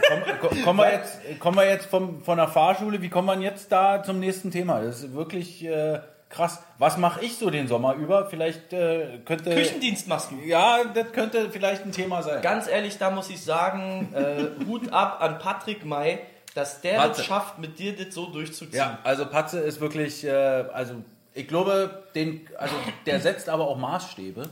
Komm, 0.07 0.39
ko- 0.49 0.55
kommen 0.63 0.79
wir 0.79 0.91
jetzt, 0.91 1.39
kommen 1.39 1.57
wir 1.57 1.67
jetzt 1.67 1.85
vom, 1.85 2.21
von 2.23 2.37
der 2.37 2.47
Fahrschule, 2.47 3.01
wie 3.01 3.09
kommen 3.09 3.27
wir 3.27 3.43
jetzt 3.45 3.71
da 3.71 4.03
zum 4.03 4.19
nächsten 4.19 4.51
Thema? 4.51 4.81
Das 4.81 5.03
ist 5.03 5.13
wirklich 5.13 5.63
äh, 5.65 5.99
krass. 6.29 6.61
Was 6.77 6.97
mache 6.97 7.23
ich 7.23 7.37
so 7.37 7.49
den 7.49 7.67
Sommer 7.67 7.95
über? 7.95 8.25
Vielleicht 8.29 8.73
äh, 8.73 9.19
könnte... 9.25 9.53
Küchendienst 9.55 10.07
machst 10.07 10.31
du. 10.31 10.35
Ja, 10.45 10.83
das 10.93 11.11
könnte 11.11 11.49
vielleicht 11.49 11.85
ein 11.85 11.91
Thema 11.91 12.23
sein. 12.23 12.41
Ganz 12.41 12.67
ehrlich, 12.67 12.97
da 12.97 13.09
muss 13.11 13.29
ich 13.29 13.41
sagen, 13.43 14.13
äh, 14.13 14.47
Hut 14.67 14.91
ab 14.93 15.21
an 15.21 15.39
Patrick 15.39 15.85
May, 15.85 16.19
dass 16.55 16.81
der 16.81 16.97
Patze. 16.97 17.21
es 17.21 17.27
schafft, 17.27 17.59
mit 17.59 17.79
dir 17.79 17.95
das 17.95 18.13
so 18.13 18.27
durchzuziehen. 18.27 18.77
Ja, 18.77 18.99
also 19.03 19.25
Patze 19.25 19.59
ist 19.59 19.79
wirklich, 19.79 20.23
äh, 20.25 20.29
also 20.31 20.95
ich 21.33 21.47
glaube, 21.47 22.03
den, 22.15 22.47
also 22.57 22.75
der 23.05 23.21
setzt 23.21 23.47
aber 23.47 23.67
auch 23.67 23.77
Maßstäbe. 23.77 24.49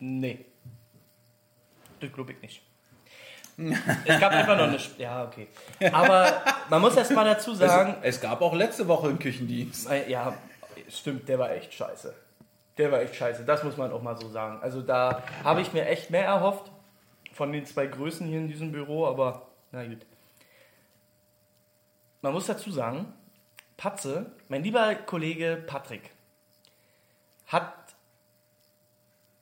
Nee. 0.00 0.44
Das 2.00 2.12
glaube 2.12 2.32
ich 2.32 2.42
nicht. 2.42 2.62
Es 3.56 4.20
gab 4.20 4.32
einfach 4.32 4.56
noch 4.56 4.64
eine. 4.64 4.76
Sp 4.82 4.98
ja, 4.98 5.24
okay. 5.24 5.48
Aber 5.92 6.42
man 6.68 6.80
muss 6.80 6.96
erst 6.96 7.12
mal 7.12 7.24
dazu 7.24 7.54
sagen, 7.54 7.96
Es, 8.02 8.16
es 8.16 8.20
gab 8.20 8.42
auch 8.42 8.54
letzte 8.54 8.88
Woche 8.88 9.08
einen 9.08 9.18
Küchendienst. 9.18 9.88
Äh, 9.90 10.10
Ja, 10.10 10.36
stimmt, 10.88 11.28
der 11.28 11.38
war 11.38 11.50
echt 11.52 11.72
scheiße. 11.72 12.14
Der 12.78 12.90
war 12.90 13.00
echt 13.00 13.14
scheiße, 13.14 13.44
das 13.44 13.62
muss 13.62 13.76
man 13.76 13.92
auch 13.92 14.02
mal 14.02 14.16
so 14.20 14.28
sagen. 14.28 14.58
Also 14.60 14.82
da 14.82 15.22
habe 15.44 15.60
ich 15.60 15.72
mir 15.72 15.86
echt 15.86 16.10
mehr 16.10 16.24
erhofft 16.24 16.72
von 17.32 17.52
den 17.52 17.64
zwei 17.66 17.86
Größen 17.86 18.26
hier 18.26 18.38
in 18.38 18.48
diesem 18.48 18.72
Büro, 18.72 19.06
aber 19.06 19.46
na 19.70 19.84
gut. 19.84 20.04
Man 22.22 22.32
muss 22.32 22.46
dazu 22.46 22.70
sagen, 22.72 23.12
Patze, 23.76 24.26
mein 24.48 24.62
lieber 24.64 24.94
Kollege 24.94 25.62
Patrick, 25.66 26.10
hat 27.46 27.72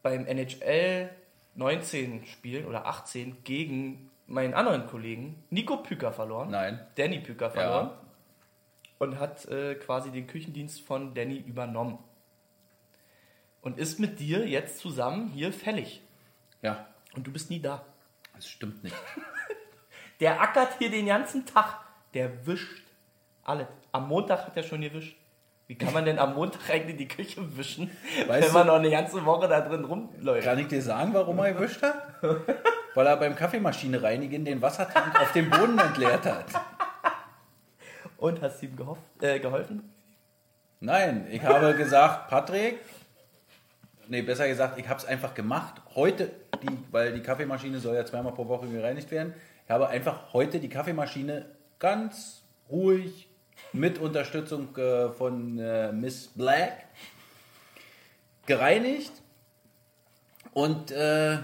beim 0.02 0.26
NHL 0.26 1.08
19 1.54 2.26
Spiel 2.26 2.64
oder 2.66 2.86
18 2.86 3.44
gegen 3.44 4.10
meinen 4.26 4.54
anderen 4.54 4.86
Kollegen 4.86 5.42
Nico 5.50 5.76
Püker 5.78 6.12
verloren. 6.12 6.50
Nein. 6.50 6.80
Danny 6.96 7.20
Püker 7.20 7.50
verloren 7.50 7.88
Ja. 7.88 8.00
und 8.98 9.18
hat 9.18 9.44
äh, 9.46 9.74
quasi 9.74 10.10
den 10.10 10.26
Küchendienst 10.26 10.80
von 10.80 11.14
Danny 11.14 11.36
übernommen. 11.38 11.98
Und 13.60 13.78
ist 13.78 14.00
mit 14.00 14.18
dir 14.18 14.48
jetzt 14.48 14.78
zusammen 14.78 15.28
hier 15.28 15.52
fällig. 15.52 16.00
Ja, 16.62 16.86
Und 17.14 17.26
du 17.26 17.32
bist 17.32 17.50
nie 17.50 17.60
da. 17.60 17.84
das 18.34 18.48
stimmt 18.48 18.82
nicht. 18.82 18.96
Der 20.20 20.40
ackert 20.40 20.78
hier 20.78 20.90
den 20.90 21.06
ganzen 21.06 21.46
Tag. 21.46 21.78
Der 22.14 22.46
wischt 22.46 22.82
alles. 23.44 23.66
Am 23.92 24.08
Montag 24.08 24.46
hat 24.46 24.56
er 24.56 24.62
schon 24.62 24.80
gewischt. 24.80 25.16
Wie 25.72 25.78
kann 25.78 25.94
man 25.94 26.04
denn 26.04 26.18
am 26.18 26.34
Montag 26.34 26.68
eigentlich 26.68 26.98
die 26.98 27.08
Küche 27.08 27.40
wischen, 27.56 27.90
Weißt 28.26 28.48
wenn 28.48 28.52
man 28.52 28.66
noch 28.66 28.74
eine 28.74 28.90
ganze 28.90 29.24
Woche 29.24 29.48
da 29.48 29.62
drin 29.62 29.86
rumläuft? 29.86 30.44
Kann 30.44 30.58
ich 30.58 30.66
dir 30.66 30.82
sagen, 30.82 31.14
warum 31.14 31.38
er 31.38 31.54
gewischt 31.54 31.80
hat? 31.80 31.96
Weil 32.94 33.06
er 33.06 33.16
beim 33.16 33.34
Kaffeemaschine 33.34 34.02
reinigen 34.02 34.44
den 34.44 34.60
Wassertank 34.60 35.18
auf 35.18 35.32
dem 35.32 35.48
Boden 35.48 35.78
entleert 35.78 36.26
hat. 36.26 36.44
Und 38.18 38.42
hast 38.42 38.60
du 38.60 38.66
ihm 38.66 38.76
gehofft, 38.76 39.00
äh, 39.22 39.38
geholfen? 39.38 39.90
Nein, 40.80 41.26
ich 41.30 41.42
habe 41.42 41.74
gesagt, 41.74 42.28
Patrick, 42.28 42.78
nee, 44.08 44.20
besser 44.20 44.48
gesagt, 44.48 44.76
ich 44.78 44.86
habe 44.90 45.00
es 45.00 45.06
einfach 45.06 45.32
gemacht. 45.32 45.80
Heute, 45.94 46.32
die, 46.62 46.68
weil 46.90 47.14
die 47.14 47.22
Kaffeemaschine 47.22 47.78
soll 47.78 47.94
ja 47.94 48.04
zweimal 48.04 48.34
pro 48.34 48.46
Woche 48.46 48.66
gereinigt 48.66 49.10
werden. 49.10 49.32
Ich 49.64 49.70
habe 49.70 49.88
einfach 49.88 50.34
heute 50.34 50.60
die 50.60 50.68
Kaffeemaschine 50.68 51.46
ganz 51.78 52.42
ruhig 52.68 53.31
mit 53.72 53.98
Unterstützung 53.98 54.76
äh, 54.76 55.10
von 55.10 55.58
äh, 55.58 55.92
Miss 55.92 56.28
Black 56.28 56.86
gereinigt 58.46 59.12
und 60.52 60.90
äh, 60.90 61.38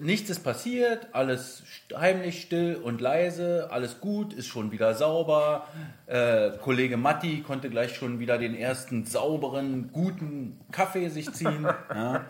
nichts 0.00 0.30
ist 0.30 0.44
passiert, 0.44 1.08
alles 1.12 1.62
heimlich 1.96 2.42
still 2.42 2.76
und 2.76 3.00
leise, 3.00 3.68
alles 3.70 4.00
gut, 4.00 4.32
ist 4.32 4.46
schon 4.46 4.70
wieder 4.70 4.94
sauber. 4.94 5.66
Äh, 6.06 6.50
Kollege 6.58 6.96
Matti 6.96 7.42
konnte 7.42 7.70
gleich 7.70 7.96
schon 7.96 8.20
wieder 8.20 8.38
den 8.38 8.54
ersten 8.54 9.04
sauberen, 9.04 9.90
guten 9.92 10.60
Kaffee 10.70 11.08
sich 11.08 11.32
ziehen. 11.32 11.64
ja. 11.94 12.26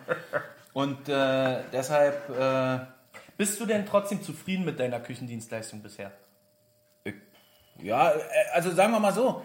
Und 0.73 1.09
äh, 1.09 1.59
deshalb, 1.71 2.29
äh, 2.29 2.79
Bist 3.39 3.57
du 3.61 3.65
denn 3.65 3.85
trotzdem 3.85 4.21
zufrieden 4.21 4.65
mit 4.65 4.81
deiner 4.81 4.99
Küchendienstleistung 4.99 5.81
bisher? 5.81 6.11
Ja, 7.81 8.11
äh, 8.11 8.19
also 8.53 8.71
sagen 8.71 8.91
wir 8.93 8.99
mal 8.99 9.13
so, 9.13 9.41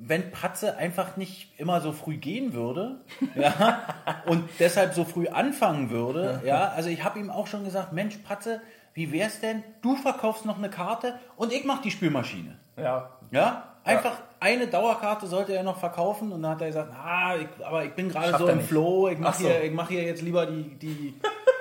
wenn 0.00 0.30
Patze 0.30 0.76
einfach 0.76 1.16
nicht 1.16 1.58
immer 1.58 1.80
so 1.80 1.92
früh 1.92 2.16
gehen 2.16 2.52
würde, 2.52 3.00
ja, 3.34 3.82
und 4.26 4.48
deshalb 4.58 4.94
so 4.94 5.04
früh 5.04 5.28
anfangen 5.28 5.90
würde, 5.90 6.40
ja, 6.44 6.68
also 6.68 6.88
ich 6.88 7.02
habe 7.04 7.18
ihm 7.18 7.30
auch 7.30 7.46
schon 7.46 7.64
gesagt, 7.64 7.92
Mensch, 7.92 8.16
Patze, 8.18 8.60
wie 8.94 9.12
wär's 9.12 9.40
denn, 9.40 9.62
du 9.82 9.96
verkaufst 9.96 10.44
noch 10.44 10.58
eine 10.58 10.70
Karte 10.70 11.18
und 11.36 11.52
ich 11.52 11.64
mach 11.64 11.82
die 11.82 11.90
Spülmaschine. 11.90 12.58
Ja. 12.76 13.10
Ja, 13.30 13.74
einfach 13.84 14.18
eine 14.40 14.68
Dauerkarte 14.68 15.26
sollte 15.26 15.54
er 15.54 15.62
noch 15.62 15.78
verkaufen 15.78 16.32
und 16.32 16.42
dann 16.42 16.52
hat 16.52 16.60
er 16.60 16.68
gesagt, 16.68 16.92
ah, 16.94 17.34
ich, 17.36 17.66
aber 17.66 17.84
ich 17.84 17.92
bin 17.92 18.08
gerade 18.08 18.36
so 18.38 18.46
im 18.48 18.58
nicht. 18.58 18.68
Flow, 18.68 19.08
ich 19.08 19.16
Ach 19.18 19.22
mache 19.22 19.42
so. 19.42 19.48
hier, 19.48 19.64
ich 19.64 19.72
mach 19.72 19.88
hier 19.88 20.02
jetzt 20.02 20.22
lieber 20.22 20.46
die, 20.46 20.76
die, 20.78 21.14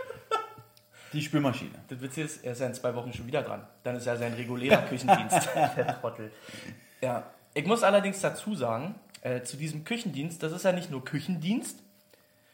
die 1.14 1.22
Spülmaschine. 1.22 1.72
Das 1.88 2.02
Witzige 2.02 2.26
ist, 2.26 2.44
er 2.44 2.52
ist 2.54 2.62
ja 2.62 2.68
in 2.68 2.74
zwei 2.74 2.94
Wochen 2.96 3.14
schon 3.14 3.28
wieder 3.28 3.42
dran. 3.42 3.66
Dann 3.84 3.96
ist 3.96 4.06
ja 4.06 4.16
sein 4.16 4.34
regulärer 4.34 4.82
Küchendienst. 4.90 5.50
Der 5.56 6.00
Trottel. 6.00 6.32
Ja. 7.02 7.32
Ich 7.54 7.66
muss 7.66 7.84
allerdings 7.84 8.22
dazu 8.22 8.56
sagen, 8.56 8.96
äh, 9.22 9.42
zu 9.42 9.58
diesem 9.58 9.84
Küchendienst, 9.84 10.44
das 10.44 10.52
ist 10.52 10.64
ja 10.64 10.72
nicht 10.72 10.92
nur 10.92 11.04
Küchendienst, 11.04 11.80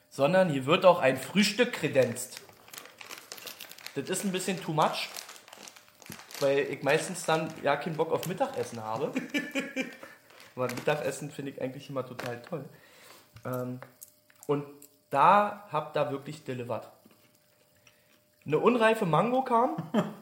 sondern 0.09 0.49
hier 0.49 0.65
wird 0.65 0.85
auch 0.85 0.99
ein 0.99 1.17
Frühstück 1.17 1.73
kredenzt. 1.73 2.41
Das 3.95 4.09
ist 4.09 4.23
ein 4.23 4.31
bisschen 4.31 4.61
too 4.61 4.73
much, 4.73 5.09
weil 6.39 6.59
ich 6.59 6.83
meistens 6.83 7.25
dann 7.25 7.53
ja 7.63 7.75
keinen 7.75 7.97
Bock 7.97 8.11
auf 8.11 8.27
Mittagessen 8.27 8.81
habe. 8.81 9.11
Aber 10.55 10.67
Mittagessen 10.67 11.31
finde 11.31 11.51
ich 11.51 11.61
eigentlich 11.61 11.89
immer 11.89 12.05
total 12.05 12.41
toll. 12.41 12.65
Ähm, 13.45 13.79
und 14.47 14.65
da 15.09 15.67
habt 15.71 15.97
ihr 15.97 16.11
wirklich 16.11 16.43
delivered. 16.43 16.87
Eine 18.45 18.59
unreife 18.59 19.05
Mango 19.05 19.43
kam. 19.43 19.77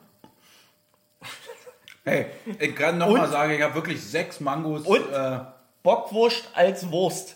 Hey, 2.03 2.26
ich 2.57 2.76
kann 2.76 2.97
noch 2.97 3.11
mal 3.11 3.26
Und? 3.26 3.32
sagen, 3.32 3.53
ich 3.53 3.61
habe 3.61 3.76
wirklich 3.76 4.01
sechs 4.03 4.39
Mangos. 4.39 4.88
Und? 4.88 5.07
Äh, 5.11 5.39
Bockwurst 5.84 6.49
als 6.55 6.91
Wurst. 6.91 7.36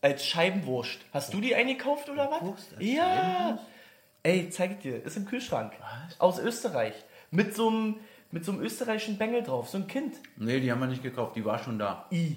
Als 0.00 0.26
Scheibenwurst. 0.26 0.98
Hast 1.12 1.32
du 1.32 1.40
die 1.40 1.54
eingekauft 1.54 2.08
oder 2.08 2.30
was? 2.32 2.40
Bockwurst 2.40 2.72
als 2.74 2.84
Ja. 2.84 3.58
Ey, 4.24 4.50
zeig 4.50 4.72
ich 4.72 4.78
dir. 4.78 5.04
Ist 5.04 5.16
im 5.16 5.24
Kühlschrank. 5.26 5.72
Aus 6.18 6.40
Österreich. 6.40 6.94
Mit 7.30 7.54
so 7.54 7.68
einem 7.68 8.00
mit 8.32 8.44
so 8.44 8.50
einem 8.50 8.62
österreichischen 8.62 9.16
Bengel 9.16 9.44
drauf, 9.44 9.68
so 9.68 9.78
ein 9.78 9.86
Kind. 9.86 10.16
Nee, 10.36 10.58
die 10.58 10.72
haben 10.72 10.80
wir 10.80 10.88
nicht 10.88 11.04
gekauft, 11.04 11.36
die 11.36 11.44
war 11.44 11.60
schon 11.60 11.78
da. 11.78 12.06
I. 12.10 12.36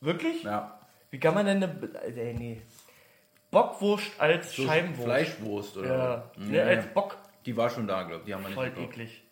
Wirklich? 0.00 0.44
Ja. 0.44 0.78
Wie 1.10 1.18
kann 1.18 1.34
man 1.34 1.46
denn 1.46 1.64
eine. 1.64 1.72
Äh, 2.16 2.32
nee. 2.34 2.62
Bockwurst 3.50 4.10
als 4.18 4.52
So 4.54 4.64
Scheibenwurst. 4.66 5.04
Fleischwurst 5.04 5.76
oder 5.76 5.96
Ja. 5.96 6.24
was? 6.36 6.46
Nee, 6.46 6.60
als 6.60 6.86
Bock. 6.92 7.16
Die 7.44 7.56
war 7.56 7.70
schon 7.70 7.86
da, 7.86 8.02
glaube 8.02 8.20
ich. 8.20 8.26
Die 8.26 8.34
haben 8.34 8.42
wir 8.42 8.48
nicht 8.48 8.54
Voll 8.56 8.70
gekauft. 8.70 8.88
eklig. 8.92 9.22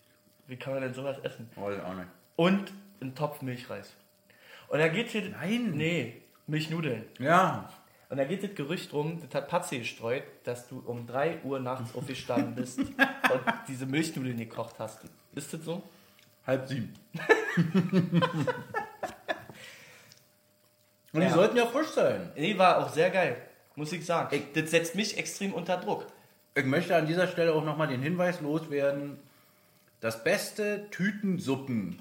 Wie 0.47 0.57
kann 0.57 0.75
man 0.75 0.83
denn 0.83 0.95
sowas 0.95 1.19
essen? 1.23 1.51
Weiß 1.57 1.81
auch 1.83 1.95
nicht. 1.95 2.09
Und 2.37 2.73
ein 3.01 3.15
Topf 3.15 3.43
Milchreis. 3.43 3.93
Und 4.69 4.79
da 4.79 4.89
geht 4.89 5.09
hier. 5.09 5.29
Nein. 5.31 5.73
Nee, 5.75 6.23
Milchnudeln. 6.47 7.05
Ja. 7.19 7.69
Und 8.11 8.19
da 8.19 8.25
geht 8.25 8.45
das 8.45 8.55
Gerücht 8.55 8.93
rum, 8.93 9.21
das 9.21 9.35
hat 9.35 9.49
Patzi 9.49 9.79
gestreut, 9.79 10.23
dass 10.45 10.69
du 10.69 10.81
um 10.87 11.07
3 11.07 11.41
Uhr 11.43 11.59
nachts 11.59 11.95
aufgestanden 11.97 12.55
bist 12.57 12.79
und 12.79 12.91
diese 13.67 13.87
Milchnudeln 13.87 14.37
gekocht 14.37 14.77
hast. 14.79 15.01
Ist 15.35 15.53
das 15.53 15.62
so? 15.65 15.83
Halb 16.47 16.69
sieben. 16.69 16.93
Und 21.12 21.21
die 21.21 21.27
Ja. 21.27 21.31
sollten 21.33 21.57
ja 21.57 21.67
frisch 21.67 21.89
sein. 21.89 22.33
Nee, 22.37 22.59
war 22.59 22.79
auch 22.79 22.89
sehr 22.89 23.11
geil. 23.11 23.37
Muss 23.77 23.93
ich 23.93 24.07
sagen. 24.07 24.43
das 24.55 24.70
setzt 24.70 24.95
mich 24.95 25.18
extrem 25.18 25.53
unter 25.53 25.77
Druck. 25.77 26.07
Ich 26.55 26.64
möchte 26.64 26.95
an 26.95 27.07
dieser 27.07 27.27
Stelle 27.27 27.53
auch 27.53 27.64
nochmal 27.64 27.89
den 27.89 28.01
Hinweis 28.03 28.41
loswerden, 28.41 29.18
das 30.01 30.22
beste 30.22 30.89
Tütensuppen, 30.91 31.99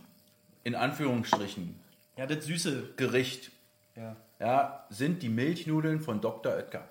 in 0.63 0.75
Anführungsstrichen, 0.75 1.79
Ja, 2.17 2.27
das 2.27 2.45
Süße. 2.45 2.93
Gericht, 2.95 3.51
Ja. 3.95 4.15
ja, 4.39 4.85
sind 4.89 5.23
die 5.23 5.29
Milchnudeln 5.29 5.99
von 6.01 6.21
Dr. 6.21 6.53
Oetker. 6.53 6.87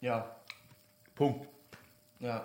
Ja. 0.00 0.36
Punkt. 1.16 1.48
Ja. 2.20 2.44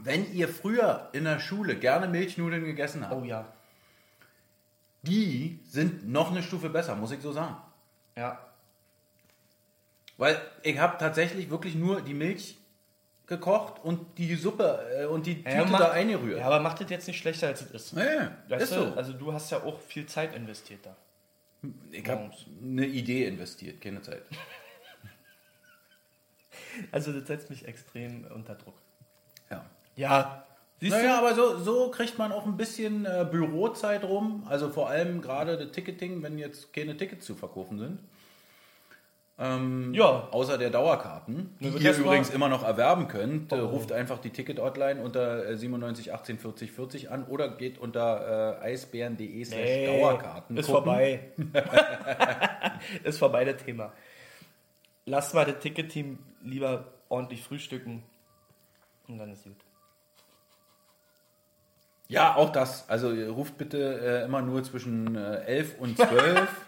Wenn 0.00 0.32
ihr 0.34 0.48
früher 0.48 1.08
in 1.12 1.24
der 1.24 1.38
Schule 1.38 1.76
gerne 1.76 2.08
Milchnudeln 2.08 2.64
gegessen 2.64 3.04
habt, 3.08 3.14
Oh 3.14 3.24
ja. 3.24 3.46
die 5.02 5.60
sind 5.68 6.08
noch 6.08 6.30
eine 6.32 6.42
Stufe 6.42 6.68
besser, 6.70 6.96
muss 6.96 7.12
ich 7.12 7.20
so 7.20 7.32
sagen. 7.32 7.56
Ja. 8.16 8.38
Weil 10.18 10.40
ich 10.62 10.78
habe 10.78 10.96
tatsächlich 10.98 11.50
wirklich 11.50 11.74
nur 11.74 12.00
die 12.00 12.14
Milch 12.14 12.56
gekocht 13.26 13.84
und 13.84 14.18
die 14.18 14.34
Suppe 14.36 14.80
äh, 15.00 15.04
und 15.06 15.26
die 15.26 15.42
Tüte 15.42 15.50
Ja, 15.56 15.64
macht- 15.64 15.80
da 15.82 15.90
eingerührt. 15.90 16.38
Ja, 16.38 16.46
aber 16.46 16.60
macht 16.60 16.80
das 16.80 16.88
jetzt 16.90 17.06
nicht 17.08 17.18
schlechter, 17.18 17.48
als 17.48 17.60
es 17.60 17.70
ist. 17.72 17.92
Nee, 17.94 18.02
Weißt 18.48 18.62
ist 18.64 18.72
du? 18.74 18.86
so. 18.86 18.92
Also 18.94 19.12
du 19.12 19.32
hast 19.32 19.50
ja 19.50 19.62
auch 19.62 19.80
viel 19.80 20.06
Zeit 20.06 20.34
investiert 20.34 20.80
da. 20.86 20.96
ich 21.90 22.08
habe 22.08 22.30
eine 22.62 22.86
Idee 22.86 23.26
investiert, 23.26 23.80
keine 23.80 24.00
Zeit. 24.02 24.22
Also 26.92 27.12
das 27.12 27.26
setzt 27.26 27.50
mich 27.50 27.66
extrem 27.66 28.26
unter 28.34 28.54
Druck. 28.54 28.74
Ja. 29.50 29.64
Ja. 29.96 30.44
Siehst 30.80 30.92
Naja, 30.94 31.18
aber 31.18 31.34
so, 31.34 31.58
so 31.58 31.90
kriegt 31.90 32.18
man 32.18 32.32
auch 32.32 32.44
ein 32.44 32.56
bisschen 32.58 33.06
äh, 33.06 33.26
Bürozeit 33.30 34.04
rum. 34.04 34.44
Also 34.46 34.68
vor 34.70 34.90
allem 34.90 35.22
gerade 35.22 35.56
das 35.56 35.72
Ticketing, 35.72 36.22
wenn 36.22 36.36
jetzt 36.38 36.72
keine 36.74 36.94
Tickets 36.96 37.24
zu 37.24 37.34
verkaufen 37.34 37.78
sind. 37.78 38.00
Ähm, 39.38 39.92
Ja. 39.92 40.28
Außer 40.30 40.56
der 40.56 40.70
Dauerkarten, 40.70 41.54
die 41.60 41.68
ihr 41.68 41.94
übrigens 41.96 42.30
immer 42.30 42.48
noch 42.48 42.64
erwerben 42.64 43.06
könnt. 43.06 43.52
Oh. 43.52 43.56
ruft 43.66 43.92
einfach 43.92 44.18
die 44.18 44.30
Ticket-Hotline 44.30 45.02
unter 45.02 45.46
äh, 45.46 45.56
97 45.58 46.14
18 46.14 46.38
40 46.38 46.72
40 46.72 47.10
an 47.10 47.24
oder 47.26 47.48
geht 47.50 47.78
unter 47.78 48.58
äh, 48.62 48.64
eisbären.de 48.64 49.44
slash 49.44 49.58
Nee, 49.58 49.86
Dauerkarten. 50.00 50.56
Ist 50.56 50.66
gucken. 50.66 50.84
vorbei. 50.84 51.32
ist 53.04 53.18
vorbei, 53.18 53.44
das 53.44 53.62
Thema. 53.62 53.92
Lass 55.04 55.34
mal 55.34 55.44
das 55.44 55.58
Ticket-Team 55.58 56.18
lieber 56.42 56.86
ordentlich 57.10 57.42
frühstücken. 57.42 58.02
Und 59.06 59.18
dann 59.18 59.30
ist 59.32 59.44
gut. 59.44 59.56
Ja, 62.08 62.36
auch 62.36 62.50
das. 62.50 62.88
Also 62.88 63.10
ruft 63.32 63.58
bitte 63.58 64.00
äh, 64.00 64.24
immer 64.24 64.40
nur 64.40 64.62
zwischen 64.62 65.14
äh, 65.16 65.42
11 65.44 65.78
und 65.78 65.96
12. 65.96 66.48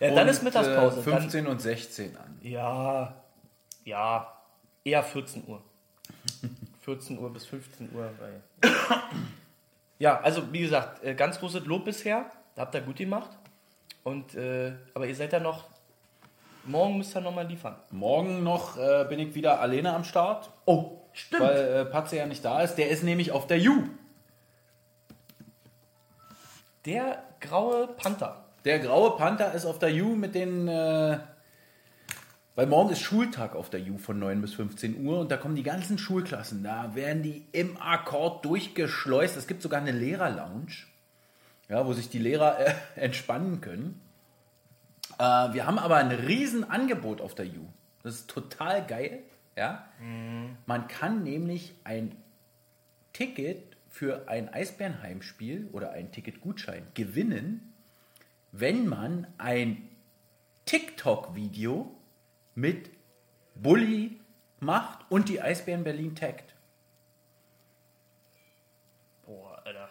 Ja, 0.00 0.08
dann 0.14 0.24
und, 0.24 0.28
ist 0.28 0.42
Mittagspause. 0.42 1.00
Äh, 1.00 1.02
15 1.02 1.46
und 1.46 1.60
16 1.60 2.16
an. 2.16 2.38
Ja, 2.42 3.14
ja, 3.84 4.32
eher 4.84 5.02
14 5.02 5.44
Uhr. 5.46 5.62
14 6.80 7.18
Uhr 7.18 7.32
bis 7.32 7.46
15 7.46 7.90
Uhr. 7.94 8.10
Ja, 9.98 10.18
also 10.20 10.50
wie 10.50 10.60
gesagt, 10.60 11.04
äh, 11.04 11.14
ganz 11.14 11.38
großes 11.38 11.66
Lob 11.66 11.84
bisher. 11.84 12.24
Da 12.54 12.62
habt 12.62 12.74
ihr 12.74 12.80
gut 12.80 12.96
gemacht. 12.96 13.28
Und, 14.02 14.34
äh, 14.34 14.72
aber 14.94 15.06
ihr 15.06 15.14
seid 15.14 15.34
ja 15.34 15.40
noch, 15.40 15.64
morgen 16.64 16.96
müsst 16.96 17.14
ihr 17.14 17.20
nochmal 17.20 17.46
liefern. 17.46 17.76
Morgen 17.90 18.42
noch 18.42 18.78
äh, 18.78 19.04
bin 19.10 19.18
ich 19.18 19.34
wieder 19.34 19.60
alleine 19.60 19.92
am 19.92 20.04
Start, 20.04 20.48
Oh, 20.64 21.02
stimmt. 21.12 21.42
weil 21.42 21.58
äh, 21.58 21.84
Patze 21.84 22.16
ja 22.16 22.24
nicht 22.24 22.42
da 22.42 22.62
ist. 22.62 22.76
Der 22.76 22.88
ist 22.88 23.02
nämlich 23.02 23.30
auf 23.30 23.46
der 23.46 23.58
U. 23.58 23.84
Der 26.86 27.22
graue 27.40 27.88
Panther. 27.88 28.42
Der 28.64 28.78
graue 28.78 29.16
Panther 29.16 29.52
ist 29.54 29.64
auf 29.64 29.78
der 29.78 29.92
U 30.02 30.16
mit 30.16 30.34
den. 30.34 30.68
Äh, 30.68 31.18
weil 32.56 32.66
morgen 32.66 32.90
ist 32.90 33.00
Schultag 33.00 33.54
auf 33.54 33.70
der 33.70 33.80
U 33.80 33.96
von 33.96 34.18
9 34.18 34.40
bis 34.42 34.54
15 34.54 35.06
Uhr 35.06 35.20
und 35.20 35.30
da 35.30 35.36
kommen 35.36 35.54
die 35.54 35.62
ganzen 35.62 35.96
Schulklassen. 35.96 36.62
Da 36.62 36.94
werden 36.94 37.22
die 37.22 37.46
im 37.52 37.80
Akkord 37.80 38.44
durchgeschleust. 38.44 39.36
Es 39.36 39.46
gibt 39.46 39.62
sogar 39.62 39.80
eine 39.80 39.92
Lehrerlounge, 39.92 40.72
ja, 41.68 41.86
wo 41.86 41.92
sich 41.94 42.10
die 42.10 42.18
Lehrer 42.18 42.58
äh, 42.58 42.74
entspannen 42.96 43.60
können. 43.60 44.00
Äh, 45.18 45.22
wir 45.22 45.66
haben 45.66 45.78
aber 45.78 45.96
ein 45.96 46.10
Riesenangebot 46.10 47.20
auf 47.20 47.34
der 47.34 47.46
U. 47.46 47.68
Das 48.02 48.14
ist 48.14 48.28
total 48.28 48.84
geil. 48.86 49.20
Ja? 49.56 49.86
Man 50.66 50.88
kann 50.88 51.22
nämlich 51.22 51.74
ein 51.84 52.16
Ticket 53.12 53.76
für 53.88 54.28
ein 54.28 54.48
Eisbärenheimspiel 54.48 55.68
oder 55.72 55.90
ein 55.92 56.12
Ticketgutschein 56.12 56.86
gewinnen, 56.94 57.69
wenn 58.52 58.86
man 58.86 59.26
ein 59.38 59.88
TikTok-Video 60.64 61.90
mit 62.54 62.90
Bully 63.54 64.20
macht 64.60 65.00
und 65.10 65.28
die 65.28 65.40
Eisbären 65.40 65.84
Berlin 65.84 66.14
taggt. 66.14 66.54
Boah, 69.26 69.60
Alter. 69.64 69.90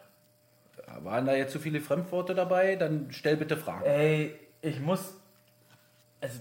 Waren 1.01 1.25
da 1.25 1.35
jetzt 1.35 1.53
zu 1.53 1.59
viele 1.59 1.81
Fremdworte 1.81 2.35
dabei? 2.35 2.75
Dann 2.75 3.11
stell 3.11 3.37
bitte 3.37 3.57
Fragen. 3.57 3.85
Ey, 3.85 4.39
ich 4.61 4.79
muss. 4.79 5.15
Also, 6.21 6.39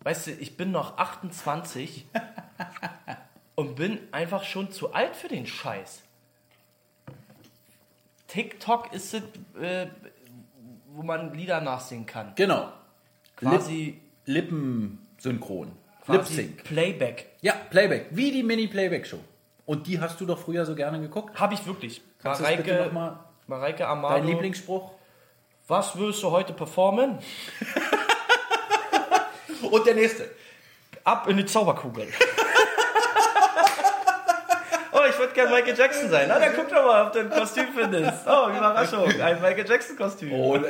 weißt 0.00 0.28
du, 0.28 0.30
ich 0.32 0.56
bin 0.56 0.70
noch 0.70 0.98
28 0.98 2.06
und 3.54 3.76
bin 3.76 4.00
einfach 4.12 4.44
schon 4.44 4.72
zu 4.72 4.92
alt 4.92 5.14
für 5.14 5.28
den 5.28 5.46
Scheiß. 5.46 6.02
TikTok 8.28 8.92
ist 8.92 9.14
es, 9.14 9.22
äh, 9.60 9.88
wo 10.98 11.04
man 11.04 11.32
Lieder 11.32 11.60
nachsingen 11.60 12.06
kann. 12.06 12.32
Genau. 12.34 12.72
Quasi, 13.36 14.00
Lip 14.24 14.50
Lippensynchron. 14.50 15.70
Lip-Sync. 16.08 16.64
Playback. 16.64 17.26
Ja, 17.40 17.52
Playback. 17.70 18.06
Wie 18.10 18.32
die 18.32 18.42
Mini-Playback-Show. 18.42 19.20
Und 19.64 19.86
die 19.86 20.00
hast 20.00 20.20
du 20.20 20.26
doch 20.26 20.38
früher 20.38 20.66
so 20.66 20.74
gerne 20.74 20.98
geguckt. 21.00 21.38
Habe 21.38 21.54
ich 21.54 21.64
wirklich. 21.66 22.02
Kannst 22.20 22.40
du 22.40 22.44
das 22.44 22.56
bitte 22.56 22.70
noch 22.70 22.92
Mareike, 22.92 22.94
mal 22.94 23.18
Mareike 23.46 23.78
dein 23.78 23.88
Amado. 23.88 24.24
Lieblingsspruch? 24.24 24.90
Was 25.68 25.96
willst 25.96 26.20
du 26.22 26.32
heute 26.32 26.52
performen? 26.52 27.18
Und 29.70 29.86
der 29.86 29.94
nächste. 29.94 30.28
Ab 31.04 31.28
in 31.28 31.36
die 31.36 31.46
Zauberkugel. 31.46 32.08
ich 35.18 35.24
würde 35.24 35.34
gerne 35.34 35.50
Michael 35.50 35.76
Jackson 35.76 36.10
sein. 36.10 36.26
Na, 36.28 36.38
dann 36.38 36.52
guck 36.54 36.68
doch 36.68 36.84
mal, 36.84 37.06
ob 37.06 37.12
du 37.12 37.20
ein 37.20 37.30
Kostüm 37.30 37.66
findest. 37.74 38.26
Oh, 38.26 38.48
Überraschung. 38.48 39.08
Ein 39.20 39.40
Michael 39.40 39.68
Jackson-Kostüm. 39.68 40.32
Oh, 40.32 40.56
äh, 40.56 40.60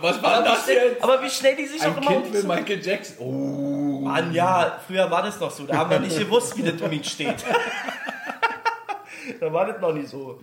was 0.00 0.22
war 0.22 0.42
das 0.42 0.66
jetzt? 0.68 1.02
Aber 1.02 1.22
wie 1.22 1.30
schnell 1.30 1.56
die 1.56 1.66
sich 1.66 1.80
auch 1.80 1.96
Ein 1.96 2.02
immer 2.02 2.10
Kind 2.10 2.32
will 2.32 2.42
umziehen. 2.42 2.48
Michael 2.48 2.86
Jackson. 2.86 3.16
Oh. 3.18 4.00
Mann, 4.02 4.34
ja, 4.34 4.78
früher 4.86 5.10
war 5.10 5.22
das 5.22 5.40
noch 5.40 5.50
so. 5.50 5.64
Da 5.64 5.78
haben 5.78 5.90
wir 5.90 6.00
nicht 6.00 6.18
gewusst, 6.18 6.56
wie 6.58 6.62
das 6.62 6.80
um 6.80 6.92
ihn 6.92 7.04
steht. 7.04 7.42
da 9.40 9.52
war 9.52 9.66
das 9.66 9.80
noch 9.80 9.92
nicht 9.92 10.08
so. 10.08 10.40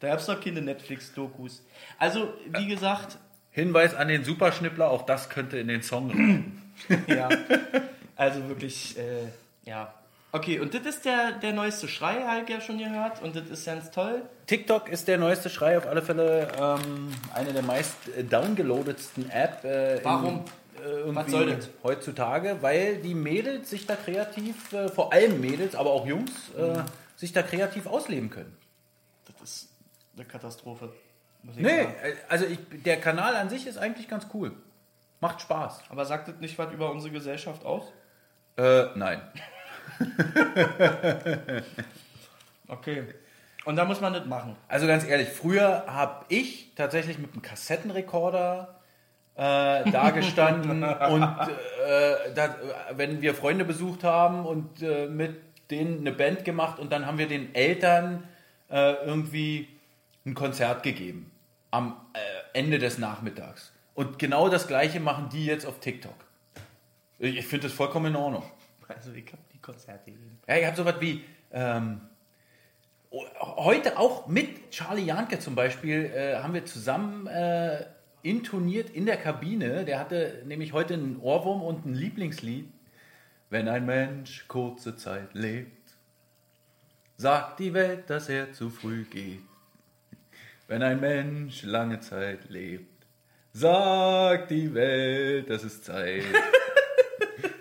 Da 0.00 0.08
gab 0.08 0.18
es 0.18 0.26
noch 0.26 0.40
keine 0.40 0.60
Netflix-Dokus. 0.60 1.62
Also, 1.98 2.34
wie 2.46 2.66
gesagt, 2.66 3.18
Hinweis 3.52 3.94
an 3.94 4.08
den 4.08 4.24
Superschnippler, 4.24 4.88
auch 4.90 5.02
das 5.02 5.30
könnte 5.30 5.58
in 5.58 5.68
den 5.68 5.82
Song 5.82 6.10
rein. 6.10 6.72
ja. 7.06 7.28
Also 8.16 8.48
wirklich, 8.48 8.98
äh, 8.98 9.28
ja. 9.64 9.94
Okay, 10.30 10.60
und 10.60 10.74
das 10.74 10.82
ist 10.82 11.04
der, 11.06 11.32
der 11.32 11.52
neueste 11.54 11.88
Schrei, 11.88 12.42
ich 12.42 12.48
ja 12.50 12.60
schon 12.60 12.78
gehört. 12.78 13.22
Und 13.22 13.34
das 13.34 13.48
ist 13.48 13.64
ganz 13.64 13.90
toll. 13.90 14.22
TikTok 14.46 14.88
ist 14.90 15.08
der 15.08 15.16
neueste 15.16 15.48
Schrei, 15.48 15.78
auf 15.78 15.86
alle 15.86 16.02
Fälle 16.02 16.48
ähm, 16.60 17.10
eine 17.34 17.52
der 17.54 17.62
meist 17.62 17.96
äh, 18.16 18.24
downgeloadetsten 18.24 19.30
App. 19.30 19.64
Äh, 19.64 20.00
Warum? 20.04 20.44
In, 20.76 21.10
äh, 21.10 21.14
Was 21.14 21.30
soll 21.30 21.54
das? 21.56 21.70
Heutzutage, 21.82 22.58
weil 22.60 22.96
die 22.98 23.14
Mädels 23.14 23.70
sich 23.70 23.86
da 23.86 23.96
kreativ, 23.96 24.70
äh, 24.74 24.88
vor 24.88 25.12
allem 25.14 25.40
Mädels, 25.40 25.74
aber 25.74 25.90
auch 25.92 26.06
Jungs, 26.06 26.30
äh, 26.56 26.82
sich 27.16 27.32
da 27.32 27.42
kreativ 27.42 27.86
ausleben 27.86 28.28
können. 28.28 28.54
Das 29.24 29.50
ist 29.50 29.68
eine 30.14 30.26
Katastrophe. 30.26 30.92
Muss 31.42 31.56
ich 31.56 31.62
Nee, 31.62 31.84
sagen. 31.84 31.94
äh, 32.02 32.12
also 32.28 32.44
ich, 32.44 32.58
der 32.84 33.00
Kanal 33.00 33.34
an 33.34 33.48
sich 33.48 33.66
ist 33.66 33.78
eigentlich 33.78 34.08
ganz 34.08 34.26
cool. 34.34 34.52
Macht 35.20 35.40
Spaß. 35.40 35.80
Aber 35.88 36.04
sagt 36.04 36.28
das 36.28 36.36
nicht 36.36 36.58
was 36.58 36.70
über 36.72 36.90
unsere 36.90 37.12
Gesellschaft 37.12 37.64
aus? 37.64 37.84
Äh, 38.58 38.86
nein. 38.94 39.22
Okay. 42.68 43.04
Und 43.64 43.76
da 43.76 43.84
muss 43.84 44.00
man 44.00 44.12
das 44.12 44.26
machen. 44.26 44.56
Also 44.68 44.86
ganz 44.86 45.04
ehrlich, 45.04 45.28
früher 45.28 45.84
habe 45.86 46.24
ich 46.28 46.72
tatsächlich 46.74 47.18
mit 47.18 47.32
einem 47.32 47.42
Kassettenrekorder 47.42 48.76
äh, 49.34 49.90
da 49.90 50.10
gestanden 50.10 50.82
und 51.10 51.22
äh, 51.22 52.32
da, 52.34 52.56
wenn 52.92 53.20
wir 53.20 53.34
Freunde 53.34 53.64
besucht 53.64 54.04
haben 54.04 54.46
und 54.46 54.82
äh, 54.82 55.06
mit 55.06 55.36
denen 55.70 56.00
eine 56.00 56.12
Band 56.12 56.44
gemacht 56.44 56.78
und 56.78 56.92
dann 56.92 57.06
haben 57.06 57.18
wir 57.18 57.28
den 57.28 57.54
Eltern 57.54 58.24
äh, 58.70 58.92
irgendwie 59.04 59.68
ein 60.24 60.34
Konzert 60.34 60.82
gegeben 60.82 61.30
am 61.70 61.96
äh, 62.14 62.58
Ende 62.58 62.78
des 62.78 62.98
Nachmittags. 62.98 63.72
Und 63.94 64.18
genau 64.18 64.48
das 64.48 64.66
gleiche 64.66 65.00
machen 65.00 65.28
die 65.30 65.44
jetzt 65.44 65.66
auf 65.66 65.80
TikTok. 65.80 66.14
Ich, 67.18 67.46
finde 67.46 67.66
das 67.66 67.76
vollkommen 67.76 68.06
in 68.06 68.16
Ordnung. 68.16 68.44
Also 68.86 69.12
ich 69.12 69.26
habe 69.26 69.42
Konzerte 69.68 70.10
gegeben. 70.10 70.38
Ja, 70.48 70.56
ich 70.56 70.64
habe 70.64 70.76
sowas 70.76 70.94
wie 71.00 71.22
ähm, 71.52 72.00
heute 73.10 73.98
auch 73.98 74.26
mit 74.26 74.70
Charlie 74.70 75.04
Janke 75.04 75.38
zum 75.38 75.54
Beispiel 75.54 76.06
äh, 76.06 76.36
haben 76.36 76.54
wir 76.54 76.64
zusammen 76.64 77.26
äh, 77.26 77.84
intoniert 78.22 78.88
in 78.88 79.04
der 79.04 79.18
Kabine. 79.18 79.84
Der 79.84 79.98
hatte 79.98 80.42
nämlich 80.46 80.72
heute 80.72 80.94
einen 80.94 81.20
Ohrwurm 81.20 81.62
und 81.62 81.84
ein 81.84 81.94
Lieblingslied. 81.94 82.72
Wenn 83.50 83.68
ein 83.68 83.84
Mensch 83.84 84.46
kurze 84.48 84.96
Zeit 84.96 85.34
lebt, 85.34 85.92
sagt 87.16 87.60
die 87.60 87.74
Welt, 87.74 88.08
dass 88.08 88.30
er 88.30 88.52
zu 88.52 88.70
früh 88.70 89.04
geht. 89.04 89.42
Wenn 90.66 90.82
ein 90.82 91.00
Mensch 91.00 91.62
lange 91.62 92.00
Zeit 92.00 92.48
lebt, 92.48 93.06
sagt 93.52 94.50
die 94.50 94.72
Welt, 94.72 95.50
dass 95.50 95.62
es 95.62 95.82
Zeit. 95.82 96.24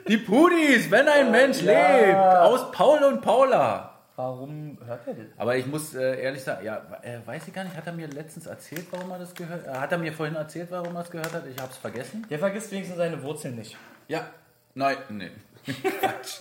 Die 0.08 0.18
Pudis, 0.18 0.90
wenn 0.90 1.08
ein 1.08 1.32
Mensch 1.32 1.62
ja. 1.62 1.98
lebt, 1.98 2.18
aus 2.18 2.72
Paul 2.72 3.04
und 3.04 3.22
Paula. 3.22 3.94
Warum 4.16 4.78
hört 4.86 5.06
er 5.06 5.14
das? 5.14 5.26
Aber 5.38 5.56
ich 5.58 5.68
muss 5.68 5.94
äh, 5.94 6.22
ehrlich 6.22 6.44
sagen, 6.44 6.66
ja, 6.66 6.82
äh, 7.04 7.20
weiß 7.24 7.48
ich 7.48 7.54
gar 7.54 7.64
nicht, 7.64 7.76
hat 7.76 7.86
er 7.86 7.94
mir 7.94 8.08
letztens 8.08 8.48
erzählt, 8.48 8.88
warum 8.90 9.12
er 9.12 9.20
das 9.20 9.36
gehört 9.36 9.68
hat? 9.68 9.80
Hat 9.80 9.92
er 9.92 9.98
mir 10.00 10.12
vorhin 10.12 10.36
erzählt, 10.36 10.72
warum 10.72 10.96
er 10.96 11.04
es 11.04 11.12
gehört 11.12 11.34
hat? 11.34 11.44
Ich 11.46 11.62
habe 11.62 11.72
es 11.72 11.78
vergessen. 11.78 12.26
Der 12.30 12.40
vergisst 12.40 12.72
wenigstens 12.72 12.98
seine 12.98 13.22
Wurzeln 13.22 13.56
nicht. 13.56 13.78
Ja. 14.08 14.28
Nein, 14.74 14.98
nee. 15.10 15.32
Quatsch. 16.00 16.40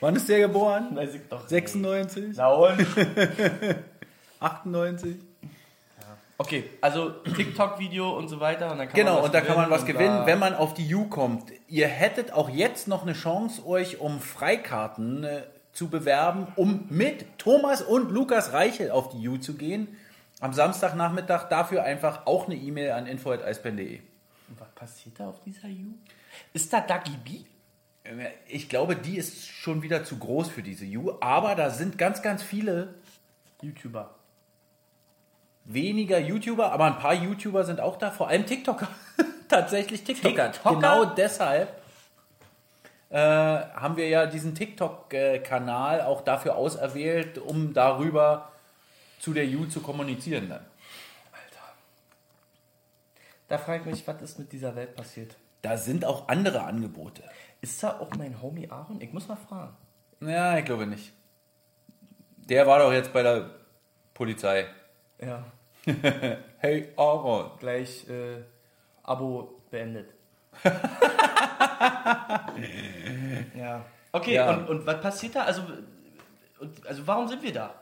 Wann 0.00 0.16
ist 0.16 0.28
der 0.28 0.40
geboren? 0.40 0.94
Weiß 0.94 1.14
ich 1.14 1.22
doch. 1.30 1.48
96? 1.48 2.34
Na 2.36 2.48
und? 2.48 2.86
98? 4.40 5.16
Okay, 6.36 6.64
also 6.80 7.10
TikTok-Video 7.10 8.16
und 8.16 8.28
so 8.28 8.40
weiter. 8.40 8.72
Und 8.72 8.78
dann 8.78 8.88
kann 8.88 8.96
Genau, 8.96 9.12
man 9.14 9.18
was 9.20 9.26
und 9.26 9.34
da 9.34 9.40
kann 9.40 9.56
man 9.56 9.70
was 9.70 9.86
gewinnen, 9.86 10.26
wenn 10.26 10.38
man 10.38 10.54
auf 10.54 10.74
die 10.74 10.92
U 10.94 11.06
kommt. 11.08 11.52
Ihr 11.68 11.86
hättet 11.86 12.32
auch 12.32 12.48
jetzt 12.50 12.88
noch 12.88 13.02
eine 13.02 13.12
Chance, 13.12 13.64
euch 13.66 14.00
um 14.00 14.20
Freikarten 14.20 15.22
äh, 15.24 15.42
zu 15.72 15.88
bewerben, 15.88 16.48
um 16.56 16.86
mit 16.88 17.38
Thomas 17.38 17.82
und 17.82 18.10
Lukas 18.10 18.52
Reichel 18.52 18.90
auf 18.90 19.10
die 19.10 19.28
U 19.28 19.36
zu 19.36 19.54
gehen. 19.54 19.96
Am 20.40 20.52
Samstagnachmittag 20.52 21.48
dafür 21.48 21.84
einfach 21.84 22.26
auch 22.26 22.46
eine 22.46 22.56
E-Mail 22.56 22.90
an 22.92 23.06
info.eisbären.de. 23.06 24.00
Was 24.58 24.68
passiert 24.74 25.20
da 25.20 25.28
auf 25.28 25.40
dieser 25.44 25.68
U? 25.68 25.94
Ist 26.52 26.72
da 26.72 26.80
Dagi 26.80 27.16
B? 27.24 27.30
Ich 28.48 28.68
glaube, 28.68 28.96
die 28.96 29.16
ist 29.16 29.46
schon 29.46 29.82
wieder 29.82 30.04
zu 30.04 30.18
groß 30.18 30.48
für 30.48 30.62
diese 30.62 30.84
U, 30.98 31.12
aber 31.20 31.54
da 31.54 31.70
sind 31.70 31.96
ganz, 31.96 32.20
ganz 32.22 32.42
viele 32.42 32.94
YouTuber. 33.62 34.14
Weniger 35.64 36.18
YouTuber, 36.18 36.72
aber 36.72 36.84
ein 36.84 36.98
paar 36.98 37.14
YouTuber 37.14 37.64
sind 37.64 37.80
auch 37.80 37.96
da, 37.96 38.10
vor 38.10 38.28
allem 38.28 38.46
TikToker. 38.46 38.88
Tatsächlich 39.48 40.04
TikToker. 40.04 40.52
TikToker? 40.52 40.74
Genau 40.74 41.04
deshalb 41.04 41.68
äh, 43.10 43.18
haben 43.18 43.96
wir 43.96 44.08
ja 44.08 44.26
diesen 44.26 44.54
TikTok-Kanal 44.54 46.02
auch 46.02 46.22
dafür 46.22 46.56
auserwählt, 46.56 47.38
um 47.38 47.72
darüber 47.72 48.50
zu 49.20 49.32
der 49.32 49.46
U 49.46 49.66
zu 49.66 49.80
kommunizieren 49.80 50.48
dann. 50.48 50.64
Da 53.48 53.58
frage 53.58 53.80
ich 53.80 53.86
mich, 53.86 54.08
was 54.08 54.22
ist 54.22 54.38
mit 54.38 54.52
dieser 54.52 54.74
Welt 54.74 54.96
passiert? 54.96 55.36
Da 55.62 55.76
sind 55.76 56.04
auch 56.04 56.28
andere 56.28 56.64
Angebote. 56.64 57.22
Ist 57.60 57.82
da 57.82 58.00
auch 58.00 58.10
mein 58.16 58.42
Homie 58.42 58.68
Aaron? 58.70 59.00
Ich 59.00 59.12
muss 59.12 59.28
mal 59.28 59.36
fragen. 59.36 59.76
Ja, 60.20 60.58
ich 60.58 60.64
glaube 60.64 60.86
nicht. 60.86 61.12
Der 62.36 62.66
war 62.66 62.78
doch 62.78 62.92
jetzt 62.92 63.12
bei 63.12 63.22
der 63.22 63.50
Polizei. 64.12 64.66
Ja. 65.20 65.44
Hey 66.58 66.88
Aaron. 66.96 67.50
Gleich 67.58 68.08
äh, 68.08 68.42
Abo 69.02 69.60
beendet. 69.70 70.08
ja. 73.56 73.84
Okay, 74.12 74.34
Ja. 74.34 74.54
Und, 74.54 74.68
und 74.68 74.86
was 74.86 75.00
passiert 75.00 75.36
da? 75.36 75.44
Also, 75.44 75.62
und, 76.60 76.86
also 76.86 77.06
warum 77.06 77.28
sind 77.28 77.42
wir 77.42 77.52
da? 77.52 77.74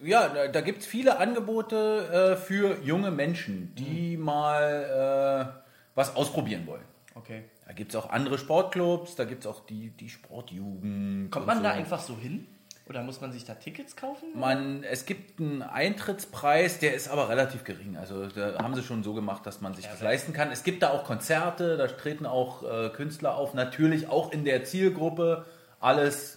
Ja, 0.00 0.28
da, 0.28 0.48
da 0.48 0.60
gibt 0.60 0.80
es 0.80 0.86
viele 0.86 1.18
Angebote 1.18 2.34
äh, 2.34 2.36
für 2.36 2.80
junge 2.82 3.10
Menschen, 3.10 3.74
die 3.74 4.16
mal 4.16 5.52
äh, 5.54 5.62
was 5.94 6.16
ausprobieren 6.16 6.66
wollen. 6.66 6.84
Okay. 7.14 7.44
Da 7.66 7.72
gibt 7.72 7.94
es 7.94 7.96
auch 7.96 8.10
andere 8.10 8.38
Sportclubs, 8.38 9.14
da 9.14 9.24
gibt 9.24 9.44
es 9.44 9.46
auch 9.46 9.64
die, 9.66 9.90
die 9.90 10.08
Sportjugend. 10.08 11.30
Kommt 11.30 11.46
man 11.46 11.58
so. 11.58 11.62
da 11.62 11.70
einfach 11.70 12.00
so 12.00 12.16
hin? 12.16 12.46
Oder 12.92 13.02
muss 13.02 13.22
man 13.22 13.32
sich 13.32 13.46
da 13.46 13.54
Tickets 13.54 13.96
kaufen? 13.96 14.26
Man, 14.34 14.84
es 14.84 15.06
gibt 15.06 15.40
einen 15.40 15.62
Eintrittspreis, 15.62 16.78
der 16.78 16.92
ist 16.94 17.08
aber 17.08 17.30
relativ 17.30 17.64
gering. 17.64 17.96
Also 17.96 18.26
da 18.26 18.62
haben 18.62 18.74
sie 18.74 18.82
schon 18.82 19.02
so 19.02 19.14
gemacht, 19.14 19.46
dass 19.46 19.62
man 19.62 19.72
sich 19.72 19.86
das 19.86 20.02
leisten 20.02 20.34
kann. 20.34 20.52
Es 20.52 20.62
gibt 20.62 20.82
da 20.82 20.90
auch 20.90 21.04
Konzerte, 21.04 21.78
da 21.78 21.86
treten 21.86 22.26
auch 22.26 22.62
äh, 22.62 22.90
Künstler 22.90 23.34
auf. 23.36 23.54
Natürlich 23.54 24.08
auch 24.08 24.30
in 24.30 24.44
der 24.44 24.64
Zielgruppe 24.64 25.46
alles 25.80 26.36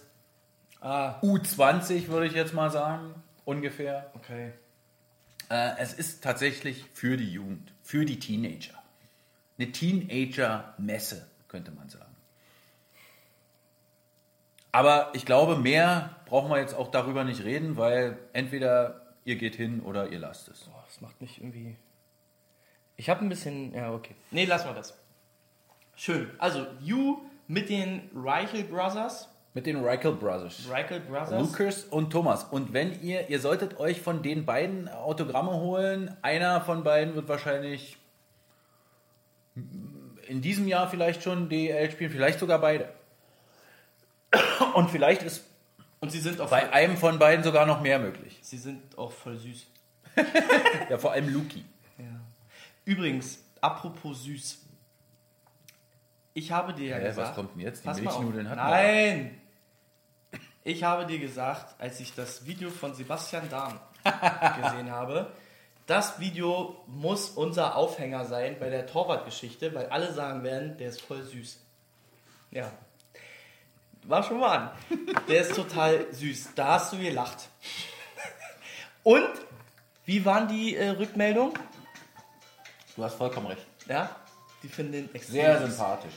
Ah, 0.80 1.20
U20, 1.20 2.08
würde 2.08 2.26
ich 2.26 2.32
jetzt 2.32 2.54
mal 2.54 2.70
sagen, 2.70 3.14
ungefähr. 3.44 4.10
okay. 4.14 4.52
Äh, 5.50 5.72
es 5.78 5.92
ist 5.92 6.22
tatsächlich 6.24 6.86
für 6.94 7.18
die 7.18 7.30
Jugend, 7.30 7.72
für 7.82 8.06
die 8.06 8.18
Teenager. 8.18 8.74
Eine 9.58 9.72
Teenager-Messe, 9.72 11.26
könnte 11.48 11.70
man 11.70 11.90
sagen. 11.90 12.05
Aber 14.76 15.08
ich 15.14 15.24
glaube, 15.24 15.56
mehr 15.56 16.10
brauchen 16.26 16.50
wir 16.50 16.58
jetzt 16.58 16.74
auch 16.74 16.90
darüber 16.90 17.24
nicht 17.24 17.42
reden, 17.44 17.78
weil 17.78 18.18
entweder 18.34 19.00
ihr 19.24 19.36
geht 19.36 19.54
hin 19.54 19.80
oder 19.80 20.08
ihr 20.12 20.18
lasst 20.18 20.48
es. 20.48 20.64
Boah, 20.64 20.84
das 20.86 21.00
macht 21.00 21.18
mich 21.18 21.40
irgendwie. 21.40 21.76
Ich 22.98 23.08
habe 23.08 23.24
ein 23.24 23.30
bisschen. 23.30 23.72
Ja, 23.72 23.94
okay. 23.94 24.14
Nee, 24.30 24.44
lassen 24.44 24.68
wir 24.68 24.74
das. 24.74 24.94
Schön. 25.94 26.28
Also, 26.36 26.66
You 26.82 27.22
mit 27.48 27.70
den 27.70 28.10
Reichel 28.14 28.64
Brothers. 28.64 29.30
Mit 29.54 29.64
den 29.64 29.82
Reichel 29.82 30.12
Brothers. 30.12 30.68
Reichel 30.68 31.00
Brothers. 31.00 31.40
Lukas 31.40 31.84
und 31.84 32.10
Thomas. 32.10 32.44
Und 32.44 32.74
wenn 32.74 33.00
ihr, 33.00 33.30
ihr 33.30 33.40
solltet 33.40 33.80
euch 33.80 34.02
von 34.02 34.22
den 34.22 34.44
beiden 34.44 34.90
Autogramme 34.90 35.54
holen, 35.54 36.14
einer 36.20 36.60
von 36.60 36.84
beiden 36.84 37.14
wird 37.14 37.30
wahrscheinlich 37.30 37.96
in 39.54 40.42
diesem 40.42 40.68
Jahr 40.68 40.86
vielleicht 40.90 41.22
schon 41.22 41.48
DL 41.48 41.90
spielen, 41.90 42.10
vielleicht 42.10 42.40
sogar 42.40 42.60
beide. 42.60 42.90
Und 44.74 44.90
vielleicht 44.90 45.22
ist 45.22 45.44
Und 46.00 46.10
sie 46.10 46.20
sind 46.20 46.40
auch 46.40 46.50
bei 46.50 46.72
einem 46.72 46.96
von 46.96 47.18
beiden 47.18 47.44
sogar 47.44 47.66
noch 47.66 47.80
mehr 47.80 47.98
möglich. 47.98 48.38
sie 48.42 48.58
sind 48.58 48.96
auch 48.98 49.12
voll 49.12 49.38
süß. 49.38 49.66
Ja, 50.90 50.98
vor 50.98 51.12
allem 51.12 51.28
Luki. 51.28 51.64
Ja. 51.98 52.04
Übrigens, 52.84 53.38
apropos 53.60 54.24
süß. 54.24 54.62
Ich 56.32 56.52
habe 56.52 56.74
dir 56.74 56.88
ja 56.88 57.02
was 57.02 57.16
gesagt. 57.16 57.34
kommt 57.34 57.54
denn 57.54 57.60
jetzt? 57.60 57.84
Die. 57.84 57.88
Milchnudeln 57.88 58.48
hatten 58.48 58.60
wir 58.60 58.64
Nein! 58.64 59.40
Ich 60.64 60.82
habe 60.82 61.06
dir 61.06 61.18
gesagt, 61.18 61.80
als 61.80 62.00
ich 62.00 62.14
das 62.14 62.44
Video 62.44 62.70
von 62.70 62.94
Sebastian 62.94 63.48
Dahn 63.48 63.78
gesehen 64.62 64.90
habe, 64.90 65.32
das 65.86 66.18
Video 66.18 66.82
muss 66.88 67.30
unser 67.30 67.76
Aufhänger 67.76 68.24
sein 68.24 68.56
bei 68.58 68.68
der 68.68 68.86
Torwartgeschichte, 68.86 69.72
weil 69.74 69.86
alle 69.86 70.12
sagen 70.12 70.42
werden, 70.42 70.76
der 70.76 70.88
ist 70.88 71.00
voll 71.00 71.22
süß. 71.22 71.60
Ja. 72.50 72.72
War 74.08 74.22
schon 74.22 74.38
mal 74.38 74.56
an. 74.56 74.70
Der 75.28 75.42
ist 75.42 75.54
total 75.54 76.06
süß. 76.12 76.50
Da 76.54 76.74
hast 76.74 76.92
du 76.92 76.98
gelacht. 76.98 77.48
Und 79.02 79.28
wie 80.04 80.24
waren 80.24 80.46
die 80.48 80.76
äh, 80.76 80.90
Rückmeldungen? 80.90 81.54
Du 82.94 83.04
hast 83.04 83.14
vollkommen 83.14 83.48
recht. 83.48 83.66
Ja, 83.88 84.14
die 84.62 84.68
finden 84.68 84.92
den 84.92 85.14
extrem 85.14 85.34
Sehr 85.34 85.58
süß. 85.60 85.76
sympathisch. 85.76 86.14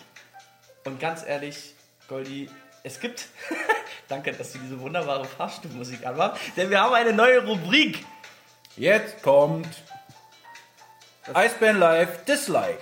Und 0.86 1.00
ganz 1.00 1.24
ehrlich, 1.26 1.76
Goldi, 2.08 2.50
es 2.84 3.00
gibt. 3.00 3.28
Danke, 4.08 4.32
dass 4.34 4.54
du 4.54 4.60
diese 4.60 4.80
wunderbare 4.80 5.26
Fahrstuhlmusik 5.26 6.06
anmachst, 6.06 6.42
denn 6.58 6.70
wir 6.70 6.80
haben 6.82 6.94
eine 6.94 7.14
neue 7.14 7.46
Rubrik. 7.46 8.06
Jetzt 8.76 9.22
kommt 9.22 9.68
Eisbären 11.34 11.78
Live 11.78 12.26
Dislike. 12.26 12.80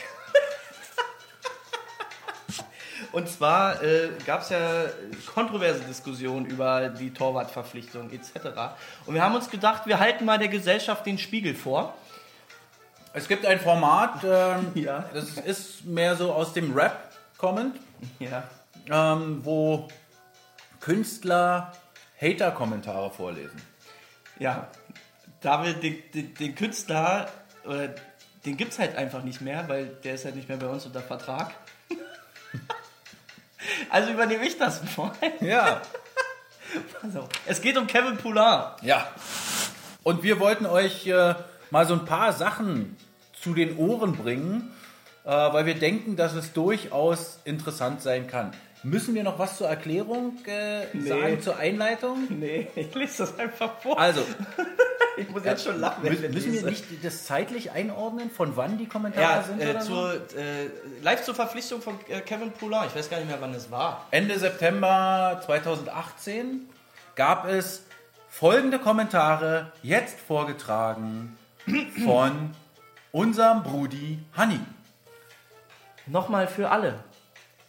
Und 3.14 3.30
zwar 3.30 3.82
äh, 3.82 4.10
gab 4.26 4.42
es 4.42 4.50
ja 4.50 4.86
kontroverse 5.34 5.80
Diskussionen 5.82 6.46
über 6.46 6.90
die 6.90 7.14
Torwartverpflichtung 7.14 8.12
etc. 8.12 8.48
Und 9.06 9.14
wir 9.16 9.24
haben 9.24 9.36
uns 9.36 9.50
gedacht, 9.50 9.86
wir 9.86 10.00
halten 10.00 10.26
mal 10.26 10.38
der 10.38 10.50
Gesellschaft 10.50 11.06
den 11.06 11.18
Spiegel 11.18 11.56
vor. 11.56 11.94
Es 13.14 13.28
gibt 13.28 13.46
ein 13.46 13.60
Format, 13.60 14.24
ähm, 14.24 14.72
Ja. 14.76 15.06
das 15.14 15.32
ist 15.38 15.86
mehr 15.86 16.16
so 16.16 16.34
aus 16.34 16.54
dem 16.54 16.74
Rap 16.78 17.12
kommend, 17.38 17.78
Ja. 18.20 18.44
ähm, 18.90 19.40
wo 19.44 19.88
Künstler 20.80 21.72
Hater-Kommentare 22.22 23.10
vorlesen. 23.12 23.62
Ja, 24.40 24.68
David, 25.42 25.82
den, 25.84 25.98
den, 26.14 26.34
den 26.36 26.56
Künstler, 26.56 27.28
oder 27.66 27.90
den 28.46 28.58
gibt's 28.58 28.80
halt 28.80 28.96
einfach 28.96 29.24
nicht 29.24 29.42
mehr, 29.42 29.68
weil 29.68 29.88
der 30.04 30.16
ist 30.16 30.26
halt 30.26 30.36
nicht 30.36 30.48
mehr 30.50 30.58
bei 30.58 30.68
uns 30.68 30.86
unter 30.86 31.02
Vertrag. 31.02 31.54
Also 33.90 34.12
übernehme 34.12 34.46
ich 34.46 34.58
das 34.58 34.82
mal. 34.98 35.12
Ja. 35.42 35.82
Also, 37.02 37.30
es 37.46 37.62
geht 37.62 37.78
um 37.78 37.88
Kevin 37.88 38.18
Poulin. 38.18 38.60
Ja. 38.82 39.08
Und 40.04 40.22
wir 40.22 40.38
wollten 40.42 40.66
euch 40.66 41.08
äh, 41.08 41.34
mal 41.72 41.86
so 41.88 41.94
ein 41.94 42.04
paar 42.04 42.34
Sachen 42.34 42.98
zu 43.42 43.54
den 43.54 43.78
Ohren 43.78 44.18
bringen, 44.18 44.74
äh, 45.24 45.30
weil 45.30 45.66
wir 45.66 45.76
denken, 45.76 46.18
dass 46.18 46.34
es 46.34 46.52
durchaus 46.52 47.40
interessant 47.46 48.02
sein 48.02 48.28
kann. 48.28 48.52
Müssen 48.84 49.16
wir 49.16 49.24
noch 49.24 49.40
was 49.40 49.58
zur 49.58 49.70
Erklärung 49.70 50.38
äh, 50.46 50.88
Nee. 50.94 51.08
sagen, 51.08 51.42
zur 51.42 51.56
Einleitung? 51.58 52.28
Nee, 52.30 52.68
ich 52.76 52.94
lese 52.94 53.20
das 53.24 53.40
einfach 53.40 53.80
vor. 53.82 53.98
Also, 53.98 54.22
ich 55.18 55.30
muss 55.30 55.44
jetzt 55.44 55.64
schon 55.64 55.80
lachen, 55.80 56.04
wenn 56.04 56.14
ich 56.14 56.20
mü- 56.20 56.24
das 56.28 56.34
müssen 56.34 56.54
wir 56.54 56.64
nicht 56.64 56.86
das 57.04 57.26
zeitlich 57.26 57.72
einordnen, 57.72 58.30
von 58.32 58.56
wann 58.56 58.78
die 58.78 58.86
Kommentare 58.88 59.22
Ja, 59.24 59.44
sind? 59.44 59.62
äh, 59.62 59.70
oder 59.72 59.82
so? 59.82 59.88
zur, 59.96 60.14
äh, 60.38 60.70
live 61.02 61.24
zur 61.24 61.36
Verpflichtung 61.36 61.82
von 61.82 62.00
äh, 62.08 62.22
Kevin 62.22 62.52
Poulin. 62.52 62.82
Ich 62.88 62.96
weiß 62.96 63.10
gar 63.10 63.18
nicht 63.18 63.28
mehr, 63.28 63.42
wann 63.42 63.54
es 63.54 63.70
war. 63.72 64.06
Ende 64.12 64.38
September 64.40 65.42
2018 65.46 66.70
gab 67.16 67.48
es 67.48 67.84
folgende 68.30 68.80
Kommentare, 68.80 69.72
jetzt 69.84 70.20
vorgetragen 70.20 71.38
von 72.06 72.52
unserem 73.12 73.64
Brudi 73.64 74.20
Hanni. 74.36 74.60
Nochmal 76.06 76.48
für 76.48 76.70
alle. 76.70 77.00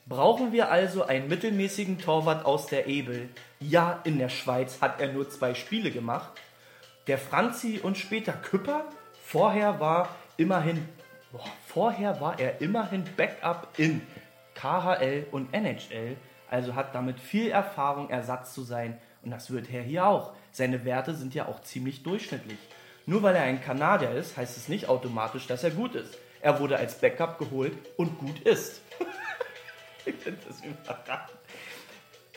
Brauchen 0.07 0.53
wir 0.53 0.71
also 0.71 1.05
einen 1.05 1.29
mittelmäßigen 1.29 1.99
Torwart 1.99 2.47
aus 2.47 2.67
der 2.67 2.87
Ebel? 2.87 3.29
Ja, 3.61 4.01
in 4.05 4.19
der 4.19 4.29
Schweiz 4.31 4.79
hat 4.81 5.01
er 5.01 5.13
nur 5.13 5.29
zwei 5.29 5.55
Spiele 5.55 5.91
gemacht. 5.91 6.31
Der 7.09 7.17
Franzi 7.17 7.81
und 7.83 7.97
später 7.97 8.35
Küpper? 8.35 8.85
Vorher 9.25 9.81
war 9.81 10.15
immerhin, 10.37 10.87
boah, 11.33 11.45
vorher 11.67 12.21
war 12.21 12.39
er 12.39 12.61
immerhin 12.61 13.05
Backup 13.17 13.69
in 13.79 14.03
KHL 14.55 15.27
und 15.31 15.55
NHL, 15.55 16.19
also 16.51 16.75
hat 16.75 16.95
damit 16.95 17.19
viel 17.19 17.51
Erfahrung, 17.51 18.11
Ersatz 18.11 18.53
zu 18.53 18.63
sein. 18.63 19.01
Und 19.23 19.31
das 19.31 19.51
wird 19.51 19.73
er 19.73 19.83
hier 19.83 20.07
auch. 20.07 20.35
Seine 20.53 20.85
Werte 20.85 21.15
sind 21.15 21.35
ja 21.35 21.49
auch 21.49 21.63
ziemlich 21.63 22.03
durchschnittlich. 22.03 22.59
Nur 23.07 23.23
weil 23.23 23.37
er 23.37 23.45
ein 23.45 23.63
Kanadier 23.63 24.11
ist, 24.11 24.37
heißt 24.37 24.59
es 24.59 24.69
nicht 24.69 24.91
automatisch, 24.91 25.47
dass 25.47 25.65
er 25.65 25.71
gut 25.71 25.95
ist. 25.95 26.19
Er 26.43 26.61
wurde 26.61 26.77
als 26.77 27.01
Backup 27.01 27.39
geholt 27.39 27.73
und 27.97 28.19
gut 28.19 28.41
ist. 28.41 28.83
ich 30.05 30.15
finde 30.15 30.41
das 30.47 30.61
überragend. 30.61 31.38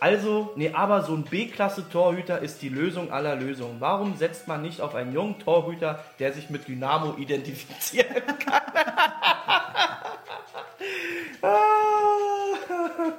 Also, 0.02 0.52
nee, 0.56 0.72
aber 0.74 1.04
so 1.04 1.14
ein 1.14 1.24
B-Klasse-Torhüter 1.26 2.40
ist 2.40 2.64
die 2.64 2.70
Lösung 2.70 3.12
aller 3.12 3.36
Lösungen. 3.36 3.76
Warum 3.80 4.18
setzt 4.18 4.48
man 4.48 4.64
nicht 4.64 4.82
auf 4.82 4.96
einen 4.96 5.14
jungen 5.14 5.38
Torhüter, 5.38 6.04
der 6.18 6.34
sich 6.34 6.50
mit 6.50 6.68
Dynamo 6.68 7.18
identifizieren 7.20 8.24
kann? 8.40 8.64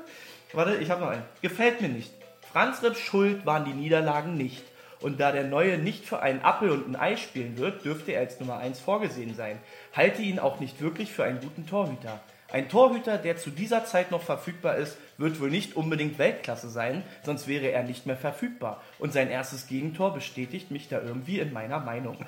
Warte, 0.53 0.75
ich 0.79 0.91
habe 0.91 1.03
noch 1.03 1.11
einen. 1.11 1.23
Gefällt 1.41 1.81
mir 1.81 1.89
nicht. 1.89 2.11
Franz 2.53 2.83
Ripp 2.83 2.97
Schuld 2.97 3.47
waren 3.47 3.65
die 3.65 3.75
Niederlagen 3.75 4.37
nicht. 4.37 4.65
Und 4.99 5.21
da 5.21 5.31
der 5.31 5.45
Neue 5.45 5.79
nicht 5.79 6.05
für 6.05 6.19
einen 6.19 6.41
Appel 6.41 6.73
und 6.73 6.89
ein 6.89 6.97
Ei 6.97 7.17
spielen 7.17 7.59
wird, 7.59 7.85
dürfte 7.85 8.11
er 8.11 8.23
als 8.23 8.41
Nummer 8.41 8.59
1 8.59 8.81
vorgesehen 8.81 9.37
sein. 9.37 9.61
Halte 9.95 10.23
ihn 10.23 10.41
auch 10.41 10.59
nicht 10.59 10.81
wirklich 10.81 11.13
für 11.13 11.23
einen 11.23 11.39
guten 11.39 11.65
Torhüter. 11.65 12.19
Ein 12.53 12.69
Torhüter, 12.69 13.17
der 13.17 13.39
zu 13.39 13.49
dieser 13.49 13.87
Zeit 13.87 14.11
noch 14.11 14.21
verfügbar 14.21 14.77
ist, 14.77 14.99
wird 15.17 15.41
wohl 15.41 15.49
nicht 15.49 15.75
unbedingt 15.75 16.19
Weltklasse 16.19 16.69
sein, 16.69 17.03
sonst 17.23 17.49
wäre 17.49 17.69
er 17.69 17.83
nicht 17.83 18.05
mehr 18.05 18.19
verfügbar. 18.19 18.83
Und 18.99 19.15
sein 19.15 19.31
erstes 19.31 19.69
Gegentor 19.69 20.13
bestätigt 20.13 20.71
mich 20.71 20.87
da 20.87 21.01
irgendwie 21.01 21.39
in 21.39 21.55
meiner 21.55 21.81
Meinung. 21.81 22.19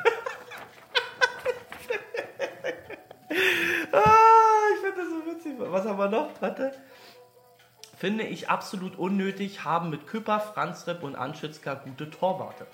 ah, 3.92 4.14
ich 4.72 4.80
finde 4.80 4.96
das 4.96 5.10
so 5.10 5.26
witzig. 5.30 5.52
Was 5.58 5.84
haben 5.84 5.98
wir 5.98 6.08
noch? 6.08 6.30
Warte. 6.40 6.72
Finde 7.98 8.24
ich 8.24 8.48
absolut 8.48 8.96
unnötig, 8.96 9.64
haben 9.64 9.90
mit 9.90 10.06
Küpper, 10.06 10.40
Franzrepp 10.40 11.02
und 11.02 11.16
Anschitzka 11.16 11.74
gute 11.74 12.08
Torwarte. 12.10 12.66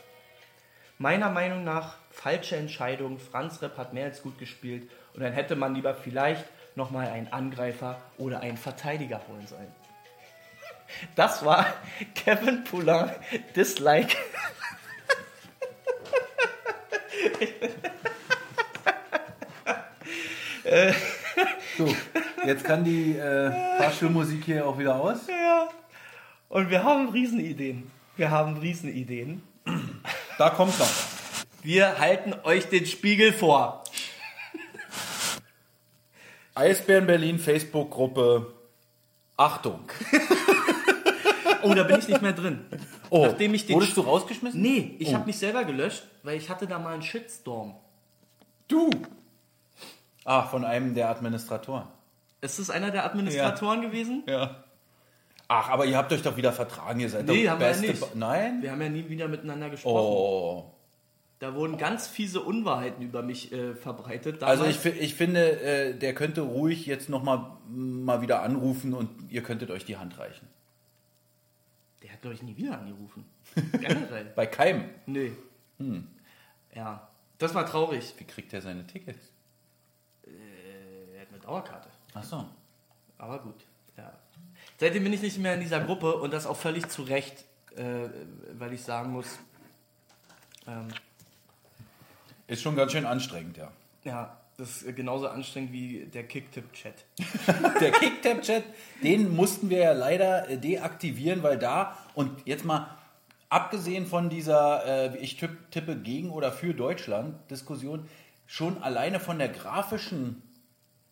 Meiner 0.98 1.30
Meinung 1.30 1.64
nach 1.64 1.96
falsche 2.12 2.54
Entscheidung. 2.56 3.18
Franzrepp 3.18 3.76
hat 3.76 3.92
mehr 3.92 4.04
als 4.04 4.22
gut 4.22 4.38
gespielt 4.38 4.88
und 5.14 5.22
dann 5.22 5.32
hätte 5.32 5.56
man 5.56 5.74
lieber 5.74 5.94
vielleicht 5.94 6.44
nochmal 6.80 7.08
einen 7.08 7.30
Angreifer 7.30 8.00
oder 8.16 8.40
einen 8.40 8.56
Verteidiger 8.56 9.20
holen 9.28 9.46
sollen. 9.46 9.68
Das 11.14 11.44
war 11.44 11.66
Kevin 12.14 12.64
Poulin 12.64 13.10
Dislike. 13.54 14.16
So, 21.76 21.94
jetzt 22.46 22.64
kann 22.64 22.82
die 22.84 23.16
äh, 23.16 23.50
Fahrstuhlmusik 23.78 24.44
hier 24.44 24.66
auch 24.66 24.78
wieder 24.78 24.96
aus. 24.96 25.26
Ja. 25.28 25.68
Und 26.48 26.70
wir 26.70 26.82
haben 26.82 27.10
Riesenideen. 27.10 27.90
Wir 28.16 28.30
haben 28.30 28.56
Riesenideen. 28.56 29.42
Da 30.38 30.50
kommt 30.50 30.78
noch. 30.78 30.90
Wir 31.62 31.98
halten 31.98 32.34
euch 32.44 32.68
den 32.68 32.86
Spiegel 32.86 33.32
vor. 33.32 33.84
Eisbären 36.60 37.06
Berlin 37.06 37.38
Facebook-Gruppe. 37.38 38.52
Achtung. 39.36 39.80
Oh, 41.62 41.74
da 41.74 41.82
bin 41.82 41.98
ich 41.98 42.08
nicht 42.08 42.22
mehr 42.22 42.32
drin. 42.32 42.60
Oh, 43.10 43.26
Nachdem 43.26 43.52
ich 43.52 43.66
den 43.66 43.74
wurdest 43.74 43.94
du 43.94 44.00
rausgeschmissen? 44.00 44.62
Nee, 44.62 44.96
ich 44.98 45.08
Oh. 45.10 45.12
habe 45.14 45.26
mich 45.26 45.36
selber 45.36 45.64
gelöscht, 45.64 46.04
weil 46.22 46.38
ich 46.38 46.48
hatte 46.48 46.66
da 46.66 46.78
mal 46.78 46.94
einen 46.94 47.02
Shitstorm. 47.02 47.74
Du. 48.66 48.88
Ah, 50.24 50.44
von 50.44 50.64
einem 50.64 50.94
der 50.94 51.10
Administratoren. 51.10 51.86
Ist 52.40 52.58
das 52.60 52.70
einer 52.70 52.90
der 52.90 53.04
Administratoren 53.04 53.82
gewesen? 53.82 54.22
Ja. 54.26 54.64
Ach, 55.48 55.68
aber 55.68 55.84
ihr 55.84 55.98
habt 55.98 56.10
euch 56.14 56.22
doch 56.22 56.38
wieder 56.38 56.50
vertragen, 56.52 56.98
ihr 57.00 57.10
seid 57.10 57.26
Nee, 57.26 57.44
doch 57.44 57.50
haben 57.50 57.60
wir 57.60 57.66
beste 57.66 57.86
nicht. 57.88 58.00
Ba- 58.00 58.08
Nein? 58.14 58.62
Wir 58.62 58.70
haben 58.72 58.80
ja 58.80 58.88
nie 58.88 59.06
wieder 59.10 59.28
miteinander 59.28 59.68
gesprochen. 59.68 59.96
Oh. 60.02 60.72
Da 61.40 61.54
wurden 61.54 61.78
ganz 61.78 62.06
fiese 62.06 62.40
Unwahrheiten 62.42 63.02
über 63.02 63.22
mich 63.22 63.50
äh, 63.50 63.74
verbreitet. 63.74 64.42
Also 64.42 64.62
Damals- 64.64 64.76
ich, 64.76 64.80
fi- 64.92 64.98
ich 65.00 65.14
finde, 65.14 65.60
äh, 65.60 65.94
der 65.94 66.14
könnte 66.14 66.42
ruhig 66.42 66.86
jetzt 66.86 67.08
nochmal 67.08 67.50
mal 67.68 68.20
wieder 68.22 68.42
anrufen 68.42 68.92
und 68.94 69.08
ihr 69.32 69.42
könntet 69.42 69.70
euch 69.70 69.84
die 69.84 69.96
Hand 69.96 70.18
reichen. 70.18 70.46
Der 72.02 72.12
hat, 72.12 72.20
glaube 72.22 72.34
ich, 72.34 72.42
nie 72.42 72.56
wieder 72.56 72.78
angerufen. 72.78 73.24
Generell. 73.72 74.26
Bei 74.36 74.46
keinem. 74.46 74.84
nee. 75.06 75.32
Ja. 76.74 77.08
Das 77.38 77.54
war 77.54 77.64
traurig. 77.66 78.14
Wie 78.18 78.24
kriegt 78.24 78.52
er 78.52 78.60
seine 78.60 78.86
Tickets? 78.86 79.32
Er 80.24 81.20
hat 81.22 81.28
eine 81.30 81.38
Dauerkarte. 81.40 81.88
Ach 82.12 82.22
so. 82.24 82.46
Aber 83.16 83.38
gut. 83.38 83.64
Ja. 83.96 84.12
Seitdem 84.78 85.04
bin 85.04 85.12
ich 85.14 85.22
nicht 85.22 85.38
mehr 85.38 85.54
in 85.54 85.60
dieser 85.60 85.80
Gruppe 85.80 86.16
und 86.16 86.32
das 86.34 86.44
auch 86.46 86.56
völlig 86.56 86.88
zu 86.88 87.02
Recht, 87.02 87.44
äh, 87.76 88.08
weil 88.58 88.74
ich 88.74 88.82
sagen 88.82 89.10
muss, 89.12 89.38
ähm, 90.66 90.88
Ist 92.50 92.62
schon 92.62 92.74
ganz 92.74 92.92
schön 92.92 93.06
anstrengend, 93.06 93.56
ja. 93.56 93.70
ja, 94.04 94.36
das 94.56 94.82
ist 94.82 94.96
genauso 94.96 95.28
anstrengend 95.28 95.72
wie 95.72 96.06
der 96.06 96.24
Kicktipp-Chat. 96.24 97.04
Der 97.80 97.92
Kicktap-Chat, 97.92 98.64
den 99.02 99.34
mussten 99.34 99.70
wir 99.70 99.78
ja 99.78 99.92
leider 99.92 100.48
äh, 100.48 100.58
deaktivieren, 100.58 101.42
weil 101.42 101.58
da, 101.58 101.96
und 102.14 102.46
jetzt 102.46 102.64
mal 102.64 102.88
abgesehen 103.48 104.06
von 104.06 104.28
dieser 104.30 105.14
äh, 105.14 105.18
ich 105.18 105.36
tipp, 105.36 105.70
tippe 105.70 105.96
gegen 105.96 106.30
oder 106.30 106.50
für 106.50 106.74
Deutschland 106.74 107.34
Diskussion, 107.50 108.08
schon 108.46 108.82
alleine 108.82 109.20
von 109.20 109.38
der 109.38 109.48
grafischen 109.48 110.42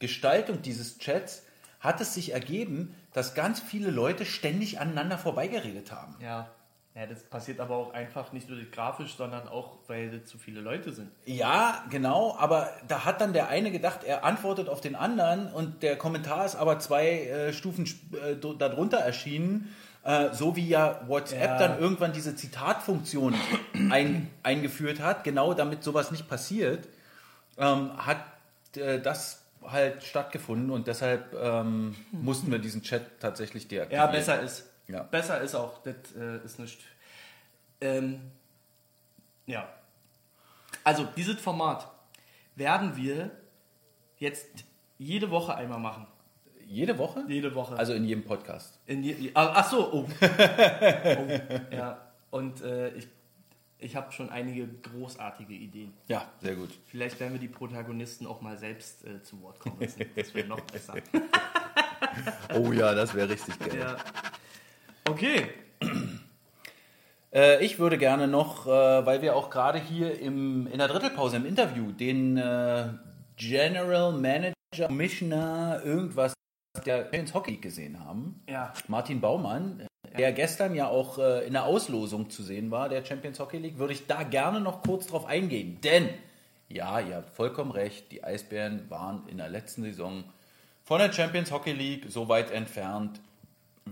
Gestaltung 0.01 0.61
dieses 0.61 0.99
Chats 0.99 1.45
hat 1.81 2.01
es 2.01 2.15
sich 2.15 2.33
ergeben, 2.33 2.95
dass 3.13 3.35
ganz 3.35 3.61
viele 3.61 3.91
Leute 3.91 4.27
ständig 4.27 4.81
aneinander 4.81 5.19
vorbeigeredet 5.19 5.93
haben. 5.93 6.17
Ja. 6.21 6.51
Ja, 6.99 7.07
das 7.07 7.23
passiert 7.23 7.61
aber 7.61 7.77
auch 7.77 7.93
einfach 7.93 8.33
nicht 8.33 8.49
nur 8.49 8.59
grafisch, 8.73 9.15
sondern 9.15 9.47
auch, 9.47 9.77
weil 9.87 10.11
das 10.11 10.29
zu 10.29 10.37
viele 10.37 10.61
Leute 10.61 10.93
sind. 10.93 11.13
Ja, 11.27 11.85
genau, 11.91 12.35
aber 12.37 12.71
da 12.89 13.05
hat 13.05 13.21
dann 13.21 13.33
der 13.33 13.49
eine 13.49 13.71
gedacht, 13.71 14.03
er 14.03 14.25
antwortet 14.25 14.69
auf 14.69 14.81
den 14.81 14.97
anderen 14.97 15.53
und 15.53 15.85
der 15.85 15.97
Kommentar 15.97 16.45
ist 16.45 16.57
aber 16.57 16.81
zwei 16.81 17.21
äh, 17.27 17.53
Stufen 17.53 17.85
äh, 18.13 18.35
darunter 18.59 18.99
erschienen, 18.99 19.73
äh, 20.03 20.31
so 20.33 20.57
wie 20.57 20.67
ja 20.67 21.01
WhatsApp 21.07 21.41
Ja. 21.41 21.59
dann 21.59 21.79
irgendwann 21.79 22.13
diese 22.13 22.35
Zitatfunktion 22.35 23.35
ein, 23.91 24.29
eingeführt 24.43 24.99
hat, 24.99 25.23
genau 25.23 25.55
damit 25.55 25.85
sowas 25.85 26.11
nicht 26.11 26.29
passiert, 26.29 26.89
ähm, 27.59 27.93
hat 27.97 28.25
äh, 28.77 28.99
das 28.99 29.45
halt 29.65 30.03
stattgefunden 30.03 30.71
und 30.71 30.89
deshalb 30.89 31.33
ähm, 31.41 31.95
mussten 32.11 32.51
wir 32.51 32.59
diesen 32.59 32.83
Chat 32.83 33.21
tatsächlich 33.21 33.69
deaktivieren. 33.69 34.07
Ja, 34.07 34.11
besser 34.11 34.41
ist. 34.41 34.65
Ja. 34.89 35.03
Besser 35.03 35.41
ist 35.41 35.55
auch. 35.55 35.83
Das 35.83 35.95
äh, 36.17 36.45
ist 36.45 36.59
nicht. 36.59 36.81
Ähm, 37.81 38.21
ja. 39.47 39.69
Also, 40.85 41.07
dieses 41.17 41.39
Format 41.41 41.89
werden 42.57 42.97
wir 42.97 43.31
jetzt 44.19 44.49
jede 44.99 45.31
Woche 45.31 45.55
einmal 45.55 45.79
machen. 45.79 46.07
Jede 46.67 46.99
Woche? 46.99 47.25
Jede 47.29 47.55
Woche. 47.55 47.77
Also 47.79 47.95
in 47.95 48.05
jedem 48.05 48.25
Podcast. 48.25 48.79
In 48.87 49.03
je, 49.03 49.31
ah, 49.35 49.53
ach 49.55 49.71
so, 49.71 49.91
oh. 49.93 50.09
oh. 50.21 51.75
Ja. 51.75 52.13
Und 52.31 52.61
äh, 52.61 52.91
ich, 52.91 53.09
Ich 53.79 53.97
habe 53.97 54.13
schon 54.13 54.29
einige 54.29 54.67
großartige 54.67 55.55
Ideen. 55.55 55.95
Ja, 56.09 56.31
sehr 56.43 56.57
gut. 56.57 56.71
Vielleicht 56.87 57.21
werden 57.21 57.33
wir 57.33 57.41
die 57.41 57.49
Protagonisten 57.49 58.27
auch 58.27 58.41
mal 58.43 58.59
selbst 58.59 59.05
äh, 59.07 59.23
zu 59.23 59.41
Wort 59.41 59.61
kommen 59.61 59.81
lassen. 59.81 60.05
Das 60.15 60.35
wäre 60.35 60.49
noch 60.49 60.61
besser. 60.63 60.95
Oh 62.55 62.73
ja, 62.73 62.95
das 62.95 63.15
wäre 63.15 63.29
richtig 63.29 63.59
geil. 63.61 63.79
ja. 63.79 63.97
Okay. 65.09 65.47
Äh, 67.33 67.65
ich 67.65 67.79
würde 67.79 67.99
gerne 67.99 68.27
noch, 68.27 68.67
äh, 68.67 68.71
weil 68.71 69.21
wir 69.23 69.37
auch 69.37 69.51
gerade 69.51 69.79
hier 69.79 70.19
im, 70.19 70.67
in 70.67 70.79
der 70.79 70.89
Drittelpause 70.89 71.37
im 71.37 71.47
Interview 71.47 71.93
den 71.93 72.39
äh, 72.39 72.89
General 73.37 74.13
Manager, 74.13 74.87
Commissioner, 74.87 75.83
irgendwas 75.85 76.33
der 76.87 77.03
Champions 77.03 77.35
Hockey 77.35 77.53
League 77.53 77.63
gesehen 77.63 78.03
haben. 78.05 78.43
Ja. 78.49 78.73
Martin 78.89 79.21
Baumann, 79.21 79.87
der 80.17 80.33
gestern 80.33 80.75
ja 80.75 80.89
auch 80.89 81.19
äh, 81.19 81.47
in 81.47 81.53
der 81.53 81.65
Auslosung 81.65 82.31
zu 82.31 82.43
sehen 82.43 82.71
war, 82.71 82.89
der 82.89 83.05
Champions 83.05 83.39
Hockey 83.41 83.59
League, 83.59 83.79
würde 83.79 83.93
ich 83.93 84.07
da 84.07 84.23
gerne 84.23 84.61
noch 84.61 84.83
kurz 84.83 85.07
drauf 85.07 85.27
eingehen. 85.27 85.81
Denn, 85.83 86.09
ja, 86.69 87.01
ihr 87.01 87.17
habt 87.17 87.31
vollkommen 87.31 87.73
recht, 87.73 88.11
die 88.13 88.25
Eisbären 88.25 88.89
waren 88.91 89.27
in 89.29 89.39
der 89.39 89.49
letzten 89.49 89.83
Saison 89.83 90.25
von 90.83 90.99
der 90.99 91.13
Champions 91.13 91.53
Hockey 91.53 91.73
League 91.73 92.07
so 92.09 92.29
weit 92.29 92.51
entfernt 92.51 93.21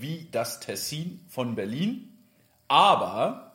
wie 0.00 0.28
das 0.30 0.60
Tessin 0.60 1.24
von 1.28 1.54
Berlin. 1.54 2.16
Aber 2.68 3.52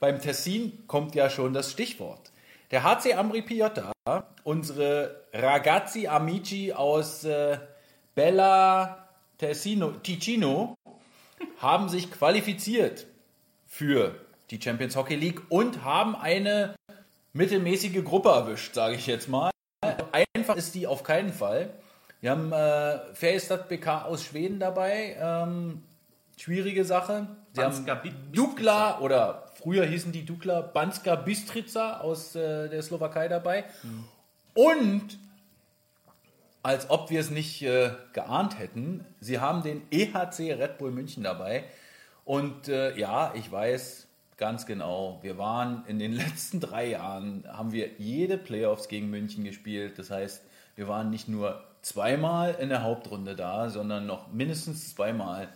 beim 0.00 0.20
Tessin 0.20 0.86
kommt 0.86 1.14
ja 1.14 1.30
schon 1.30 1.52
das 1.52 1.72
Stichwort. 1.72 2.30
Der 2.70 2.82
HC 2.82 3.14
Ambri 3.14 3.42
Piotta, 3.42 3.92
unsere 4.44 5.24
Ragazzi 5.32 6.06
Amici 6.06 6.72
aus 6.72 7.24
äh, 7.24 7.58
Bella 8.14 9.08
Tessino, 9.38 9.92
Ticino, 10.02 10.74
haben 11.58 11.88
sich 11.88 12.10
qualifiziert 12.10 13.06
für 13.66 14.14
die 14.50 14.60
Champions 14.60 14.96
Hockey 14.96 15.14
League 15.14 15.42
und 15.50 15.84
haben 15.84 16.16
eine 16.16 16.74
mittelmäßige 17.32 18.04
Gruppe 18.04 18.30
erwischt, 18.30 18.74
sage 18.74 18.96
ich 18.96 19.06
jetzt 19.06 19.28
mal. 19.28 19.50
Einfach 20.12 20.56
ist 20.56 20.74
die 20.74 20.86
auf 20.86 21.02
keinen 21.02 21.32
Fall. 21.32 21.70
Wir 22.20 22.32
haben 22.32 22.52
äh, 22.52 23.14
Färjestad 23.14 23.68
BK 23.68 24.04
aus 24.04 24.24
Schweden 24.24 24.58
dabei. 24.58 25.16
Ähm, 25.20 25.82
schwierige 26.36 26.84
Sache. 26.84 27.28
Sie 27.52 27.60
Banska 27.60 27.96
haben 27.96 28.32
Dukla 28.32 28.98
oder 29.00 29.46
früher 29.54 29.84
hießen 29.84 30.10
die 30.10 30.24
Dukla 30.24 30.60
Banska 30.60 31.14
Bistrica 31.14 32.00
aus 32.00 32.34
äh, 32.34 32.68
der 32.68 32.82
Slowakei 32.82 33.28
dabei. 33.28 33.64
Und 34.54 35.18
als 36.62 36.90
ob 36.90 37.10
wir 37.10 37.20
es 37.20 37.30
nicht 37.30 37.62
äh, 37.62 37.92
geahnt 38.12 38.58
hätten, 38.58 39.04
sie 39.20 39.38
haben 39.38 39.62
den 39.62 39.82
EHC 39.90 40.52
Red 40.54 40.78
Bull 40.78 40.90
München 40.90 41.22
dabei. 41.22 41.64
Und 42.24 42.68
äh, 42.68 42.96
ja, 42.98 43.32
ich 43.36 43.50
weiß 43.50 44.08
ganz 44.36 44.66
genau, 44.66 45.18
wir 45.22 45.38
waren 45.38 45.84
in 45.86 46.00
den 46.00 46.12
letzten 46.16 46.58
drei 46.58 46.88
Jahren, 46.88 47.44
haben 47.48 47.70
wir 47.70 47.90
jede 47.98 48.38
Playoffs 48.38 48.88
gegen 48.88 49.08
München 49.08 49.44
gespielt. 49.44 49.98
Das 49.98 50.10
heißt, 50.10 50.42
wir 50.74 50.88
waren 50.88 51.10
nicht 51.10 51.28
nur 51.28 51.64
zweimal 51.82 52.56
in 52.58 52.68
der 52.68 52.82
Hauptrunde 52.82 53.36
da, 53.36 53.70
sondern 53.70 54.06
noch 54.06 54.32
mindestens 54.32 54.94
zweimal 54.94 55.48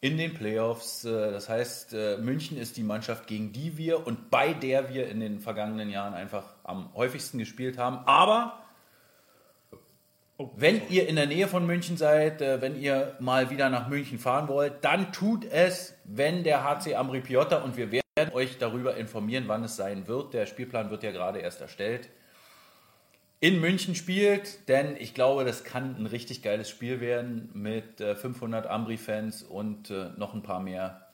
in 0.00 0.16
den 0.16 0.34
Playoffs. 0.34 1.04
Äh, 1.04 1.32
Das 1.32 1.48
heißt, 1.48 1.94
äh, 1.94 2.16
München 2.18 2.56
ist 2.56 2.76
die 2.76 2.82
Mannschaft, 2.82 3.26
gegen 3.26 3.52
die 3.52 3.76
wir 3.76 4.06
und 4.06 4.30
bei 4.30 4.52
der 4.52 4.92
wir 4.92 5.08
in 5.08 5.20
den 5.20 5.40
vergangenen 5.40 5.90
Jahren 5.90 6.14
einfach 6.14 6.44
am 6.64 6.94
häufigsten 6.94 7.38
gespielt 7.38 7.78
haben. 7.78 7.98
Aber 8.06 8.58
wenn 10.56 10.88
ihr 10.88 11.08
in 11.08 11.16
der 11.16 11.26
Nähe 11.26 11.48
von 11.48 11.66
München 11.66 11.96
seid, 11.96 12.40
äh, 12.40 12.60
wenn 12.60 12.80
ihr 12.80 13.16
mal 13.18 13.50
wieder 13.50 13.70
nach 13.70 13.88
München 13.88 14.18
fahren 14.18 14.46
wollt, 14.48 14.84
dann 14.84 15.12
tut 15.12 15.44
es, 15.44 15.94
wenn 16.04 16.44
der 16.44 16.62
HC 16.62 16.94
Ambri 16.94 17.20
Piotta 17.20 17.58
und 17.58 17.76
wir 17.76 17.90
werden 17.90 18.32
euch 18.32 18.58
darüber 18.58 18.96
informieren, 18.96 19.44
wann 19.48 19.64
es 19.64 19.76
sein 19.76 20.06
wird. 20.06 20.34
Der 20.34 20.46
Spielplan 20.46 20.90
wird 20.90 21.02
ja 21.02 21.10
gerade 21.10 21.40
erst 21.40 21.60
erstellt. 21.60 22.08
In 23.40 23.60
München 23.60 23.94
spielt, 23.94 24.68
denn 24.68 24.96
ich 24.96 25.14
glaube, 25.14 25.44
das 25.44 25.62
kann 25.62 25.94
ein 25.96 26.06
richtig 26.06 26.42
geiles 26.42 26.68
Spiel 26.68 27.00
werden 27.00 27.50
mit 27.54 28.00
äh, 28.00 28.16
500 28.16 28.66
Ambri-Fans 28.66 29.44
und 29.44 29.90
äh, 29.90 30.10
noch 30.16 30.34
ein 30.34 30.42
paar 30.42 30.58
mehr 30.60 31.08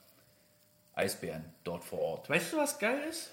Eisbären 0.95 1.45
dort 1.63 1.83
vor 1.83 1.99
Ort. 1.99 2.29
Weißt 2.29 2.53
du, 2.53 2.57
was 2.57 2.79
geil 2.79 2.99
ist? 3.09 3.31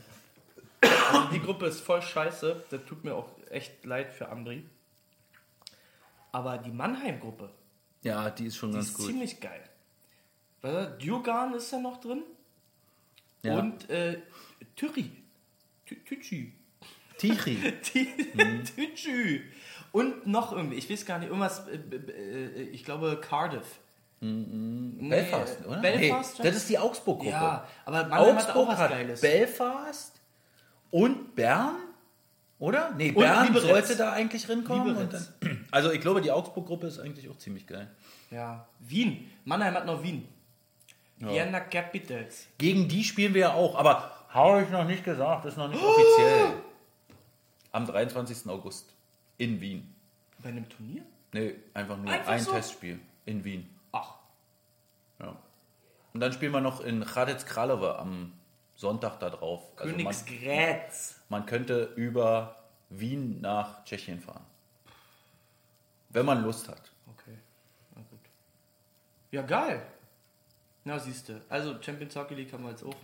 Also 0.82 1.28
die 1.32 1.40
Gruppe 1.40 1.66
ist 1.66 1.80
voll 1.80 2.02
scheiße. 2.02 2.64
Das 2.70 2.84
tut 2.84 3.02
mir 3.04 3.14
auch 3.14 3.30
echt 3.50 3.84
leid 3.84 4.12
für 4.12 4.28
Ambri. 4.28 4.64
Aber 6.32 6.58
die 6.58 6.70
Mannheim-Gruppe, 6.72 7.50
Ja, 8.02 8.28
die 8.30 8.46
ist 8.46 8.56
schon 8.56 8.70
die 8.70 8.76
ganz 8.76 8.88
ist 8.88 8.96
gut. 8.96 9.06
ziemlich 9.06 9.40
geil. 9.40 9.62
Weißt 10.60 10.74
du, 10.74 10.98
Djogan 10.98 11.54
ist 11.54 11.70
ja 11.72 11.78
noch 11.78 11.98
drin. 12.00 12.22
Ja. 13.42 13.58
Und 13.58 13.88
äh, 13.90 14.18
Türi. 14.76 15.10
Tü- 15.88 16.04
Tütschi. 16.04 16.52
Tichi. 17.22 17.56
Tütschi. 18.76 19.42
Und 19.92 20.26
noch 20.26 20.52
irgendwie, 20.52 20.76
ich 20.76 20.90
weiß 20.90 21.06
gar 21.06 21.18
nicht, 21.18 21.28
irgendwas, 21.28 21.68
äh, 21.68 21.76
äh, 21.76 22.62
ich 22.70 22.84
glaube 22.84 23.20
Cardiff. 23.20 23.78
Nee, 24.20 25.08
Belfast, 25.08 25.66
oder? 25.66 25.80
Belfast? 25.80 26.38
Nee, 26.38 26.44
das 26.44 26.56
ist 26.56 26.68
die 26.68 26.78
Augsburg-Gruppe. 26.78 27.30
ja, 27.30 27.66
aber 27.84 28.06
Mannheim 28.06 28.36
hat 28.36 28.50
auch 28.50 28.54
Augsburg 28.54 28.68
was 28.68 28.78
hat 28.78 28.90
Geiles. 28.90 29.20
Belfast 29.20 30.20
und 30.92 31.34
Bern, 31.34 31.74
oder? 32.60 32.92
Nee, 32.96 33.10
Bern 33.10 33.52
sollte 33.52 33.96
da 33.96 34.12
eigentlich 34.12 34.48
rinkommen. 34.48 35.08
Dann, 35.10 35.66
also 35.72 35.90
ich 35.90 36.00
glaube, 36.00 36.20
die 36.20 36.30
Augsburg-Gruppe 36.30 36.86
ist 36.86 37.00
eigentlich 37.00 37.28
auch 37.28 37.36
ziemlich 37.36 37.66
geil. 37.66 37.90
Ja, 38.30 38.68
Wien. 38.78 39.28
Mannheim 39.44 39.74
hat 39.74 39.86
noch 39.86 40.02
Wien. 40.04 40.28
Vienna 41.18 41.60
Capitals. 41.60 42.46
Gegen 42.58 42.88
die 42.88 43.04
spielen 43.04 43.34
wir 43.34 43.40
ja 43.42 43.52
auch, 43.54 43.76
aber 43.76 44.10
habe 44.28 44.62
ich 44.62 44.70
noch 44.70 44.84
nicht 44.84 45.04
gesagt, 45.04 45.44
ist 45.46 45.56
noch 45.56 45.68
nicht 45.68 45.82
offiziell. 45.82 46.52
Am 47.72 47.86
23. 47.86 48.46
August 48.48 48.92
in 49.38 49.60
Wien. 49.60 49.94
Bei 50.38 50.50
einem 50.50 50.68
Turnier? 50.68 51.02
Nee, 51.32 51.54
einfach 51.74 51.96
nur 51.96 52.12
Einfach 52.12 52.32
ein 52.32 52.40
so? 52.40 52.52
Testspiel 52.52 53.00
in 53.24 53.44
Wien. 53.44 53.68
Ach, 53.92 54.16
Ja. 55.20 55.36
Und 56.12 56.20
dann 56.20 56.32
spielen 56.32 56.52
wir 56.52 56.60
noch 56.60 56.80
in 56.82 57.04
Hradec 57.06 57.46
Kralove 57.46 57.98
am 57.98 58.32
Sonntag 58.76 59.18
da 59.20 59.30
drauf. 59.30 59.62
Also 59.76 59.88
man, 59.94 59.96
Königsgrätz. 60.04 61.18
man 61.30 61.46
könnte 61.46 61.84
über 61.96 62.56
Wien 62.90 63.40
nach 63.40 63.82
Tschechien 63.84 64.20
fahren. 64.20 64.44
Wenn 66.10 66.26
man 66.26 66.42
Lust 66.42 66.68
hat. 66.68 66.82
Okay, 67.16 67.38
na 67.94 68.02
gut. 68.10 68.20
Ja, 69.30 69.40
geil. 69.40 69.82
Na, 70.84 70.98
siehst 70.98 71.28
du. 71.30 71.40
Also, 71.48 71.80
Champions 71.80 72.14
Hockey 72.16 72.34
League 72.34 72.52
haben 72.52 72.64
wir 72.64 72.70
jetzt 72.70 72.84
auch. 72.84 72.94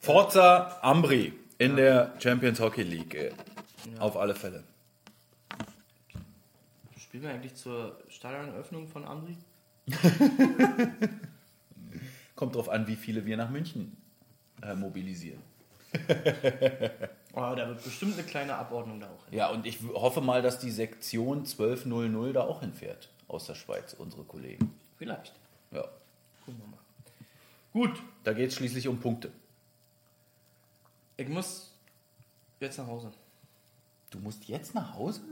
Forza 0.00 0.78
Ambri 0.82 1.32
in 1.58 1.76
der 1.76 2.14
Champions 2.18 2.58
Hockey 2.58 2.82
League. 2.82 3.32
Äh, 3.86 3.98
Auf 3.98 4.16
alle 4.16 4.34
Fälle. 4.34 4.64
Spielen 6.98 7.24
wir 7.24 7.30
eigentlich 7.30 7.54
zur 7.54 7.98
Stadioneröffnung 8.08 8.88
von 8.88 9.04
Ambri? 9.04 9.36
Kommt 12.36 12.54
drauf 12.54 12.68
an, 12.68 12.86
wie 12.86 12.96
viele 12.96 13.26
wir 13.26 13.36
nach 13.36 13.50
München 13.50 13.96
äh, 14.62 14.74
mobilisieren. 14.74 15.42
Oh, 17.34 17.54
da 17.56 17.66
wird 17.66 17.82
bestimmt 17.82 18.12
eine 18.12 18.24
kleine 18.24 18.56
Abordnung 18.56 19.00
da 19.00 19.06
auch 19.06 19.24
hin. 19.24 19.38
Ja, 19.38 19.48
und 19.48 19.64
ich 19.66 19.78
hoffe 19.94 20.20
mal, 20.20 20.42
dass 20.42 20.58
die 20.58 20.70
Sektion 20.70 21.38
1200 21.38 22.36
da 22.36 22.42
auch 22.42 22.60
hinfährt. 22.60 23.08
Aus 23.26 23.46
der 23.46 23.54
Schweiz, 23.54 23.94
unsere 23.94 24.22
Kollegen. 24.24 24.74
Vielleicht. 24.98 25.32
Ja. 25.70 25.88
Gucken 26.44 26.60
wir 26.60 26.66
mal. 26.66 26.78
Gut, 27.72 28.02
Da 28.24 28.34
geht 28.34 28.50
es 28.50 28.56
schließlich 28.56 28.86
um 28.86 29.00
Punkte. 29.00 29.32
ich 31.16 31.26
muss 31.26 31.72
jetzt 32.60 32.76
nach 32.76 32.86
Hause. 32.86 33.10
Du 34.12 34.18
musst 34.18 34.44
jetzt 34.46 34.74
nach 34.74 34.94
Hause? 34.94 35.22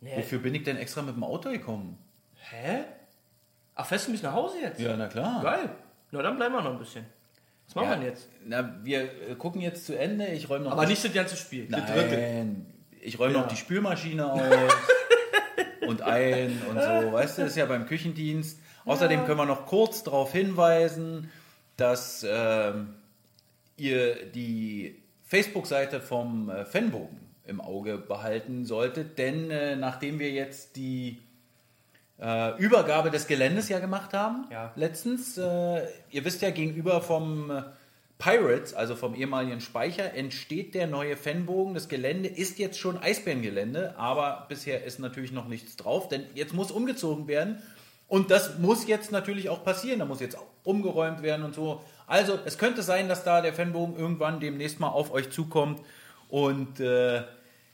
Nee. 0.00 0.16
Wofür 0.16 0.38
bin 0.38 0.54
ich 0.54 0.62
denn 0.64 0.76
extra 0.76 1.02
mit 1.02 1.16
dem 1.16 1.24
Auto 1.24 1.50
gekommen? 1.50 1.98
Hä? 2.36 2.84
Ach, 3.74 3.86
fährst 3.86 4.06
du 4.06 4.12
mich 4.12 4.22
nach 4.22 4.34
Hause 4.34 4.56
jetzt? 4.60 4.80
Ja, 4.80 4.96
na 4.96 5.08
klar. 5.08 5.42
Geil. 5.42 5.70
Na, 6.10 6.22
dann 6.22 6.36
bleiben 6.36 6.54
wir 6.54 6.60
noch 6.62 6.72
ein 6.72 6.78
bisschen. 6.78 7.06
Was 7.66 7.74
machen 7.74 7.84
Ja, 7.86 7.90
wir 7.92 7.96
denn 7.96 8.06
jetzt? 8.06 8.28
Na, 8.44 8.74
wir 8.82 9.00
äh, 9.30 9.34
gucken 9.36 9.62
jetzt 9.62 9.86
zu 9.86 9.98
Ende. 9.98 10.26
Ich 10.26 10.50
räume 10.50 10.66
noch 10.66 10.72
Aber 10.72 10.86
nicht 10.86 11.02
das 11.02 11.12
ganze 11.12 11.36
Spiel. 11.36 11.66
Nein, 11.70 12.66
ich 13.00 13.18
räume 13.18 13.34
Ja. 13.34 13.40
noch 13.40 13.48
die 13.48 13.56
Spülmaschine 13.56 14.30
aus 14.30 14.40
und 15.86 16.02
ein 16.02 16.60
und 16.68 16.74
so. 16.80 17.12
Weißt 17.12 17.38
du, 17.38 17.42
das 17.42 17.52
ist 17.52 17.56
ja 17.56 17.64
beim 17.66 17.86
Küchendienst. 17.86 18.58
Außerdem 18.84 19.24
können 19.24 19.38
wir 19.38 19.46
noch 19.46 19.64
kurz 19.66 20.02
darauf 20.02 20.32
hinweisen, 20.32 21.30
dass 21.78 22.26
ähm, 22.28 22.94
ihr 23.78 24.26
die 24.26 25.02
Facebook-Seite 25.24 26.00
vom 26.00 26.50
äh, 26.50 26.66
Fanbogen 26.66 27.21
im 27.46 27.60
Auge 27.60 27.98
behalten 27.98 28.64
solltet, 28.64 29.18
denn 29.18 29.50
äh, 29.50 29.76
nachdem 29.76 30.18
wir 30.18 30.30
jetzt 30.30 30.76
die 30.76 31.18
äh, 32.20 32.56
Übergabe 32.58 33.10
des 33.10 33.26
Geländes 33.26 33.68
ja 33.68 33.78
gemacht 33.80 34.12
haben, 34.12 34.46
Ja. 34.50 34.72
letztens, 34.76 35.36
äh, 35.38 35.86
ihr 36.10 36.24
wisst 36.24 36.42
ja, 36.42 36.50
gegenüber 36.50 37.00
vom 37.00 37.50
äh, 37.50 37.62
Pirates, 38.18 38.74
also 38.74 38.94
vom 38.94 39.16
ehemaligen 39.16 39.60
Speicher, 39.60 40.14
entsteht 40.14 40.74
der 40.76 40.86
neue 40.86 41.16
Fanbogen. 41.16 41.74
Das 41.74 41.88
Gelände 41.88 42.28
ist 42.28 42.58
jetzt 42.60 42.78
schon 42.78 42.96
Eisbärengelände, 42.98 43.94
aber 43.98 44.46
bisher 44.48 44.84
ist 44.84 45.00
natürlich 45.00 45.32
noch 45.32 45.48
nichts 45.48 45.76
drauf, 45.76 46.08
denn 46.08 46.24
jetzt 46.34 46.54
muss 46.54 46.70
umgezogen 46.70 47.26
werden. 47.26 47.60
Und 48.06 48.30
das 48.30 48.58
muss 48.58 48.86
jetzt 48.86 49.10
natürlich 49.10 49.48
auch 49.48 49.64
passieren. 49.64 49.98
Da 49.98 50.04
muss 50.04 50.20
jetzt 50.20 50.36
auch 50.38 50.46
umgeräumt 50.64 51.22
werden 51.22 51.44
und 51.44 51.54
so. 51.54 51.82
Also, 52.06 52.38
es 52.44 52.58
könnte 52.58 52.82
sein, 52.82 53.08
dass 53.08 53.24
da 53.24 53.40
der 53.40 53.54
Fanbogen 53.54 53.96
irgendwann 53.96 54.38
demnächst 54.38 54.78
mal 54.78 54.88
auf 54.88 55.12
euch 55.12 55.30
zukommt 55.30 55.80
und 56.32 56.80
äh, 56.80 57.24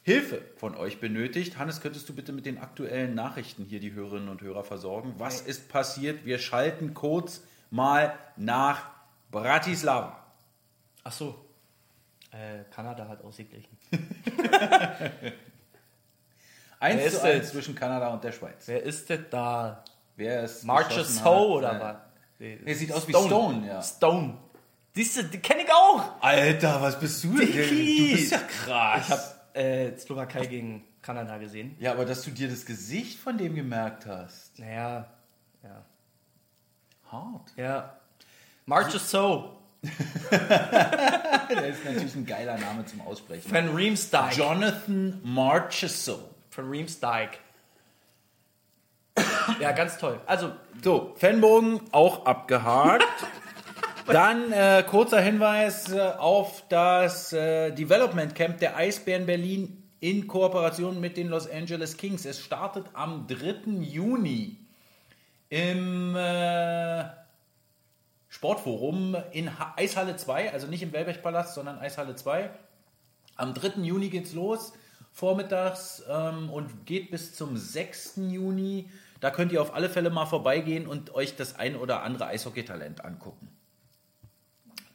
Hilfe 0.02 0.42
von 0.56 0.74
euch 0.74 0.98
benötigt. 0.98 1.58
Hannes, 1.58 1.80
könntest 1.80 2.08
du 2.08 2.14
bitte 2.14 2.32
mit 2.32 2.44
den 2.44 2.58
aktuellen 2.58 3.14
Nachrichten 3.14 3.64
hier 3.64 3.78
die 3.78 3.92
Hörerinnen 3.92 4.28
und 4.28 4.42
Hörer 4.42 4.64
versorgen? 4.64 5.14
Was 5.18 5.42
ist 5.42 5.68
passiert? 5.68 6.24
Wir 6.24 6.40
schalten 6.40 6.92
kurz 6.92 7.44
mal 7.70 8.18
nach 8.36 8.90
Bratislava. 9.30 10.24
Ach 11.04 11.12
so. 11.12 11.36
Äh, 12.32 12.64
Kanada 12.74 13.06
hat 13.06 13.22
ausgeglichen. 13.22 13.78
1 13.92 14.02
Wer 17.00 17.10
zu 17.10 17.16
ist 17.16 17.22
1 17.22 17.22
denn? 17.22 17.44
zwischen 17.44 17.74
Kanada 17.76 18.08
und 18.08 18.24
der 18.24 18.32
Schweiz. 18.32 18.66
Wer 18.66 18.82
ist 18.82 19.08
denn 19.08 19.24
da? 19.30 19.84
Wer 20.16 20.42
ist 20.42 20.64
Marches 20.64 21.24
Ho 21.24 21.58
oder 21.58 21.80
was? 21.80 21.96
Nee, 22.40 22.58
Er 22.64 22.74
sieht 22.74 22.90
aus 22.92 23.06
wie 23.06 23.12
Stone, 23.12 23.68
ja. 23.68 23.80
Stone. 23.82 24.36
Siehst 24.98 25.16
du, 25.16 25.22
die 25.22 25.38
kenne 25.38 25.62
ich 25.62 25.72
auch. 25.72 26.20
Alter, 26.20 26.82
was 26.82 26.98
bist 26.98 27.22
du 27.22 27.38
denn? 27.38 27.46
Dicky. 27.46 28.10
Du 28.10 28.16
bist 28.16 28.32
ja 28.32 28.38
krass. 28.38 29.04
Ich 29.04 29.10
habe 29.12 29.68
äh, 29.68 29.96
Slowakei 29.96 30.46
gegen 30.46 30.84
Kanada 31.02 31.38
gesehen. 31.38 31.76
ja, 31.78 31.92
aber 31.92 32.04
dass 32.04 32.22
du 32.22 32.32
dir 32.32 32.48
das 32.48 32.66
Gesicht 32.66 33.20
von 33.20 33.38
dem 33.38 33.54
gemerkt 33.54 34.06
hast. 34.06 34.58
Naja, 34.58 35.06
ja. 35.62 35.84
Hart. 37.12 37.52
Ja. 37.56 37.96
Marches 38.66 39.08
So. 39.08 39.60
Der 40.32 41.66
ist 41.68 41.84
natürlich 41.84 42.16
ein 42.16 42.26
geiler 42.26 42.58
Name 42.58 42.84
zum 42.84 43.00
Aussprechen. 43.02 43.54
Van 43.54 43.68
Riemsdyk. 43.68 44.36
Jonathan 44.36 45.20
Marcheseau. 45.22 46.28
Van 46.50 46.68
Riemsdyk. 46.68 47.38
Ja, 49.60 49.70
ganz 49.70 49.96
toll. 49.98 50.20
Also, 50.26 50.50
So, 50.82 51.14
Fanbogen 51.18 51.82
auch 51.92 52.26
abgehakt. 52.26 53.04
Dann 54.08 54.52
äh, 54.52 54.82
kurzer 54.88 55.20
Hinweis 55.20 55.92
äh, 55.92 56.00
auf 56.00 56.64
das 56.68 57.32
äh, 57.32 57.72
Development 57.72 58.34
Camp 58.34 58.58
der 58.58 58.76
Eisbären 58.76 59.26
Berlin 59.26 59.82
in 60.00 60.26
Kooperation 60.26 60.98
mit 60.98 61.16
den 61.16 61.28
Los 61.28 61.48
Angeles 61.48 61.96
Kings. 61.96 62.24
Es 62.24 62.40
startet 62.40 62.86
am 62.94 63.26
3. 63.26 63.70
Juni 63.80 64.56
im 65.50 66.16
äh, 66.16 67.04
Sportforum 68.28 69.16
in 69.32 69.58
ha 69.58 69.74
Eishalle 69.76 70.16
2, 70.16 70.52
also 70.52 70.66
nicht 70.66 70.82
im 70.82 70.92
Wellbech-Palast, 70.92 71.54
sondern 71.54 71.78
Eishalle 71.78 72.16
2. 72.16 72.50
Am 73.36 73.52
3. 73.52 73.82
Juni 73.82 74.08
geht's 74.08 74.32
los, 74.32 74.72
vormittags 75.12 76.02
ähm, 76.08 76.50
und 76.50 76.86
geht 76.86 77.10
bis 77.10 77.34
zum 77.34 77.56
6. 77.56 78.20
Juni. 78.28 78.90
Da 79.20 79.30
könnt 79.30 79.52
ihr 79.52 79.60
auf 79.60 79.74
alle 79.74 79.90
Fälle 79.90 80.10
mal 80.10 80.26
vorbeigehen 80.26 80.86
und 80.86 81.14
euch 81.14 81.36
das 81.36 81.56
ein 81.56 81.76
oder 81.76 82.02
andere 82.02 82.26
Eishockeytalent 82.26 83.04
angucken. 83.04 83.48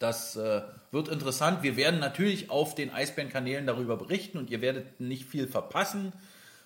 Das 0.04 0.36
äh, 0.36 0.62
wird 0.92 1.08
interessant. 1.08 1.64
Wir 1.64 1.78
werden 1.78 2.02
natürlich 2.02 2.50
auf 2.50 2.76
den 2.76 2.94
Eisbären-Kanälen 2.94 3.66
darüber 3.66 3.96
berichten 3.96 4.38
und 4.38 4.50
ihr 4.50 4.60
werdet 4.60 5.00
nicht 5.00 5.24
viel 5.24 5.48
verpassen. 5.48 6.12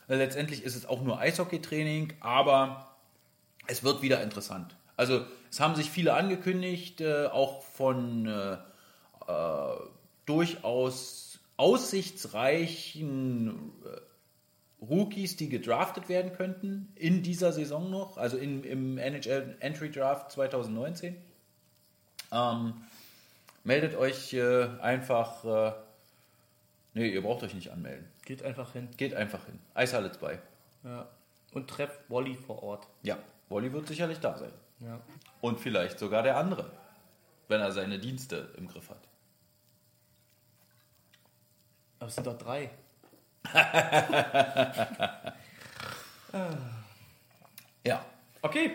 Äh, 0.08 0.16
letztendlich 0.16 0.64
ist 0.64 0.76
es 0.76 0.88
auch 0.88 1.04
nur 1.04 1.20
Eishockeytraining, 1.20 2.14
aber 2.20 2.98
es 3.68 3.84
wird 3.84 4.02
wieder 4.02 4.24
interessant. 4.24 4.76
Also 4.96 5.24
es 5.52 5.60
haben 5.60 5.76
sich 5.76 5.92
viele 5.92 6.16
angekündigt, 6.16 7.00
äh, 7.00 7.28
auch 7.28 7.62
von 7.62 8.26
äh, 8.26 8.54
äh, 9.32 9.76
durchaus 10.26 11.40
aussichtsreichen 11.58 13.72
äh, 13.86 14.84
Rookies, 14.84 15.38
die 15.38 15.50
gedraftet 15.50 16.10
werden 16.10 16.34
könnten 16.34 16.92
in 16.96 17.22
dieser 17.22 17.52
Saison 17.52 17.92
noch, 17.92 18.18
also 18.18 18.36
in, 18.36 18.64
im 18.64 18.98
NHL 18.98 19.58
Entry 19.60 19.92
Draft 19.92 20.32
2019. 20.32 21.16
Ähm, 22.32 22.74
meldet 23.68 23.96
euch 23.96 24.34
äh, 24.34 24.70
einfach. 24.82 25.44
Äh, 25.44 25.74
nee, 26.94 27.10
ihr 27.10 27.22
braucht 27.22 27.44
euch 27.44 27.54
nicht 27.54 27.70
anmelden. 27.70 28.10
geht 28.26 28.42
einfach 28.42 28.72
hin. 28.74 28.88
Geht 28.98 29.14
einfach 29.14 29.46
hin. 29.46 29.60
Eishalle 29.76 30.12
2. 30.12 30.40
Ja. 30.86 31.08
Und 31.54 31.70
trefft 31.70 32.00
Wally 32.10 32.36
vor 32.36 32.64
Ort. 32.64 32.88
Ja, 33.04 33.18
Wolli 33.50 33.72
wird 33.72 33.88
sicherlich 33.88 34.20
da 34.20 34.38
sein. 34.38 34.52
Ja. 34.80 35.00
Und 35.42 35.60
vielleicht 35.60 36.00
sogar 36.00 36.24
der 36.24 36.38
andere, 36.38 36.72
wenn 37.50 37.62
er 37.62 37.72
seine 37.72 38.00
Dienste 38.00 38.54
im 38.58 38.68
Griff 38.68 38.90
hat. 38.90 39.08
Aber 42.00 42.08
es 42.08 42.16
sind 42.16 42.26
doch 42.26 42.38
drei. 42.38 42.72
Ja. 47.86 48.06
Okay. 48.42 48.72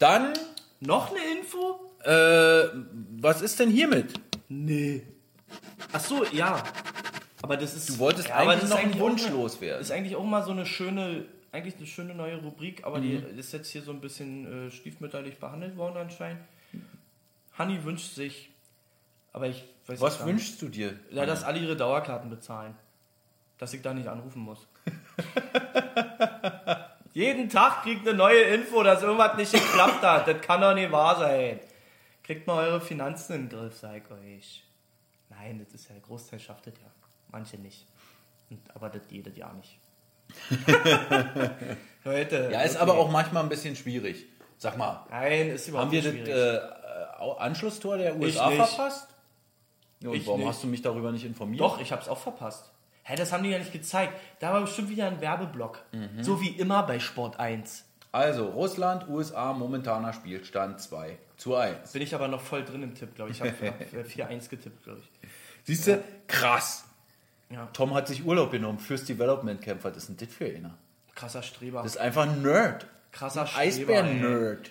Dann, 0.00 0.32
Noch 0.80 1.10
eine 1.12 1.20
Info? 1.38 1.88
äh, 2.04 2.68
was 3.20 3.40
ist 3.40 3.60
denn 3.60 3.70
hiermit? 3.70 4.20
Nee. 4.48 5.06
Ach 5.92 6.00
so, 6.00 6.24
ja. 6.32 6.62
Aber 7.42 7.56
das 7.56 7.74
ist. 7.74 7.88
Du 7.88 7.98
wolltest 7.98 8.28
ja, 8.28 8.36
eigentlich 8.36 8.60
das 8.60 8.70
noch 8.70 8.78
ist 8.78 8.84
einen 8.84 8.92
eigentlich 8.92 9.02
auch 9.02 9.08
Wunsch 9.08 9.28
loswerden. 9.30 9.80
Ist 9.80 9.92
eigentlich 9.92 10.16
auch 10.16 10.24
mal 10.24 10.42
so 10.42 10.50
eine 10.50 10.66
schöne, 10.66 11.24
eigentlich 11.52 11.76
eine 11.76 11.86
schöne 11.86 12.14
neue 12.14 12.40
Rubrik, 12.42 12.84
aber 12.84 13.00
die 13.00 13.14
ist 13.14 13.52
jetzt 13.52 13.70
hier 13.70 13.82
so 13.82 13.92
ein 13.92 14.00
bisschen 14.00 14.68
äh, 14.68 14.70
stiefmütterlich 14.70 15.38
behandelt 15.38 15.76
worden 15.76 15.96
anscheinend. 15.98 16.40
Hanni 17.56 17.82
wünscht 17.84 18.14
sich, 18.14 18.50
aber 19.32 19.48
ich 19.48 19.64
weiß 19.86 20.00
Was 20.00 20.18
nicht. 20.18 20.26
wünschst 20.26 20.62
du 20.62 20.68
dir? 20.68 20.98
Ja, 21.10 21.26
dass 21.26 21.44
alle 21.44 21.58
ihre 21.58 21.76
Dauerkarten 21.76 22.30
bezahlen. 22.30 22.74
Dass 23.58 23.72
ich 23.72 23.82
da 23.82 23.92
nicht 23.92 24.08
anrufen 24.08 24.42
muss. 24.42 24.66
Jeden 27.12 27.48
Tag 27.48 27.82
kriegt 27.82 28.06
eine 28.06 28.16
neue 28.16 28.42
Info, 28.42 28.82
dass 28.84 29.02
irgendwas 29.02 29.36
nicht 29.36 29.52
geklappt 29.52 30.02
hat. 30.02 30.28
Das 30.28 30.40
kann 30.40 30.60
doch 30.60 30.74
nicht 30.74 30.92
wahr 30.92 31.18
sein. 31.18 31.58
Kriegt 32.28 32.46
mal 32.46 32.62
eure 32.68 32.78
Finanzen 32.82 33.32
in 33.36 33.48
den 33.48 33.58
Griff, 33.58 33.78
sag 33.78 34.10
euch. 34.10 34.62
Nein, 35.30 35.64
das 35.64 35.72
ist 35.72 35.88
ja, 35.88 35.94
der 35.94 36.02
Großteil 36.02 36.38
schafft 36.38 36.66
das 36.66 36.74
ja. 36.74 36.90
Manche 37.32 37.56
nicht. 37.56 37.86
Und, 38.50 38.60
aber 38.76 38.90
das 38.90 39.00
jedes 39.08 39.34
Jahr 39.34 39.54
nicht. 39.54 39.78
Leute. 42.04 42.50
Ja, 42.52 42.60
ist 42.60 42.74
okay. 42.74 42.82
aber 42.82 42.98
auch 42.98 43.10
manchmal 43.10 43.44
ein 43.44 43.48
bisschen 43.48 43.74
schwierig. 43.76 44.26
Sag 44.58 44.76
mal, 44.76 45.06
Nein, 45.08 45.48
ist 45.48 45.68
überhaupt 45.68 45.86
haben 45.86 45.92
wir 45.92 46.02
das 46.02 46.12
nicht 46.12 46.28
äh, 46.28 46.58
schwierig. 46.58 47.40
Anschlusstor 47.40 47.96
der 47.96 48.14
USA 48.14 48.50
nicht. 48.50 48.58
verpasst? 48.62 49.08
Ja, 50.00 50.10
und 50.10 50.16
Ich 50.16 50.26
warum 50.26 50.40
nicht. 50.40 50.50
hast 50.50 50.62
du 50.62 50.66
mich 50.66 50.82
darüber 50.82 51.10
nicht 51.10 51.24
informiert? 51.24 51.62
Doch, 51.62 51.80
ich 51.80 51.92
hab's 51.92 52.08
auch 52.10 52.18
verpasst. 52.18 52.70
Hä, 53.04 53.16
das 53.16 53.32
haben 53.32 53.42
die 53.42 53.48
ja 53.48 53.58
nicht 53.58 53.72
gezeigt. 53.72 54.12
Da 54.40 54.52
war 54.52 54.60
bestimmt 54.60 54.90
wieder 54.90 55.06
ein 55.06 55.22
Werbeblock. 55.22 55.82
Mhm. 55.92 56.22
So 56.22 56.42
wie 56.42 56.50
immer 56.50 56.82
bei 56.82 57.00
Sport 57.00 57.40
1. 57.40 57.86
Also, 58.10 58.46
Russland, 58.46 59.08
USA, 59.08 59.52
momentaner 59.52 60.12
Spielstand 60.12 60.80
2 60.80 61.18
zu 61.36 61.54
1. 61.54 61.92
Bin 61.92 62.02
ich 62.02 62.14
aber 62.14 62.28
noch 62.28 62.40
voll 62.40 62.64
drin 62.64 62.82
im 62.82 62.94
Tipp, 62.94 63.14
glaube 63.14 63.30
ich. 63.30 63.40
Ich 63.40 63.42
habe 63.42 63.54
4-1 64.02 64.48
getippt, 64.50 64.82
glaube 64.82 65.00
ich. 65.00 65.28
Siehst 65.64 65.86
du? 65.86 66.02
Krass. 66.26 66.84
Ja. 67.50 67.66
Tom 67.72 67.94
hat 67.94 68.08
sich 68.08 68.24
Urlaub 68.24 68.50
genommen 68.50 68.78
fürs 68.78 69.04
Development 69.04 69.60
Camp. 69.60 69.84
Was 69.84 69.96
ist 69.96 70.08
denn 70.08 70.16
das 70.16 70.28
für 70.28 70.46
einer? 70.46 70.76
Krasser 71.14 71.42
Streber. 71.42 71.82
Das 71.82 71.96
ist 71.96 72.00
einfach 72.00 72.22
ein 72.22 72.42
Nerd. 72.42 72.86
Krasser 73.12 73.42
Ein 73.42 73.46
Streber. 73.46 73.92
Eisbär-Nerd. 73.94 74.70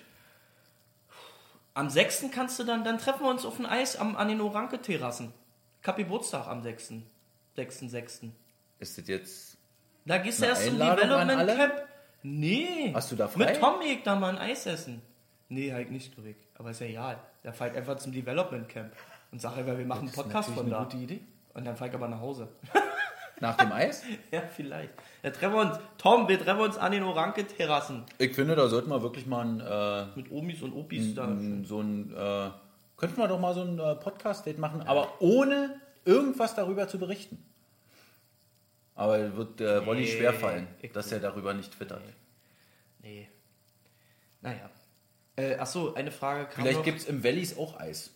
Am 1.73 1.89
6. 1.89 2.25
kannst 2.33 2.57
du 2.57 2.63
dann, 2.63 2.83
dann 2.83 2.97
treffen 2.97 3.21
wir 3.23 3.29
uns 3.29 3.45
auf 3.45 3.57
dem 3.57 3.65
Eis 3.67 3.97
am, 3.97 4.15
an 4.15 4.29
den 4.29 4.41
Oranke-Terrassen. 4.41 5.33
Ich 5.81 5.87
hab 5.87 5.97
Geburtstag 5.97 6.47
am 6.47 6.63
6. 6.63 6.93
6. 7.55 7.79
6. 7.79 8.21
Ist 8.79 8.97
das 8.97 9.07
jetzt. 9.07 9.57
Da 10.05 10.17
gehst 10.17 10.41
du 10.41 10.45
erst 10.45 10.65
zum 10.65 10.77
Development? 10.77 11.47
Camp. 11.47 11.73
Nee. 12.23 12.91
Hast 12.93 13.11
du 13.11 13.15
da 13.15 13.27
frei? 13.27 13.45
Mit 13.45 13.59
Tom 13.59 13.75
ich 13.81 14.03
da 14.03 14.15
mal 14.15 14.29
ein 14.29 14.37
Eis 14.37 14.65
essen. 14.65 15.01
Nee, 15.49 15.71
halt 15.71 15.91
nicht, 15.91 16.13
glaube 16.13 16.29
ich. 16.31 16.35
Aber 16.55 16.71
ist 16.71 16.81
ja 16.81 16.87
egal. 16.87 17.19
Da 17.43 17.51
fahr 17.51 17.67
ich 17.67 17.75
einfach 17.75 17.97
zum 17.97 18.11
Development 18.11 18.67
Camp. 18.67 18.91
Und 19.31 19.41
sag 19.41 19.57
einfach, 19.57 19.77
wir 19.77 19.85
machen 19.85 20.07
einen 20.07 20.11
Podcast 20.11 20.49
von 20.49 20.69
da. 20.69 20.87
Idee. 20.93 21.21
Und 21.53 21.65
dann 21.65 21.75
fahr 21.75 21.87
ich 21.87 21.93
aber 21.93 22.07
nach 22.07 22.19
Hause. 22.19 22.49
Nach 23.39 23.55
dem 23.55 23.71
Eis? 23.71 24.01
ja, 24.31 24.41
vielleicht. 24.41 24.93
Da 25.21 25.29
treffen 25.29 25.53
wir 25.53 25.61
uns. 25.61 25.79
Tom, 25.97 26.27
wir 26.27 26.39
treffen 26.39 26.61
uns 26.61 26.77
an 26.77 26.91
den 26.91 27.03
Oranke-Terrassen. 27.03 28.03
Ich 28.17 28.33
finde, 28.33 28.55
da 28.55 28.67
sollten 28.67 28.89
wir 28.89 29.03
wirklich 29.03 29.27
mal 29.27 29.45
ein, 29.45 29.59
äh, 29.59 30.05
Mit 30.15 30.31
Omis 30.31 30.61
und 30.63 30.73
Opis 30.73 31.13
da. 31.13 31.37
so 31.63 31.81
ein. 31.81 32.13
Äh, 32.15 32.49
könnten 32.97 33.17
wir 33.17 33.27
doch 33.27 33.39
mal 33.39 33.53
so 33.53 33.61
ein 33.61 33.77
äh, 33.77 33.95
Podcast-Date 33.95 34.57
machen, 34.57 34.81
aber 34.87 35.21
ohne 35.21 35.79
irgendwas 36.03 36.55
darüber 36.55 36.87
zu 36.87 36.97
berichten. 36.97 37.43
Aber 38.97 39.35
wird 39.37 39.61
äh, 39.61 39.85
Wolli 39.85 40.01
Nee, 40.01 40.07
schwerfallen, 40.07 40.67
ich 40.81 40.91
dass 40.91 41.11
er 41.11 41.19
darüber 41.19 41.53
nicht 41.53 41.71
twittert. 41.71 42.01
Nee. 43.03 43.29
Naja. 44.41 44.69
Äh, 45.35 45.55
achso, 45.55 45.93
eine 45.93 46.11
Frage 46.11 46.45
kam 46.47 46.63
Vielleicht 46.63 46.83
gibt 46.83 46.99
es 46.99 47.05
im 47.05 47.23
Valleys 47.23 47.55
auch 47.57 47.79
Eis. 47.79 48.11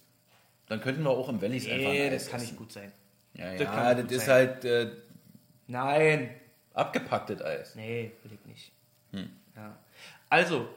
Dann 0.68 0.82
könnten 0.82 1.04
wir 1.04 1.12
auch 1.12 1.30
im 1.30 1.40
einfach 1.68 1.92
Nee, 1.92 2.06
ein 2.08 2.12
das 2.12 2.24
Eis 2.24 2.30
kann 2.32 2.40
essen. 2.40 2.50
nicht 2.50 2.58
gut 2.58 2.72
sein. 2.72 2.92
Ja, 3.36 3.52
Das 3.52 3.62
ja, 3.62 3.66
kann 3.72 4.08
das, 4.08 4.12
ist 4.12 4.26
sein. 4.26 4.36
halt 4.36 4.66
äh, 4.66 4.92
Nein. 5.68 6.36
abgepacktes 6.74 7.42
Eis. 7.44 7.76
Nee, 7.76 8.12
will 8.24 8.32
ich 8.34 8.46
nicht. 8.48 8.72
Hm. 9.12 9.30
Ja. 9.56 9.78
Also, 10.30 10.68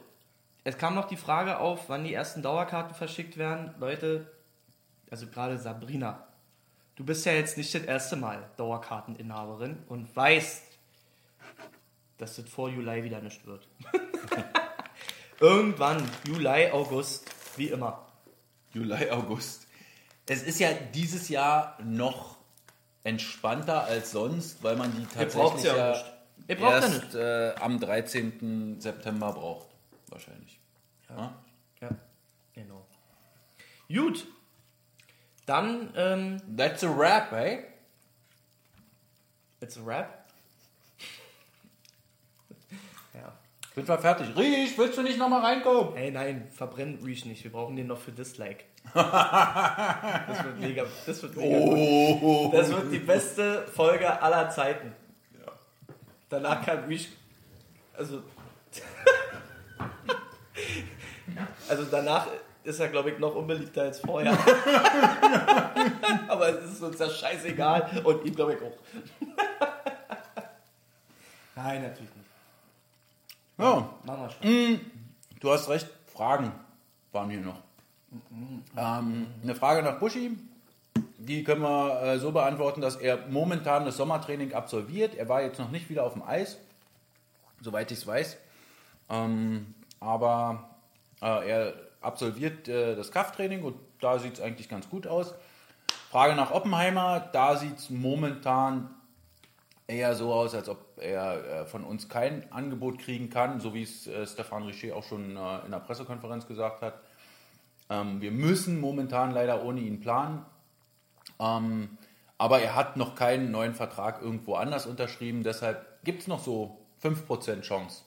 es 0.63 0.77
kam 0.77 0.93
noch 0.93 1.05
die 1.07 1.17
Frage 1.17 1.57
auf, 1.57 1.89
wann 1.89 2.03
die 2.03 2.13
ersten 2.13 2.43
Dauerkarten 2.43 2.93
verschickt 2.93 3.37
werden. 3.37 3.73
Leute, 3.79 4.31
also 5.09 5.25
gerade 5.27 5.57
Sabrina, 5.57 6.24
du 6.95 7.03
bist 7.03 7.25
ja 7.25 7.33
jetzt 7.33 7.57
nicht 7.57 7.73
das 7.73 7.83
erste 7.83 8.15
Mal 8.15 8.49
Dauerkarteninhaberin 8.57 9.77
und 9.87 10.13
weißt, 10.15 10.63
dass 12.17 12.35
das 12.37 12.49
vor 12.49 12.69
Juli 12.69 13.03
wieder 13.03 13.21
nicht 13.21 13.45
wird. 13.45 13.67
Irgendwann, 15.39 16.09
Juli, 16.25 16.69
August, 16.71 17.29
wie 17.57 17.67
immer. 17.69 18.07
Juli, 18.73 19.09
August. 19.09 19.67
Es 20.27 20.41
ist 20.43 20.59
ja 20.59 20.69
dieses 20.73 21.29
Jahr 21.29 21.77
noch 21.83 22.37
entspannter 23.03 23.83
als 23.83 24.11
sonst, 24.11 24.63
weil 24.63 24.75
man 24.75 24.95
die 24.95 25.05
tatsächlich 25.05 25.63
ja 25.63 25.77
ja, 25.77 25.91
nicht. 25.91 26.05
Ihr 26.47 26.55
braucht 26.57 26.71
ja 26.71 26.79
erst 26.79 27.03
nicht. 27.03 27.15
äh, 27.15 27.55
am 27.59 27.79
13. 27.79 28.79
September 28.79 29.33
braucht. 29.33 29.67
Wahrscheinlich. 30.09 30.59
Ja. 31.09 31.35
Ja, 31.81 31.89
genau. 32.53 32.85
Gut. 33.87 34.27
Dann, 35.45 35.93
ähm, 35.95 36.41
That's 36.57 36.83
a 36.83 36.89
rap, 36.89 37.31
hey? 37.31 37.65
it's 39.61 39.77
a 39.77 39.81
rap. 39.81 40.25
ja. 43.13 43.31
Sind 43.73 43.87
wir 43.87 43.97
fertig. 43.97 44.27
Riech, 44.37 44.77
willst 44.77 44.97
du 44.97 45.01
nicht 45.01 45.17
nochmal 45.17 45.41
reinkommen? 45.41 45.95
Hey, 45.95 46.11
nein, 46.11 46.49
verbrennen 46.53 46.99
Reach 47.03 47.25
nicht. 47.25 47.43
Wir 47.43 47.51
brauchen 47.51 47.75
den 47.75 47.87
noch 47.87 47.99
für 47.99 48.11
Dislike. 48.11 48.63
das 48.93 50.43
wird 50.43 50.59
mega. 50.59 50.85
Das 51.05 51.23
wird 51.23 51.35
mega. 51.35 51.57
Oh. 51.57 52.19
gut. 52.19 52.53
Das 52.53 52.69
wird 52.69 52.91
die 52.91 52.99
beste 52.99 53.65
Folge 53.67 54.21
aller 54.21 54.51
Zeiten. 54.51 54.93
Danach 56.29 56.63
kann 56.65 56.85
Reach. 56.85 57.09
Also. 57.97 58.23
also 61.69 61.85
danach 61.85 62.27
ist 62.65 62.79
er, 62.79 62.89
glaube 62.89 63.11
ich, 63.11 63.19
noch 63.19 63.35
unbeliebter 63.35 63.83
als 63.83 63.99
vorher. 63.99 64.31
Aber 66.27 66.49
es 66.49 66.71
ist 66.71 66.81
uns 66.81 66.99
ja 66.99 67.09
scheißegal. 67.09 68.01
Und 68.03 68.25
ihm, 68.25 68.35
glaube 68.35 68.55
ich, 68.55 68.61
auch. 68.61 68.73
Nein, 71.55 71.83
natürlich 71.83 72.15
nicht. 72.15 72.29
Ja, 73.57 73.89
wir 74.03 74.29
schon. 74.29 74.81
du 75.39 75.51
hast 75.51 75.69
recht. 75.69 75.87
Fragen 76.13 76.51
waren 77.11 77.29
hier 77.29 77.41
noch. 77.41 77.61
Ähm, 78.77 79.27
eine 79.43 79.55
Frage 79.55 79.83
nach 79.83 79.99
Buschi. 79.99 80.37
Die 81.17 81.43
können 81.43 81.61
wir 81.61 82.01
äh, 82.01 82.19
so 82.19 82.31
beantworten, 82.31 82.81
dass 82.81 82.95
er 82.95 83.27
momentan 83.27 83.85
das 83.85 83.97
Sommertraining 83.97 84.53
absolviert. 84.53 85.15
Er 85.15 85.27
war 85.29 85.41
jetzt 85.41 85.59
noch 85.59 85.71
nicht 85.71 85.89
wieder 85.89 86.03
auf 86.03 86.13
dem 86.13 86.23
Eis, 86.23 86.57
soweit 87.61 87.91
ich 87.91 87.99
es 87.99 88.07
weiß. 88.07 88.37
Ähm, 89.09 89.73
aber 89.99 90.69
äh, 91.21 91.49
er 91.49 91.73
absolviert 92.05 92.67
äh, 92.67 92.95
das 92.95 93.11
Krafttraining 93.11 93.63
und 93.63 93.75
da 93.99 94.19
sieht 94.19 94.35
es 94.35 94.41
eigentlich 94.41 94.69
ganz 94.69 94.89
gut 94.89 95.07
aus. 95.07 95.33
Frage 96.09 96.35
nach 96.35 96.51
Oppenheimer, 96.51 97.19
da 97.33 97.57
sieht 97.57 97.77
es 97.77 97.89
momentan 97.89 98.89
eher 99.87 100.15
so 100.15 100.33
aus, 100.33 100.55
als 100.55 100.69
ob 100.69 100.97
er 100.97 101.61
äh, 101.61 101.65
von 101.65 101.83
uns 101.83 102.09
kein 102.09 102.51
Angebot 102.51 102.99
kriegen 102.99 103.29
kann, 103.29 103.59
so 103.59 103.73
wie 103.73 103.83
es 103.83 104.07
äh, 104.07 104.25
Stefan 104.25 104.63
Richer 104.63 104.95
auch 104.95 105.03
schon 105.03 105.35
äh, 105.35 105.65
in 105.65 105.71
der 105.71 105.79
Pressekonferenz 105.79 106.47
gesagt 106.47 106.81
hat. 106.81 107.01
Ähm, 107.89 108.21
wir 108.21 108.31
müssen 108.31 108.79
momentan 108.79 109.31
leider 109.31 109.63
ohne 109.63 109.81
ihn 109.81 109.99
planen. 109.99 110.45
Ähm, 111.39 111.97
aber 112.37 112.61
er 112.61 112.75
hat 112.75 112.97
noch 112.97 113.15
keinen 113.15 113.51
neuen 113.51 113.73
Vertrag 113.73 114.21
irgendwo 114.21 114.55
anders 114.55 114.85
unterschrieben. 114.85 115.43
Deshalb 115.43 116.03
gibt 116.03 116.21
es 116.21 116.27
noch 116.27 116.39
so 116.39 116.77
5% 117.03 117.61
Chance, 117.61 118.03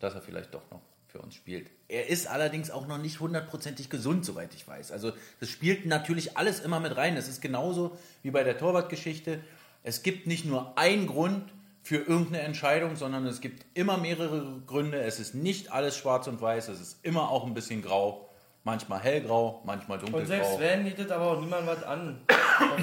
dass 0.00 0.14
er 0.14 0.20
vielleicht 0.20 0.54
doch 0.54 0.70
noch 0.70 0.80
für 1.08 1.18
uns 1.20 1.34
spielt. 1.34 1.70
Er 1.88 2.08
ist 2.08 2.26
allerdings 2.28 2.70
auch 2.70 2.86
noch 2.86 2.98
nicht 2.98 3.18
hundertprozentig 3.20 3.88
gesund, 3.90 4.24
soweit 4.24 4.54
ich 4.54 4.68
weiß. 4.68 4.92
Also 4.92 5.12
das 5.40 5.48
spielt 5.48 5.86
natürlich 5.86 6.36
alles 6.36 6.60
immer 6.60 6.80
mit 6.80 6.96
rein. 6.96 7.16
Es 7.16 7.28
ist 7.28 7.40
genauso 7.40 7.96
wie 8.22 8.30
bei 8.30 8.44
der 8.44 8.58
Torwartgeschichte. 8.58 9.40
Es 9.82 10.02
gibt 10.02 10.26
nicht 10.26 10.44
nur 10.44 10.76
einen 10.78 11.06
Grund 11.06 11.50
für 11.82 11.96
irgendeine 11.96 12.40
Entscheidung, 12.40 12.96
sondern 12.96 13.26
es 13.26 13.40
gibt 13.40 13.64
immer 13.72 13.96
mehrere 13.96 14.60
Gründe. 14.66 15.00
Es 15.00 15.18
ist 15.18 15.34
nicht 15.34 15.72
alles 15.72 15.96
schwarz 15.96 16.26
und 16.26 16.40
weiß. 16.40 16.68
Es 16.68 16.80
ist 16.80 16.98
immer 17.02 17.30
auch 17.30 17.46
ein 17.46 17.54
bisschen 17.54 17.80
grau. 17.82 18.28
Manchmal 18.64 19.00
hellgrau, 19.00 19.62
manchmal 19.64 19.98
Und 20.04 20.26
selbst 20.26 20.50
dunkelgrau. 20.50 20.58
wenn, 20.60 20.84
bietet 20.84 21.10
aber 21.10 21.32
auch 21.32 21.40
niemand 21.40 21.66
was 21.66 21.82
an. 21.84 22.20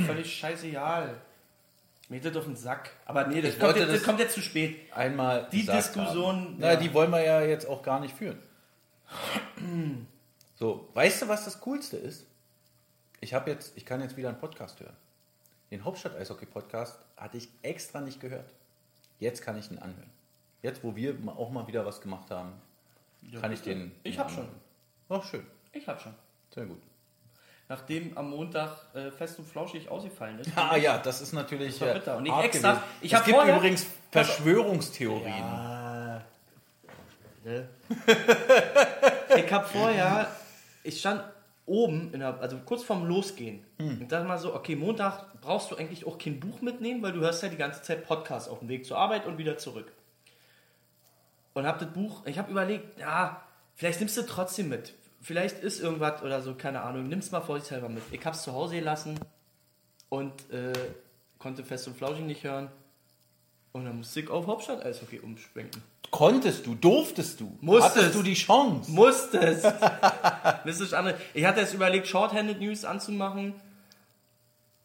Völlig 0.07 0.33
scheißegal. 0.33 1.15
Mir 2.09 2.19
geht 2.19 2.37
auf 2.37 2.43
den 2.45 2.55
Sack. 2.55 2.91
Aber 3.05 3.25
nee, 3.27 3.41
das, 3.41 3.57
kommt 3.57 3.75
jetzt, 3.77 3.87
das 3.89 3.95
das- 3.95 4.03
kommt 4.03 4.19
jetzt 4.19 4.33
zu 4.35 4.41
spät. 4.41 4.91
Einmal 4.93 5.47
Die 5.51 5.65
Diskussion, 5.65 6.57
ja. 6.59 6.75
die 6.75 6.93
wollen 6.93 7.09
wir 7.11 7.23
ja 7.23 7.41
jetzt 7.41 7.65
auch 7.67 7.81
gar 7.81 7.99
nicht 7.99 8.15
führen. 8.15 8.37
So, 10.55 10.89
weißt 10.93 11.23
du, 11.23 11.27
was 11.27 11.45
das 11.45 11.59
Coolste 11.61 11.97
ist? 11.97 12.25
Ich 13.21 13.33
habe 13.33 13.49
jetzt, 13.51 13.75
ich 13.75 13.85
kann 13.85 14.01
jetzt 14.01 14.17
wieder 14.17 14.29
einen 14.29 14.39
Podcast 14.39 14.79
hören. 14.79 14.95
Den 15.71 15.83
Hauptstadt-Eishockey-Podcast 15.83 16.99
hatte 17.17 17.37
ich 17.37 17.49
extra 17.63 18.01
nicht 18.01 18.19
gehört. 18.19 18.53
Jetzt 19.19 19.41
kann 19.41 19.57
ich 19.57 19.71
ihn 19.71 19.79
anhören. 19.79 20.09
Jetzt, 20.61 20.83
wo 20.83 20.95
wir 20.95 21.15
auch 21.35 21.49
mal 21.51 21.67
wieder 21.67 21.85
was 21.85 22.01
gemacht 22.01 22.29
haben, 22.31 22.53
kann 23.41 23.51
ich 23.51 23.61
den. 23.61 23.91
Ich 24.03 24.19
hab 24.19 24.29
schon. 24.29 24.47
Ach, 25.09 25.23
schön. 25.23 25.45
Ich 25.71 25.87
hab 25.87 26.01
schon. 26.01 26.13
Sehr 26.53 26.65
gut. 26.65 26.81
Nachdem 27.67 28.15
am 28.15 28.29
Montag 28.29 28.77
äh, 28.93 29.09
fest 29.09 29.39
und 29.39 29.45
flauschig 29.45 29.89
ausgefallen 29.89 30.39
ist. 30.39 30.51
Ah 30.55 30.75
ja, 30.77 30.97
das 30.99 31.21
ist 31.21 31.33
natürlich 31.33 31.79
war 31.81 31.89
äh, 31.89 31.93
bitter. 31.95 32.17
Und 32.17 32.25
ich 32.27 32.31
hart 32.31 32.45
extra- 32.45 32.83
ich 33.01 33.11
es 33.13 33.23
gibt 33.23 33.35
vorher- 33.37 33.55
übrigens 33.57 33.87
Verschwörungstheorien. 34.11 35.33
Ah, 35.43 36.21
ne? 37.43 37.67
ich 39.35 39.51
hab 39.51 39.67
vorher, 39.69 40.27
ich 40.83 40.99
stand 40.99 41.23
oben, 41.65 42.13
in 42.13 42.19
der, 42.19 42.39
also 42.39 42.57
kurz 42.65 42.83
vorm 42.83 43.05
Losgehen. 43.07 43.65
Und 43.79 44.11
dachte 44.11 44.25
mal 44.27 44.37
so, 44.37 44.53
okay, 44.53 44.75
Montag 44.75 45.41
brauchst 45.41 45.71
du 45.71 45.75
eigentlich 45.75 46.05
auch 46.05 46.17
kein 46.19 46.39
Buch 46.39 46.61
mitnehmen, 46.61 47.01
weil 47.01 47.11
du 47.13 47.21
hörst 47.21 47.41
ja 47.43 47.49
die 47.49 47.57
ganze 47.57 47.81
Zeit 47.81 48.05
Podcasts 48.07 48.47
auf 48.47 48.59
dem 48.59 48.69
Weg 48.69 48.85
zur 48.85 48.97
Arbeit 48.97 49.25
und 49.25 49.37
wieder 49.39 49.57
zurück. 49.57 49.91
Und 51.55 51.65
hab 51.65 51.79
das 51.79 51.89
Buch, 51.91 52.25
ich 52.25 52.37
habe 52.37 52.51
überlegt, 52.51 52.99
ja, 52.99 53.41
vielleicht 53.75 53.99
nimmst 53.99 54.17
du 54.17 54.21
trotzdem 54.21 54.69
mit. 54.69 54.93
Vielleicht 55.25 55.63
ist 55.63 55.81
irgendwas 55.81 56.21
oder 56.21 56.39
so, 56.43 56.53
keine 56.53 56.81
Ahnung, 56.81 57.09
nimm's 57.09 57.31
mal 57.31 57.41
vorsichtshalber 57.41 57.89
mit. 57.89 58.03
Ich 58.11 58.23
hab's 58.23 58.43
zu 58.43 58.53
Hause 58.53 58.75
gelassen 58.75 59.19
und 60.09 60.31
äh, 60.51 60.71
konnte 61.39 61.63
Fest 61.63 61.87
und 61.87 61.97
Flauschig 61.97 62.25
nicht 62.25 62.43
hören. 62.43 62.69
Und 63.71 63.85
dann 63.85 63.97
musste 63.97 64.19
ich 64.19 64.29
auf 64.29 64.45
Hauptstadt-Eishockey 64.45 65.21
umschwenken. 65.21 65.81
Konntest 66.11 66.67
du, 66.67 66.75
durftest 66.75 67.39
du, 67.39 67.57
Musstest. 67.59 67.95
hattest 67.95 68.15
du 68.15 68.21
die 68.21 68.35
Chance. 68.35 68.91
Musste 68.91 69.39
es. 69.39 69.63
das 70.63 70.79
ist 70.79 70.93
andere. 70.93 71.17
Ich 71.33 71.43
hatte 71.43 71.61
jetzt 71.61 71.73
überlegt, 71.73 72.05
Shorthanded 72.05 72.61
News 72.61 72.85
anzumachen 72.85 73.55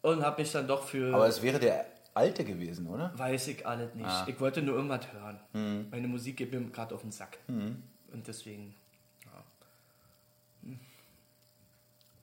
und 0.01 0.23
habe 0.23 0.41
mich 0.41 0.51
dann 0.51 0.67
doch 0.67 0.85
für. 0.85 1.13
Aber 1.13 1.27
es 1.27 1.43
wäre 1.43 1.59
der 1.59 1.85
alte 2.15 2.43
gewesen, 2.43 2.87
oder? 2.87 3.11
weiß 3.15 3.47
ich 3.49 3.67
alles 3.67 3.93
nicht. 3.93 4.07
Ah. 4.07 4.25
Ich 4.27 4.39
wollte 4.39 4.63
nur 4.63 4.73
irgendwas 4.73 5.01
hören. 5.13 5.39
Hm. 5.51 5.85
Meine 5.91 6.07
Musik 6.07 6.37
geht 6.37 6.51
mir 6.51 6.61
gerade 6.71 6.95
auf 6.95 7.01
den 7.01 7.11
Sack. 7.11 7.37
Und 7.47 8.27
deswegen. 8.27 8.73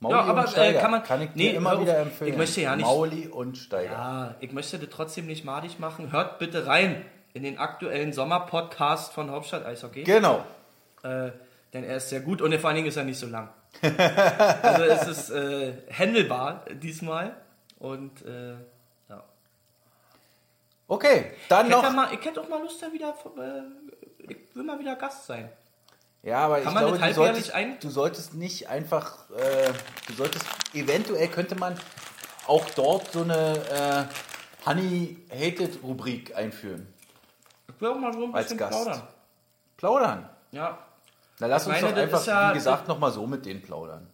Mauli 0.01 0.15
Ja, 0.15 0.21
aber, 0.23 0.41
und 0.43 0.49
Steiger. 0.51 0.79
äh, 0.79 0.81
kann 0.83 0.91
man- 0.93 1.03
kann 1.03 1.23
ich 1.23 1.31
nee, 1.35 1.51
dir 1.51 1.57
immer 1.57 1.73
auf. 1.75 1.81
wieder 1.81 1.99
empfehlen. 1.99 2.31
Ich 2.33 2.37
möchte 2.37 2.61
ja 2.61 2.77
nicht- 2.77 2.85
Mauli 2.87 3.27
und 3.27 3.59
Steiger. 3.59 3.91
Ja, 3.93 4.35
ich 4.41 4.53
möchte 4.53 4.79
das 4.79 4.89
trotzdem 4.91 5.27
nicht 5.27 5.45
madig 5.45 5.79
machen. 5.81 6.13
Hört 6.13 6.39
bitte 6.39 6.67
rein 6.67 7.05
in 7.35 7.43
den 7.43 7.59
aktuellen 7.59 8.13
Sommerpodcast 8.13 9.13
von 9.13 9.31
Hauptstadt 9.31 9.67
Eishockey. 9.67 10.05
Genau. 10.05 10.45
Äh, 11.03 11.31
denn 11.73 11.85
er 11.85 11.97
ist 11.97 12.09
sehr 12.11 12.21
gut 12.21 12.41
und 12.43 12.55
vor 12.57 12.69
allen 12.69 12.77
Dingen 12.77 12.89
ist 12.89 12.97
er 12.97 13.05
nicht 13.05 13.19
so 13.19 13.27
lang. 13.27 13.49
also 14.63 14.83
es 14.85 15.07
ist 15.09 15.31
äh, 15.31 15.73
handelbar 15.93 16.65
diesmal. 16.73 17.35
Und 17.79 18.25
äh, 18.25 18.53
ja. 19.09 19.23
Okay, 20.89 21.33
dann 21.49 21.67
Ich 21.69 21.73
hätte, 21.77 21.83
noch. 21.87 21.93
mal, 21.93 22.09
ich 22.13 22.25
hätte 22.25 22.41
auch 22.41 22.49
mal 22.49 22.61
Lust, 22.63 22.83
da 22.83 22.93
wieder. 22.93 23.11
Äh, 23.39 24.33
ich 24.33 24.37
will 24.55 24.65
mal 24.65 24.79
wieder 24.79 24.97
Gast 24.97 25.27
sein. 25.27 25.49
Ja, 26.23 26.39
aber 26.41 26.61
Kann 26.61 26.73
ich 26.75 26.79
glaube, 26.79 26.99
du 26.99 27.15
solltest, 27.15 27.53
ein- 27.55 27.79
du 27.81 27.91
solltest 27.91 28.35
nicht 28.35 28.69
einfach, 28.69 29.31
äh, 29.31 29.73
du 30.09 30.13
solltest, 30.15 30.45
eventuell 30.75 31.29
könnte 31.29 31.55
man 31.55 31.79
auch 32.47 32.65
dort 32.71 33.13
so 33.13 33.23
eine 33.23 34.09
äh, 34.67 34.67
Honey-Hated-Rubrik 34.69 36.35
einführen. 36.37 36.87
Ich 37.75 37.81
will 37.81 37.91
auch 37.91 37.99
mal 37.99 38.13
so 38.13 38.25
ein 38.25 38.35
Als 38.35 38.47
bisschen 38.47 38.59
Gast. 38.59 38.73
plaudern. 38.73 39.03
Plaudern. 39.77 40.29
Ja. 40.53 40.79
Na, 41.39 41.47
lass 41.47 41.63
Ich 41.63 41.69
uns 41.73 41.81
meine, 41.83 41.95
doch 41.95 42.03
einfach, 42.03 42.27
ja- 42.27 42.51
wie 42.51 42.55
gesagt, 42.55 42.89
nochmal 42.89 43.13
so 43.13 43.27
mit 43.27 43.47
denen 43.47 43.63
plaudern. 43.63 44.07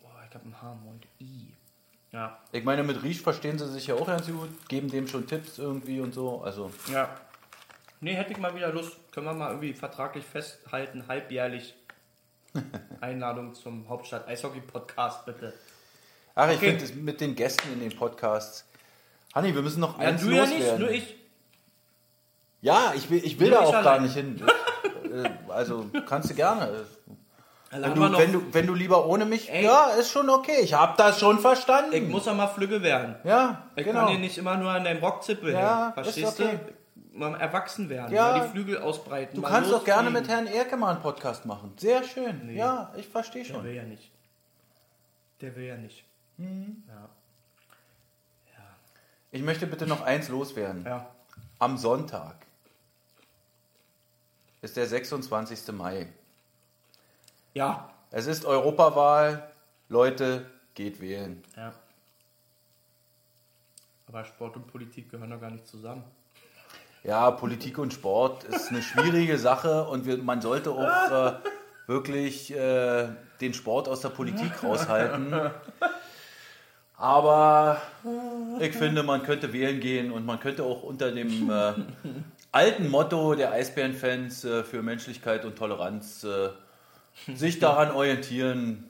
Boah, 0.00 0.10
ich 0.28 0.34
habe 0.34 0.44
ein 0.46 0.60
H 0.60 0.70
und 0.86 1.06
I. 1.20 1.52
Ja. 2.12 2.38
Ich 2.52 2.64
meine, 2.64 2.82
mit 2.82 3.02
Riech 3.02 3.22
verstehen 3.22 3.58
sie 3.58 3.68
sich 3.70 3.86
ja 3.86 3.94
auch 3.94 4.06
ganz 4.06 4.26
gut, 4.26 4.68
geben 4.68 4.90
dem 4.90 5.08
schon 5.08 5.26
Tipps 5.26 5.58
irgendwie 5.58 6.00
und 6.00 6.12
so. 6.14 6.42
Also, 6.42 6.70
Ja. 6.92 7.08
Nee, 8.00 8.14
hätte 8.14 8.32
ich 8.32 8.38
mal 8.38 8.54
wieder 8.54 8.72
Lust. 8.72 8.92
Können 9.12 9.26
wir 9.26 9.32
mal 9.34 9.48
irgendwie 9.48 9.72
vertraglich 9.72 10.24
festhalten, 10.24 11.04
halbjährlich. 11.08 11.74
Einladung 13.00 13.54
zum 13.54 13.88
Hauptstadt 13.88 14.26
Eishockey 14.28 14.60
Podcast, 14.60 15.26
bitte. 15.26 15.52
ach, 16.34 16.48
ich 16.50 16.56
Okay. 16.56 16.70
finde 16.70 16.84
es 16.84 16.94
mit 16.94 17.20
den 17.20 17.34
Gästen 17.34 17.72
in 17.72 17.80
den 17.80 17.96
Podcasts. 17.96 18.64
Hanni, 19.34 19.54
wir 19.54 19.62
müssen 19.62 19.80
noch 19.80 19.98
Ja, 20.00 20.08
eins 20.08 20.22
du 20.22 20.30
ja 20.30 20.46
nicht, 20.46 20.58
loswerden. 20.58 20.80
nur 20.80 20.90
ich. 20.90 21.14
Ja, 22.62 22.92
ich 22.96 23.10
will, 23.10 23.20
ich 23.24 23.38
will 23.38 23.50
Nur 23.50 23.58
da 23.58 23.62
ich 23.64 23.68
auch 23.68 23.72
gar 23.82 23.86
allein. 23.92 24.02
nicht 24.04 24.14
hin. 24.14 24.42
äh, 25.12 25.28
also 25.50 25.86
kannst 26.08 26.30
du 26.30 26.34
gerne. 26.34 26.84
Wenn 27.72 27.94
du, 27.94 28.00
wenn, 28.16 28.32
du, 28.32 28.54
wenn 28.54 28.66
du 28.68 28.74
lieber 28.74 29.06
ohne 29.06 29.26
mich. 29.26 29.50
Ey. 29.52 29.64
Ja, 29.64 29.88
ist 29.98 30.10
schon 30.12 30.30
okay. 30.30 30.60
Ich 30.62 30.72
habe 30.72 30.94
das 30.96 31.18
schon 31.18 31.40
verstanden. 31.40 31.92
ich 31.92 32.08
muss 32.08 32.26
auch 32.28 32.34
mal 32.34 32.46
flügge 32.46 32.80
werden. 32.80 33.16
ja, 33.24 33.66
Ich 33.74 33.84
genau. 33.84 34.02
kann 34.02 34.08
hier 34.10 34.18
nicht 34.20 34.38
immer 34.38 34.56
nur 34.56 34.70
an 34.70 34.84
deinem 34.84 35.02
Rockzippel 35.04 35.52
Ja, 35.52 35.80
hängen. 35.82 35.92
Verstehst 35.94 36.38
ist 36.38 36.40
okay. 36.40 36.58
du? 36.64 36.72
Mal 37.16 37.34
erwachsen 37.40 37.88
werden, 37.88 38.12
Ja. 38.14 38.38
die 38.44 38.48
Flügel 38.50 38.78
ausbreiten. 38.78 39.34
Du 39.36 39.42
kannst 39.42 39.70
doch 39.72 39.84
gerne 39.84 40.10
mit. 40.10 40.28
Herrn 40.28 40.46
Erke 40.46 40.76
mal 40.76 40.92
einen 40.92 41.02
Podcast 41.02 41.46
machen. 41.46 41.72
Sehr 41.78 42.02
schön. 42.04 42.54
Ja, 42.54 42.92
ich 42.96 43.08
verstehe 43.08 43.42
Der 43.44 43.54
schon. 43.54 43.64
will 43.64 43.74
ja 43.74 43.82
nicht. 43.82 44.10
Der 45.40 45.54
will 45.56 45.64
ja 45.64 45.76
nicht. 45.76 46.04
Mhm. 46.36 46.82
Ja. 46.88 47.08
Ich 49.32 49.42
möchte 49.42 49.66
bitte 49.66 49.86
noch 49.86 50.02
eins 50.02 50.28
loswerden. 50.28 50.84
ja. 50.84 51.10
Am 51.58 51.78
Sonntag 51.78 52.36
ist 54.60 54.76
der 54.76 54.86
26. 54.86 55.72
Mai. 55.72 56.06
Ja. 57.54 57.90
Es 58.10 58.26
ist 58.26 58.44
Europawahl. 58.44 59.50
Leute, 59.88 60.50
geht 60.74 61.00
wählen. 61.00 61.42
Ja. 61.56 61.72
Aber 64.08 64.24
Sport 64.24 64.56
und 64.56 64.66
Politik 64.66 65.10
gehören 65.10 65.30
doch 65.30 65.40
gar 65.40 65.50
nicht 65.50 65.66
zusammen. 65.66 66.04
Ja, 67.02 67.30
Politik 67.30 67.78
und 67.78 67.92
Sport 67.92 68.44
ist 68.44 68.70
eine 68.70 68.82
schwierige 68.82 69.38
Sache 69.38 69.84
und 69.84 70.06
wir, 70.06 70.18
man 70.18 70.40
sollte 70.40 70.70
auch 70.72 71.10
äh, 71.10 71.32
wirklich 71.86 72.52
äh, 72.54 73.08
den 73.40 73.54
Sport 73.54 73.88
aus 73.88 74.00
der 74.00 74.08
Politik 74.08 74.62
raushalten. 74.62 75.32
Aber 76.96 77.80
ich 78.58 78.74
finde, 78.74 79.02
man 79.02 79.22
könnte 79.22 79.52
wählen 79.52 79.80
gehen 79.80 80.10
und 80.10 80.24
man 80.24 80.40
könnte 80.40 80.64
auch 80.64 80.82
unter 80.82 81.12
dem 81.12 81.50
äh, 81.50 81.72
alten 82.52 82.88
Motto 82.88 83.34
der 83.34 83.52
Eisbärenfans 83.52 84.44
äh, 84.44 84.64
für 84.64 84.82
Menschlichkeit 84.82 85.44
und 85.44 85.56
Toleranz 85.56 86.24
äh, 86.24 86.48
sich 87.34 87.58
daran 87.58 87.90
orientieren, 87.90 88.88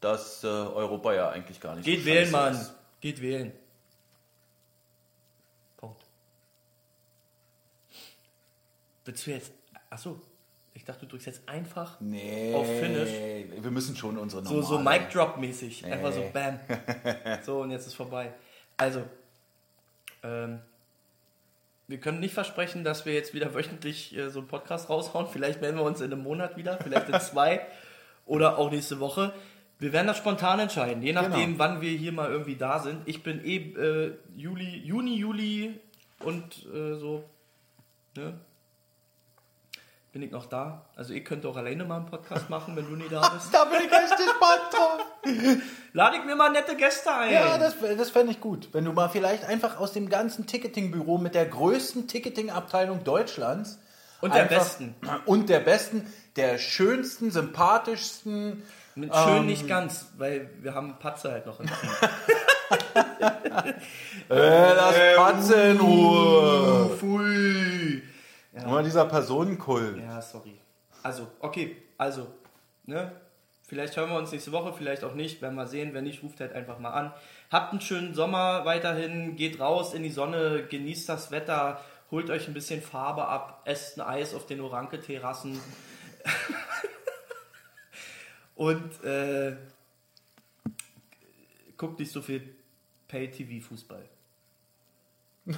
dass 0.00 0.44
äh, 0.44 0.46
Europa 0.46 1.12
ja 1.12 1.30
eigentlich 1.30 1.60
gar 1.60 1.74
nicht 1.74 1.84
Geht 1.84 2.00
so 2.00 2.06
wählen, 2.06 2.30
Mann. 2.30 2.52
ist. 2.54 2.74
Geht 3.00 3.20
wählen. 3.20 3.52
Punkt. 5.76 6.00
Willst 9.04 9.26
du 9.26 9.30
jetzt. 9.30 9.52
Achso, 9.88 10.20
ich 10.74 10.84
dachte, 10.84 11.00
du 11.00 11.06
drückst 11.12 11.26
jetzt 11.26 11.48
einfach 11.48 12.00
Nee, 12.00 12.54
Auf 12.54 12.66
Finnish? 12.66 13.10
wir 13.62 13.70
müssen 13.70 13.96
schon 13.96 14.16
unsere 14.18 14.44
so, 14.44 14.62
so 14.62 14.74
normale- 14.74 15.00
Mic 15.00 15.08
Drop 15.12 15.36
mäßig. 15.38 15.84
Einfach 15.84 16.12
so 16.12 16.20
Nee. 16.20 16.30
Bam. 16.32 16.60
So, 17.44 17.60
und 17.62 17.70
jetzt 17.70 17.86
ist 17.86 17.94
vorbei. 17.94 18.32
Also, 18.76 19.02
ähm, 20.22 20.60
wir 21.88 21.98
können 21.98 22.20
nicht 22.20 22.34
versprechen, 22.34 22.84
dass 22.84 23.04
wir 23.04 23.14
jetzt 23.14 23.34
wieder 23.34 23.52
wöchentlich 23.54 24.16
äh, 24.16 24.30
so 24.30 24.38
einen 24.40 24.48
Podcast 24.48 24.88
raushauen. 24.90 25.26
Vielleicht 25.26 25.60
melden 25.60 25.78
wir 25.78 25.84
uns 25.84 26.00
in 26.00 26.12
einem 26.12 26.22
Monat 26.22 26.56
wieder, 26.56 26.78
vielleicht 26.78 27.08
in 27.08 27.20
zwei 27.20 27.66
oder 28.26 28.58
auch 28.58 28.70
nächste 28.70 29.00
Woche. 29.00 29.32
Wir 29.80 29.92
werden 29.92 30.06
das 30.06 30.18
spontan 30.18 30.60
entscheiden, 30.60 31.02
je 31.02 31.12
nachdem, 31.14 31.52
Genau. 31.52 31.58
wann 31.58 31.80
wir 31.80 31.90
hier 31.90 32.12
mal 32.12 32.30
irgendwie 32.30 32.54
da 32.56 32.78
sind. 32.78 33.00
Ich 33.08 33.22
bin 33.22 33.42
eh 33.44 33.56
äh, 33.56 34.12
Juli, 34.36 34.76
Juni, 34.84 35.16
Juli 35.16 35.80
und 36.20 36.66
äh, 36.72 36.94
so. 36.96 37.24
Ne? 38.16 38.38
Bin 40.12 40.22
ich 40.22 40.32
noch 40.32 40.46
da? 40.46 40.86
Also 40.96 41.12
ihr 41.12 41.22
könnt 41.22 41.46
auch 41.46 41.56
alleine 41.56 41.84
mal 41.84 41.98
einen 41.98 42.06
Podcast 42.06 42.50
machen, 42.50 42.74
wenn 42.74 42.84
du 42.84 42.96
nie 42.96 43.08
da 43.08 43.28
bist. 43.28 43.54
Da 43.54 43.64
bin 43.66 43.78
ich 43.80 43.92
richtig 43.92 44.16
gespannt 44.16 44.62
drauf. 44.72 45.00
Lade 45.92 46.16
ich 46.16 46.24
mir 46.24 46.34
mal 46.34 46.50
nette 46.50 46.74
Gäste 46.76 47.12
ein. 47.14 47.32
Ja, 47.32 47.58
das, 47.58 47.74
das 47.96 48.10
fände 48.10 48.32
ich 48.32 48.40
gut. 48.40 48.68
Wenn 48.72 48.84
du 48.84 48.92
mal 48.92 49.08
vielleicht 49.08 49.44
einfach 49.44 49.78
aus 49.78 49.92
dem 49.92 50.08
ganzen 50.08 50.46
Ticketingbüro 50.46 51.18
mit 51.18 51.34
der 51.36 51.46
größten 51.46 52.08
Ticketingabteilung 52.08 53.04
Deutschlands 53.04 53.78
Und 54.20 54.34
der 54.34 54.42
einfach- 54.42 54.56
besten. 54.58 54.94
Und 55.26 55.48
der 55.48 55.60
besten, 55.60 56.12
der 56.36 56.58
schönsten, 56.58 57.30
sympathischsten. 57.30 58.62
Mit 58.96 59.14
schön 59.14 59.36
Ähm. 59.38 59.46
nicht 59.46 59.68
ganz, 59.68 60.06
weil 60.18 60.50
wir 60.60 60.74
haben 60.74 60.96
Patze 60.98 61.30
halt 61.30 61.46
noch 61.46 61.60
im 61.60 61.66
Team. 61.66 61.76
Äh, 64.28 64.36
das 64.36 64.94
Patze 65.16 65.54
in 65.70 65.80
Ruhe. 65.80 66.90
Pfui. 66.96 68.02
Immer 68.64 68.82
dieser 68.82 69.06
Personenkult. 69.06 69.98
Ja, 69.98 70.20
sorry. 70.20 70.58
Also, 71.02 71.26
okay, 71.40 71.76
also, 71.98 72.26
ne? 72.84 73.12
Vielleicht 73.70 73.96
hören 73.96 74.10
wir 74.10 74.18
uns 74.18 74.32
nächste 74.32 74.50
Woche, 74.50 74.72
vielleicht 74.72 75.04
auch 75.04 75.14
nicht. 75.14 75.40
Werden 75.42 75.54
wir 75.54 75.68
sehen. 75.68 75.94
Wenn 75.94 76.02
nicht, 76.02 76.24
ruft 76.24 76.40
halt 76.40 76.52
einfach 76.52 76.80
mal 76.80 76.90
an. 76.90 77.12
Habt 77.52 77.70
einen 77.70 77.80
schönen 77.80 78.14
Sommer 78.14 78.64
weiterhin. 78.64 79.36
Geht 79.36 79.60
raus 79.60 79.94
in 79.94 80.02
die 80.02 80.10
Sonne, 80.10 80.66
genießt 80.68 81.08
das 81.08 81.30
Wetter, 81.30 81.80
holt 82.10 82.30
euch 82.30 82.48
ein 82.48 82.54
bisschen 82.54 82.82
Farbe 82.82 83.28
ab, 83.28 83.62
esst 83.66 84.00
ein 84.00 84.06
Eis 84.06 84.34
auf 84.34 84.46
den 84.46 84.60
Oranke-Terrassen. 84.60 85.60
Und 88.56 89.04
äh, 89.04 89.54
guckt 91.76 92.00
nicht 92.00 92.10
so 92.10 92.22
viel 92.22 92.52
Pay-TV-Fußball. 93.06 94.02
Oh, 95.46 95.52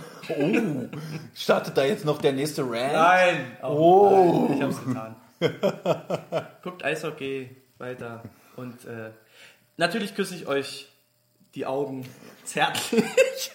startet 1.35 1.77
da 1.77 1.85
jetzt 1.85 2.05
noch 2.05 2.21
der 2.21 2.33
nächste 2.33 2.63
Rant? 2.63 2.93
Nein! 2.93 3.57
Oh. 3.63 4.47
Nein, 4.49 4.57
ich 4.57 4.63
hab's 4.63 4.85
getan. 4.85 5.17
Guckt 6.63 6.85
Eishockey 6.85 7.57
weiter. 7.79 8.23
Und 8.57 8.85
äh, 8.85 9.11
natürlich 9.77 10.15
küsse 10.15 10.37
ich 10.37 10.47
euch 10.47 10.89
die 11.55 11.67
Augen 11.67 12.07
zärtlich. 12.45 13.03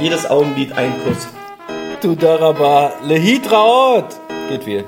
Jedes 0.00 0.30
Augenlid 0.30 0.72
ein 0.72 0.92
Kuss. 1.02 1.26
Du 2.00 2.14
Daraba, 2.14 2.92
Lehitraot. 3.04 4.06
Geht 4.48 4.64
wählen. 4.66 4.84